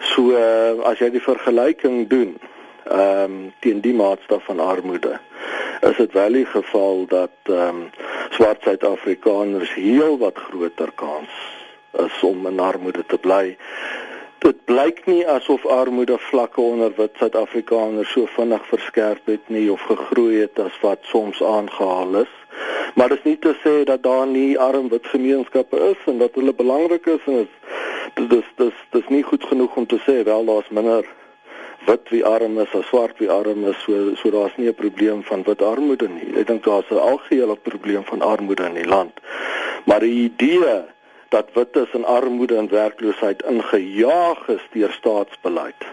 So 0.00 0.30
uh, 0.30 0.86
as 0.90 0.98
jy 1.02 1.10
die 1.10 1.22
vergelyking 1.22 2.06
doen 2.08 2.38
ehm 2.84 3.22
um, 3.22 3.52
teen 3.60 3.80
die 3.80 3.94
maatstaf 3.94 4.44
van 4.44 4.60
armoede 4.60 5.18
is 5.80 5.96
dit 5.96 6.12
wel 6.12 6.32
die 6.32 6.46
geval 6.46 7.06
dat 7.06 7.30
ehm 7.42 7.68
um, 7.68 7.90
swart 8.30 8.62
Suid-Afrikaners 8.62 9.74
heel 9.74 10.18
wat 10.18 10.38
groter 10.38 10.92
kans 10.94 11.28
is 11.92 12.22
om 12.22 12.46
in 12.46 12.60
armoede 12.60 13.04
te 13.06 13.18
bly. 13.18 13.56
Dit 14.38 14.64
blyk 14.64 15.06
nie 15.06 15.28
asof 15.28 15.66
armoede 15.66 16.18
vlakke 16.18 16.60
onder 16.60 16.92
wit 16.96 17.16
Suid-Afrikaners 17.18 18.12
so 18.12 18.26
vinnig 18.26 18.66
verskerp 18.66 19.26
het 19.26 19.48
nie 19.48 19.72
of 19.72 19.80
gegroei 19.80 20.40
het 20.40 20.58
as 20.58 20.80
wat 20.80 20.98
soms 21.02 21.42
aangehaal 21.42 22.14
is. 22.22 22.34
Maar 22.94 23.08
dit 23.08 23.18
is 23.18 23.24
nie 23.24 23.38
te 23.38 23.54
sê 23.64 23.84
dat 23.84 24.02
daar 24.02 24.26
nie 24.26 24.58
arm 24.58 24.88
wit 24.88 25.06
gemeenskappe 25.06 25.80
is 25.90 26.04
en 26.06 26.18
dat 26.18 26.34
hulle 26.34 26.54
belangrik 26.54 27.06
is 27.06 27.24
en 27.26 27.40
is 27.46 28.28
dis 28.28 28.52
dis 28.56 28.84
dis 28.90 29.08
nie 29.08 29.22
goed 29.22 29.44
genoeg 29.44 29.76
om 29.76 29.86
te 29.86 30.00
sê 30.06 30.22
wel 30.24 30.44
daar's 30.44 30.68
minder 30.68 31.08
wit 31.86 32.08
wie 32.08 32.24
arm 32.24 32.58
is 32.58 32.74
as 32.74 32.86
swart 32.86 33.18
wie 33.18 33.30
arm 33.30 33.64
is 33.64 33.76
so 33.84 34.14
so 34.14 34.30
daar's 34.30 34.56
nie 34.56 34.68
'n 34.68 34.74
probleem 34.74 35.22
van 35.22 35.42
wit 35.42 35.62
armoede 35.62 36.08
nie. 36.08 36.38
Ek 36.40 36.46
dink 36.46 36.64
daar's 36.64 36.90
'n 36.90 36.98
algehele 37.12 37.56
probleem 37.56 38.04
van 38.04 38.22
armoede 38.22 38.64
in 38.64 38.74
die 38.74 38.88
land. 38.88 39.12
Maar 39.84 40.00
die 40.00 40.30
idee 40.30 40.84
dat 41.28 41.48
wites 41.54 41.92
in 41.92 42.04
armoede 42.04 42.56
en 42.56 42.68
werkloosheid 42.68 43.42
ingejaag 43.42 44.48
is 44.48 44.62
deur 44.72 44.92
staatsbeleid 44.92 45.84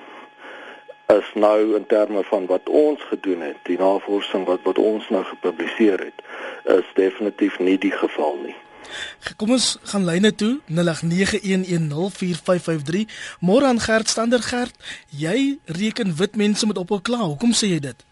is 1.08 1.28
nou 1.34 1.76
in 1.76 1.86
terme 1.86 2.24
van 2.24 2.46
wat 2.46 2.70
ons 2.70 3.04
gedoen 3.04 3.42
het 3.42 3.60
die 3.64 3.78
navorsing 3.78 4.46
wat 4.46 4.60
wat 4.64 4.78
ons 4.78 5.10
nou 5.10 5.24
gepubliseer 5.24 6.00
het 6.00 6.24
is 6.80 6.90
definitief 6.94 7.60
nie 7.60 7.78
die 7.78 7.92
geval 7.92 8.40
nie 8.44 8.56
Kom 9.38 9.52
ons 9.52 9.78
gaan 9.84 10.06
lyne 10.06 10.36
toe 10.36 10.60
0891104553. 10.68 13.06
Môre 13.40 13.66
aan 13.66 13.80
Gert 13.80 14.10
Stander 14.10 14.44
Gert, 14.44 14.76
jy 15.10 15.60
reken 15.66 16.16
wit 16.16 16.36
mense 16.36 16.66
moet 16.66 16.78
ophou 16.78 17.02
kla. 17.02 17.18
Hoekom 17.26 17.54
sê 17.54 17.68
jy 17.74 17.80
dit? 17.80 18.06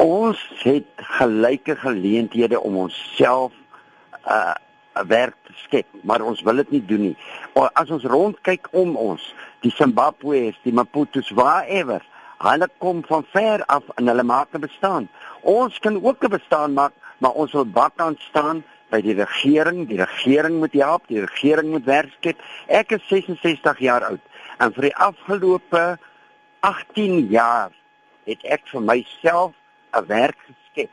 Ons 0.00 0.38
het 0.64 0.86
gelyke 1.18 1.76
geleenthede 1.76 2.60
om 2.60 2.76
onsself 2.88 3.52
uh 4.24 4.54
'n 4.94 5.06
werk 5.06 5.36
te 5.46 5.52
skep, 5.54 5.86
maar 6.02 6.20
ons 6.20 6.42
wil 6.42 6.56
dit 6.56 6.70
nie 6.70 6.84
doen 6.84 7.00
nie. 7.00 7.16
As 7.72 7.90
ons 7.90 8.04
rondkyk 8.04 8.68
om 8.70 8.96
ons, 8.96 9.34
die 9.60 9.70
Zimbabwe's, 9.70 10.58
die 10.62 10.74
Maputo's, 10.74 11.30
whatever, 11.30 12.02
hulle 12.40 12.68
kom 12.78 13.02
van 13.06 13.24
ver 13.32 13.64
af 13.66 13.84
en 13.94 14.08
hulle 14.08 14.22
maak 14.22 14.48
'n 14.54 14.60
bestaan. 14.60 15.08
Ons 15.42 15.78
kan 15.78 16.04
ook 16.04 16.24
'n 16.24 16.30
bestaan 16.30 16.72
maak, 16.72 16.92
maar 17.18 17.32
ons 17.32 17.52
wil 17.52 17.66
bakkant 17.66 18.20
staan 18.20 18.64
by 18.90 19.00
die 19.04 19.14
regering, 19.14 19.84
die 19.88 19.98
regering 20.00 20.58
moet 20.62 20.74
help, 20.78 21.06
die 21.08 21.22
regering 21.22 21.70
moet 21.74 21.86
werk 21.88 22.12
skep. 22.18 22.40
Ek 22.66 22.94
is 22.96 23.04
66 23.08 23.82
jaar 23.84 24.06
oud 24.08 24.22
en 24.60 24.74
vir 24.76 24.90
die 24.90 24.96
afgelope 24.96 25.84
18 26.66 27.30
jaar 27.32 27.70
het 28.28 28.42
ek 28.44 28.66
vir 28.72 28.82
myself 28.84 29.54
'n 29.96 30.06
werk 30.06 30.38
geskep. 30.46 30.90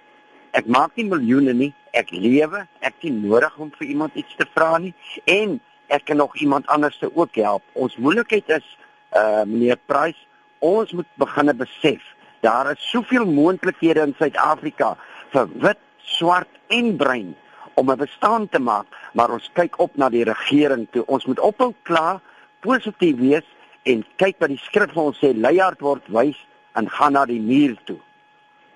Ek 0.53 0.65
maak 0.65 0.95
nie 0.95 1.05
miljoene 1.05 1.53
nie, 1.53 1.73
ek 1.93 2.11
lewe, 2.11 2.67
ek 2.79 2.93
het 2.93 3.03
nie 3.03 3.27
nodig 3.29 3.57
om 3.57 3.71
vir 3.77 3.87
iemand 3.87 4.15
iets 4.15 4.35
te 4.37 4.45
vra 4.55 4.77
nie 4.77 4.93
en 5.25 5.59
ek 5.87 6.05
kan 6.05 6.17
nog 6.17 6.35
iemand 6.37 6.67
anders 6.67 6.97
te 6.97 7.09
ook 7.15 7.35
help. 7.35 7.63
Ons 7.73 7.97
moeilikheid 7.97 8.49
is 8.49 8.77
uh 9.15 9.43
meneer 9.43 9.77
Price, 9.85 10.19
ons 10.59 10.91
moet 10.91 11.07
begine 11.15 11.53
besef 11.53 12.01
daar 12.39 12.71
is 12.71 12.89
soveel 12.89 13.25
moontlikhede 13.25 14.01
in 14.05 14.15
Suid-Afrika 14.17 14.95
vir 15.33 15.49
wit, 15.63 15.79
swart 15.97 16.49
en 16.67 16.95
bruin 16.97 17.35
om 17.77 17.91
'n 17.91 17.97
bestaan 17.97 18.49
te 18.49 18.59
maak, 18.59 18.87
maar 19.13 19.29
ons 19.31 19.49
kyk 19.53 19.79
op 19.79 19.95
na 19.95 20.09
die 20.09 20.23
regering 20.23 20.87
toe. 20.91 21.05
Ons 21.05 21.25
moet 21.25 21.39
ophou 21.39 21.73
kla, 21.81 22.21
positief 22.59 23.17
wees 23.17 23.45
en 23.83 24.05
kyk 24.15 24.35
wat 24.39 24.49
die 24.49 24.63
skrif 24.67 24.91
vir 24.93 25.03
ons 25.03 25.19
sê, 25.21 25.33
leiers 25.33 25.79
word 25.79 26.07
wys 26.07 26.39
en 26.73 26.89
gaan 26.89 27.13
na 27.13 27.25
die 27.25 27.41
muur 27.41 27.77
toe. 27.85 27.99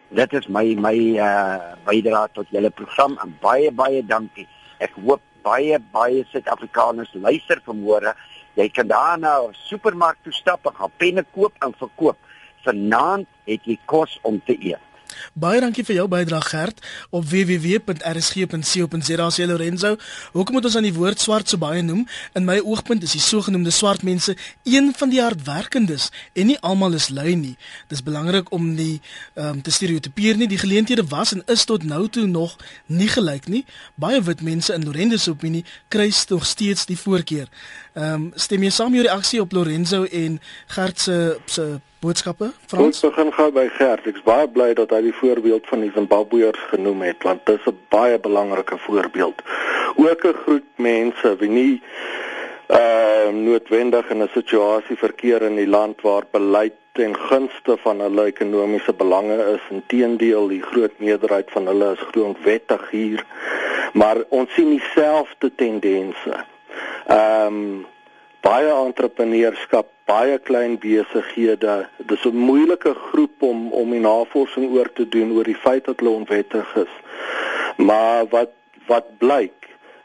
Dit 0.10 0.34
is 0.34 0.48
my 0.48 0.76
my 0.76 0.98
uh 1.18 1.76
bydrae 1.88 2.28
tot 2.34 2.48
julle 2.52 2.70
program 2.70 3.18
en 3.24 3.38
baie 3.42 3.72
baie 3.72 4.04
dankie. 4.06 4.48
Ek 4.80 4.92
hoop 5.06 5.22
baie 5.44 5.80
baie 5.80 6.26
Suid-Afrikaners 6.32 7.14
luister 7.14 7.62
vanmôre. 7.66 8.14
Jy 8.56 8.70
kan 8.70 8.88
daar 8.88 9.18
na 9.18 9.40
'n 9.40 9.54
supermark 9.54 10.18
toe 10.24 10.34
stap 10.34 10.66
en 10.66 10.76
gaan 10.76 10.92
penne 10.98 11.26
koop 11.34 11.54
en 11.60 11.74
verkoop. 11.74 12.18
Vanaand 12.64 13.28
het 13.46 13.62
jy 13.66 13.78
kos 13.86 14.20
om 14.22 14.42
te 14.46 14.56
eet. 14.60 14.91
Baie 15.34 15.62
dankie 15.62 15.84
vir 15.88 15.96
jou 15.96 16.08
bydrae 16.12 16.42
Gert 16.48 16.82
op 17.10 17.26
www.rsg.co.za 17.30 19.28
sê 19.32 19.46
Lorenzo. 19.50 19.96
Hoekom 20.34 20.54
moet 20.58 20.66
ons 20.70 20.76
aan 20.80 20.88
die 20.88 20.94
woord 20.96 21.20
swart 21.22 21.50
so 21.50 21.58
baie 21.62 21.82
noem? 21.86 22.08
In 22.38 22.46
my 22.48 22.60
oogpunt 22.60 23.04
is 23.04 23.16
die 23.18 23.24
sogenaamde 23.24 23.72
swart 23.72 24.04
mense 24.08 24.36
een 24.64 24.94
van 24.98 25.10
die 25.14 25.22
hardwerkendes 25.22 26.10
en 26.34 26.46
nie 26.52 26.60
almal 26.60 26.94
is 27.00 27.10
lui 27.10 27.36
nie. 27.36 27.56
Dis 27.92 28.04
belangrik 28.04 28.52
om 28.52 28.74
nie 28.76 29.02
um, 29.36 29.62
te 29.62 29.72
stereotipeer 29.72 30.38
nie. 30.38 30.48
Die 30.52 30.62
geleenthede 30.62 31.06
was 31.08 31.34
en 31.36 31.44
is 31.52 31.66
tot 31.70 31.84
nou 31.84 32.08
toe 32.10 32.28
nog 32.28 32.58
nie 32.86 33.10
gelyk 33.12 33.48
nie. 33.48 33.66
Baie 33.96 34.22
wit 34.22 34.42
mense 34.42 34.74
in 34.74 34.86
Lorenzo 34.86 35.18
se 35.18 35.30
opinie 35.32 35.66
kry 35.88 36.12
nog 36.30 36.46
steeds 36.46 36.86
die 36.86 36.98
voorkeur. 36.98 37.48
Ehm 37.94 38.14
um, 38.14 38.32
stem 38.36 38.64
jy 38.64 38.70
saam 38.72 38.94
met 38.94 39.02
die 39.02 39.08
reaksie 39.10 39.42
op 39.42 39.52
Lorenzo 39.52 40.04
en 40.04 40.38
Gert 40.72 41.00
se 41.00 41.38
se 41.46 41.64
boodskappe? 42.00 42.52
Frans 42.72 42.86
Ons 42.86 43.02
begin 43.04 43.32
gou 43.36 43.50
by 43.52 43.66
Gert. 43.76 44.06
Ek's 44.08 44.24
baie 44.24 44.48
bly 44.48 44.70
dat 44.80 44.94
hy 44.96 45.02
die 45.10 45.18
voorbeeld 45.18 45.68
van 45.68 45.84
die 45.84 45.92
Zimbabweërs 45.96 46.70
genoem 46.70 47.02
het 47.04 47.24
want 47.28 47.44
dit 47.46 47.60
is 47.60 47.68
'n 47.68 47.78
baie 47.92 48.20
belangrike 48.20 48.78
voorbeeld. 48.78 49.42
Ook 49.96 50.24
'n 50.24 50.40
groep 50.44 50.68
mense 50.76 51.36
wie 51.40 51.50
nie 51.50 51.82
ehm 52.68 53.36
uh, 53.36 53.44
noodwendig 53.44 54.10
in 54.10 54.24
'n 54.24 54.30
situasie 54.34 54.98
verkeer 54.98 55.42
in 55.42 55.56
die 55.56 55.68
land 55.68 56.02
waar 56.02 56.24
beleid 56.32 56.74
ten 56.92 57.16
gunste 57.16 57.78
van 57.78 58.00
hulle 58.00 58.26
ekonomiese 58.26 58.94
belange 58.94 59.38
is. 59.56 59.62
Inteendeel, 59.70 60.48
die 60.48 60.62
groot 60.62 60.96
meerderheid 60.98 61.52
van 61.52 61.68
hulle 61.68 61.92
is 61.92 62.08
grondwettig 62.12 62.90
hier. 62.90 63.26
Maar 63.94 64.18
ons 64.30 64.54
sien 64.54 64.70
dieselfde 64.70 65.52
tendense. 65.56 66.46
Ehm 67.08 67.48
um, 67.48 67.86
baie 68.42 68.72
entrepreneurskap, 68.74 69.88
baie 70.10 70.40
klein 70.40 70.80
besighede. 70.82 71.88
Dis 72.10 72.26
'n 72.26 72.36
moeilike 72.36 72.94
groep 72.94 73.42
om 73.42 73.72
om 73.72 73.92
die 73.92 74.00
navorsing 74.00 74.72
oor 74.74 74.90
te 74.94 75.10
doen 75.10 75.32
oor 75.32 75.44
die 75.44 75.62
feit 75.66 75.86
dat 75.86 76.00
hulle 76.00 76.16
onwettig 76.16 76.76
is. 76.76 76.96
Maar 77.78 78.26
wat 78.30 78.50
wat 78.88 79.18
blyk 79.18 79.62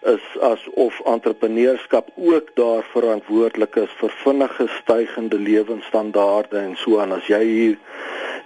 is 0.06 0.26
asof 0.40 1.00
entrepreneurskap 1.04 2.10
ook 2.14 2.50
daar 2.54 2.84
verantwoordelik 2.92 3.76
is 3.76 3.94
vir 4.00 4.12
vinnige 4.22 4.66
stygende 4.68 5.38
lewensstandaarde 5.38 6.58
en 6.58 6.76
so 6.76 7.00
aan 7.02 7.16
as 7.16 7.26
jy 7.26 7.42
hier 7.44 7.78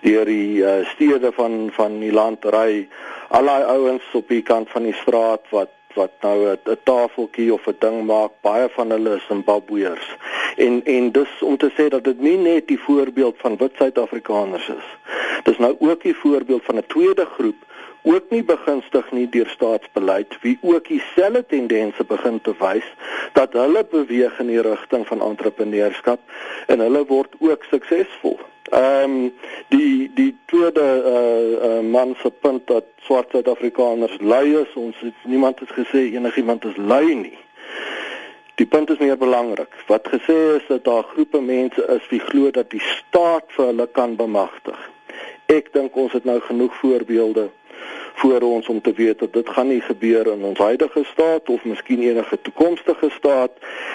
deur 0.01 0.25
die 0.25 0.63
uh, 0.63 0.87
stede 0.95 1.33
van 1.37 1.69
van 1.77 1.99
die 2.01 2.13
land 2.13 2.45
ry 2.55 2.87
al 3.29 3.51
daai 3.53 3.67
ouens 3.75 4.07
op 4.23 4.33
die 4.33 4.43
kant 4.53 4.73
van 4.73 4.89
die 4.89 4.97
straat 5.03 5.45
wat 5.51 5.75
wat 5.95 6.11
nou 6.21 6.47
'n 6.49 6.77
tafeltjie 6.83 7.53
of 7.53 7.67
'n 7.67 7.77
ding 7.79 8.07
maak, 8.07 8.33
baie 8.41 8.69
van 8.69 8.91
hulle 8.91 9.15
is 9.15 9.27
Zimbabweërs. 9.27 10.17
En 10.57 10.85
en 10.85 11.13
dus 11.13 11.43
om 11.43 11.57
te 11.57 11.71
sê 11.77 11.89
dat 11.89 12.05
dit 12.05 12.21
nie 12.21 12.37
net 12.37 12.67
die 12.67 12.81
voorbeeld 12.81 13.37
van 13.39 13.57
wit 13.57 13.73
Suid-Afrikaners 13.77 14.69
is. 14.69 14.87
Dis 15.43 15.59
nou 15.59 15.77
ook 15.79 16.03
die 16.03 16.17
voorbeeld 16.17 16.65
van 16.65 16.77
'n 16.77 16.87
tweede 16.87 17.25
groep 17.25 17.69
ook 18.03 18.31
nie 18.31 18.43
begunstig 18.45 19.11
nie 19.13 19.29
deur 19.29 19.49
staatsbeleid 19.49 20.37
wie 20.41 20.59
ook 20.61 20.89
dieselfde 20.89 21.45
tendense 21.47 22.05
begin 22.05 22.41
te 22.41 22.55
wys 22.59 22.87
dat 23.33 23.53
hulle 23.53 23.85
beweeg 23.91 24.39
in 24.39 24.47
die 24.47 24.63
rigting 24.65 25.07
van 25.07 25.23
entrepreneurskap 25.23 26.21
en 26.67 26.81
hulle 26.81 27.05
word 27.07 27.35
ook 27.39 27.65
suksesvol. 27.65 28.39
Ehm 28.69 29.11
um, 29.11 29.33
die 29.69 30.11
die 30.15 30.37
tweede 30.47 30.87
uh, 31.05 31.69
uh 31.69 31.91
man 31.91 32.15
se 32.23 32.31
punt 32.31 32.67
dat 32.67 32.85
swart 33.01 33.31
Suid-Afrikaners 33.31 34.17
lui 34.21 34.57
is, 34.57 34.75
ons 34.75 34.97
het 35.01 35.15
niemand 35.25 35.61
het 35.61 35.73
gesê 35.73 36.13
enigiemand 36.13 36.65
is 36.65 36.77
lui 36.77 37.15
nie. 37.15 37.39
Die 38.55 38.67
punt 38.67 38.91
is 38.91 38.99
meer 38.99 39.17
belangrik. 39.19 39.75
Wat 39.87 40.09
gesê 40.09 40.39
is 40.57 40.67
dat 40.69 40.85
daar 40.85 41.03
groepe 41.03 41.41
mense 41.41 41.87
is 41.89 42.09
wie 42.09 42.21
glo 42.21 42.51
dat 42.51 42.71
die 42.71 42.83
staat 42.85 43.45
vir 43.57 43.67
hulle 43.73 43.87
kan 43.87 44.17
bemagtig. 44.17 44.91
Ek 45.47 45.73
dink 45.73 45.97
ons 45.97 46.13
het 46.13 46.25
nou 46.25 46.41
genoeg 46.41 46.75
voorbeelde 46.79 47.49
voor 48.15 48.41
ons 48.41 48.69
om 48.69 48.81
te 48.81 48.93
weet 48.93 49.19
dat 49.19 49.33
dit 49.33 49.49
gaan 49.49 49.69
nie 49.69 49.81
gebeur 49.81 50.27
in 50.27 50.45
ons 50.45 50.59
huidige 50.59 51.05
staat 51.05 51.49
of 51.49 51.65
miskien 51.65 52.03
enige 52.03 52.41
toekomstige 52.43 53.11
staat. 53.11 53.51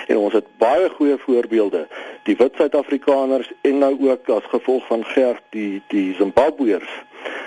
En 0.08 0.18
ons 0.18 0.34
het 0.34 0.46
baie 0.58 0.90
goeie 0.90 1.18
voorbeelde. 1.18 1.88
Die 2.24 2.36
wit 2.36 2.56
Suid-Afrikaners 2.56 3.52
en 3.62 3.78
nou 3.78 4.10
ook 4.10 4.30
as 4.30 4.44
gevolg 4.50 4.86
van 4.88 5.06
Gert 5.06 5.44
die 5.50 5.82
die 5.88 6.16
Zimbabweërs 6.16 7.04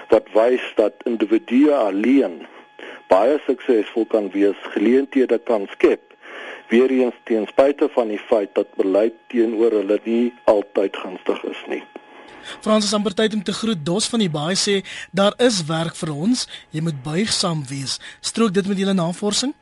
wat 0.09 0.29
wys 0.33 0.73
dat 0.75 0.93
individue 1.05 1.75
alleen 1.75 2.47
baie 3.09 3.39
suksesvol 3.47 4.07
kan 4.07 4.31
wees 4.31 4.57
geleenthede 4.75 5.39
kan 5.39 5.67
skep. 5.71 6.01
Weer 6.69 6.91
eens 6.91 7.15
ten 7.25 7.47
spyte 7.47 7.89
van 7.93 8.09
die 8.09 8.19
feit 8.19 8.55
dat 8.55 8.75
beleid 8.77 9.15
teenoor 9.27 9.81
hulle 9.81 10.01
nie 10.05 10.35
altyd 10.45 10.97
gunstig 10.97 11.45
is 11.45 11.65
nie 11.69 11.83
Fransis 12.61 12.95
amper 12.97 13.15
tyd 13.15 13.35
om 13.35 13.43
te 13.43 13.53
groet. 13.53 13.85
Dos 13.85 14.09
van 14.09 14.23
die 14.25 14.31
baie 14.33 14.57
sê 14.57 14.81
daar 15.11 15.35
is 15.39 15.63
werk 15.69 15.97
vir 15.97 16.13
ons. 16.15 16.47
Jy 16.71 16.83
moet 16.87 17.03
buigsaam 17.05 17.65
wees. 17.69 17.99
Strook 18.21 18.53
dit 18.55 18.67
met 18.67 18.79
julle 18.79 18.95
navorsing? 18.95 19.55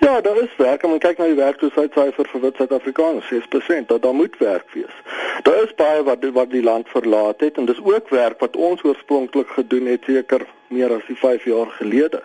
Ja, 0.00 0.20
daar 0.20 0.36
is 0.42 0.56
werk. 0.56 0.84
Om 0.84 0.98
kyk 0.98 1.18
na 1.18 1.26
die 1.28 1.36
werkloosheidsyfer 1.36 2.28
vir 2.32 2.40
wit 2.40 2.56
Suid-Afrikaners, 2.56 3.28
6%, 3.28 3.90
dat 3.92 4.02
daar 4.02 4.16
moet 4.16 4.38
werk 4.40 4.72
wees. 4.72 4.96
Daar 5.42 5.62
is 5.64 5.74
baie 5.76 6.02
wat 6.02 6.24
wat 6.32 6.50
die 6.50 6.62
land 6.62 6.88
verlaat 6.88 7.40
het 7.44 7.60
en 7.60 7.68
dis 7.68 7.82
ook 7.84 8.08
werk 8.08 8.40
wat 8.40 8.56
ons 8.56 8.82
oorspronklik 8.84 9.52
gedoen 9.58 9.86
het 9.92 10.08
seker 10.08 10.46
meer 10.68 10.94
as 10.96 11.04
5 11.08 11.44
jaar 11.44 11.68
gelede. 11.76 12.22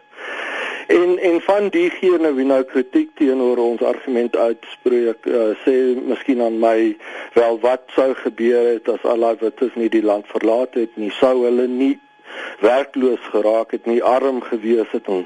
En 0.88 1.18
en 1.18 1.42
van 1.42 1.70
diegene 1.70 2.34
wie 2.34 2.46
nou 2.46 2.64
kritiek 2.64 3.10
teenoor 3.18 3.58
ons 3.58 3.82
argument 3.82 4.36
uitspreek, 4.36 5.26
uh, 5.26 5.48
sê 5.66 5.74
miskien 5.98 6.42
aan 6.46 6.60
my 6.62 6.96
wel 7.34 7.58
wat 7.64 7.90
sou 7.98 8.12
gebeur 8.22 8.68
het 8.76 8.90
as 8.94 9.04
al 9.04 9.26
daai 9.26 9.40
wites 9.42 9.74
nie 9.82 9.90
die 9.90 10.04
land 10.06 10.30
verlaat 10.30 10.78
het 10.78 10.94
nie, 11.02 11.10
sou 11.18 11.34
hulle 11.46 11.66
nie 11.68 11.96
werkloos 12.62 13.24
geraak 13.34 13.74
het 13.74 13.90
nie, 13.90 14.04
arm 14.04 14.42
gewees 14.46 14.92
het 14.94 15.10
en 15.10 15.26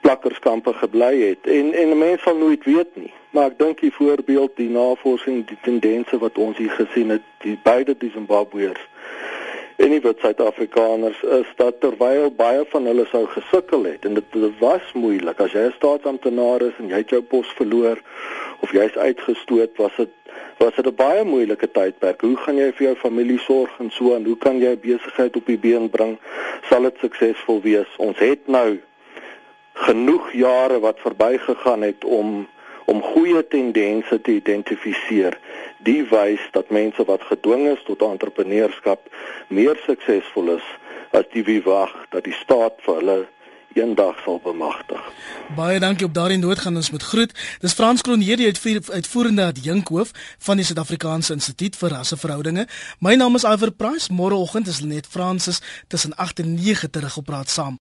plakkerskampe 0.00 0.72
gebly 0.82 1.14
het. 1.20 1.46
En 1.46 1.72
en 1.72 1.98
mense 1.98 2.22
sal 2.24 2.36
nooit 2.36 2.64
weet 2.64 2.96
nie. 2.96 3.12
Maar 3.30 3.52
ek 3.52 3.58
dink 3.58 3.80
die 3.84 3.94
voorbeeld, 3.94 4.56
die 4.58 4.70
navorsing, 4.74 5.44
die 5.46 5.58
tendense 5.62 6.18
wat 6.18 6.38
ons 6.38 6.58
hier 6.58 6.72
gesien 6.74 7.14
het, 7.14 7.26
die 7.44 7.58
beide 7.62 7.94
die 7.98 8.10
Zimbabweërs 8.10 8.88
en 9.80 9.94
die 9.94 10.00
wit 10.04 10.20
Suid-Afrikaners 10.20 11.22
is 11.40 11.48
dat 11.56 11.80
terwyl 11.80 12.28
baie 12.36 12.64
van 12.72 12.88
hulle 12.90 13.06
sou 13.08 13.24
gesukkel 13.32 13.86
het 13.88 14.04
en 14.04 14.18
dit, 14.18 14.26
dit 14.32 14.58
was 14.60 14.92
moeilik 14.92 15.40
as 15.40 15.56
jy 15.56 15.66
'n 15.68 15.76
staatsamptenaar 15.78 16.62
is 16.68 16.76
en 16.78 16.92
jy 16.92 17.00
het 17.02 17.14
jou 17.16 17.22
pos 17.22 17.48
verloor 17.56 17.98
of 18.60 18.72
jy's 18.76 18.96
uitgestoot 18.96 19.76
was 19.76 19.96
dit 19.96 20.12
was 20.60 20.74
dit 20.74 20.86
'n 20.86 20.94
baie 20.94 21.24
moeilike 21.24 21.70
tydperk. 21.70 22.20
Hoe 22.20 22.36
gaan 22.36 22.56
jy 22.56 22.72
vir 22.72 22.86
jou 22.86 22.96
familie 22.96 23.38
sorg 23.38 23.70
en 23.78 23.90
so 23.90 24.14
en 24.14 24.24
hoe 24.24 24.36
kan 24.36 24.58
jy 24.60 24.76
besigheid 24.78 25.36
op 25.36 25.46
die 25.46 25.58
been 25.58 25.90
bring? 25.90 26.18
Sal 26.68 26.82
dit 26.82 26.96
suksesvol 27.00 27.60
wees? 27.60 27.96
Ons 27.96 28.18
het 28.18 28.46
nou 28.46 28.78
genoeg 29.72 30.32
jare 30.32 30.80
wat 30.80 31.00
verbygegaan 31.00 31.82
het 31.82 32.04
om 32.04 32.48
om 32.84 33.02
goeie 33.02 33.46
tendense 33.46 34.20
te 34.20 34.32
identifiseer. 34.32 35.38
Die 35.84 36.02
wys 36.10 36.40
dat 36.52 36.70
mense 36.70 37.04
wat 37.08 37.22
gedwing 37.24 37.66
is 37.72 37.82
tot 37.86 38.02
entrepreneurskap 38.04 39.08
meer 39.48 39.78
suksesvol 39.86 40.56
is 40.58 40.66
as 41.16 41.28
die 41.32 41.44
wie 41.44 41.62
wag 41.64 41.94
dat 42.12 42.24
die 42.28 42.36
staat 42.36 42.82
vir 42.84 42.98
hulle 43.00 43.18
eendag 43.78 44.18
sal 44.24 44.40
bemagtig. 44.42 45.00
Baie 45.56 45.78
dankie 45.78 46.06
op 46.06 46.14
daardie 46.14 46.38
noot 46.38 46.58
gaan 46.58 46.76
ons 46.76 46.90
met 46.90 47.02
groet. 47.02 47.32
Dis 47.62 47.72
Frans 47.78 48.02
Kronje, 48.02 48.36
die 48.36 48.50
uitvoerende 48.90 49.44
adjunkhoof 49.44 50.10
van 50.38 50.58
die 50.58 50.66
Suid-Afrikaanse 50.66 51.32
Instituut 51.38 51.78
vir 51.78 51.94
Rasseverhoudinge. 51.94 52.66
My 52.98 53.14
naam 53.14 53.38
is 53.38 53.46
Iver 53.46 53.70
Price. 53.72 54.12
Môreoggend 54.12 54.68
is 54.68 54.80
Lenet 54.80 55.06
Fransis 55.06 55.62
tussen 55.88 56.14
8 56.16 56.42
en 56.44 56.54
9 56.54 56.90
terug 56.90 57.16
op 57.16 57.24
praat 57.24 57.50
saam. 57.50 57.78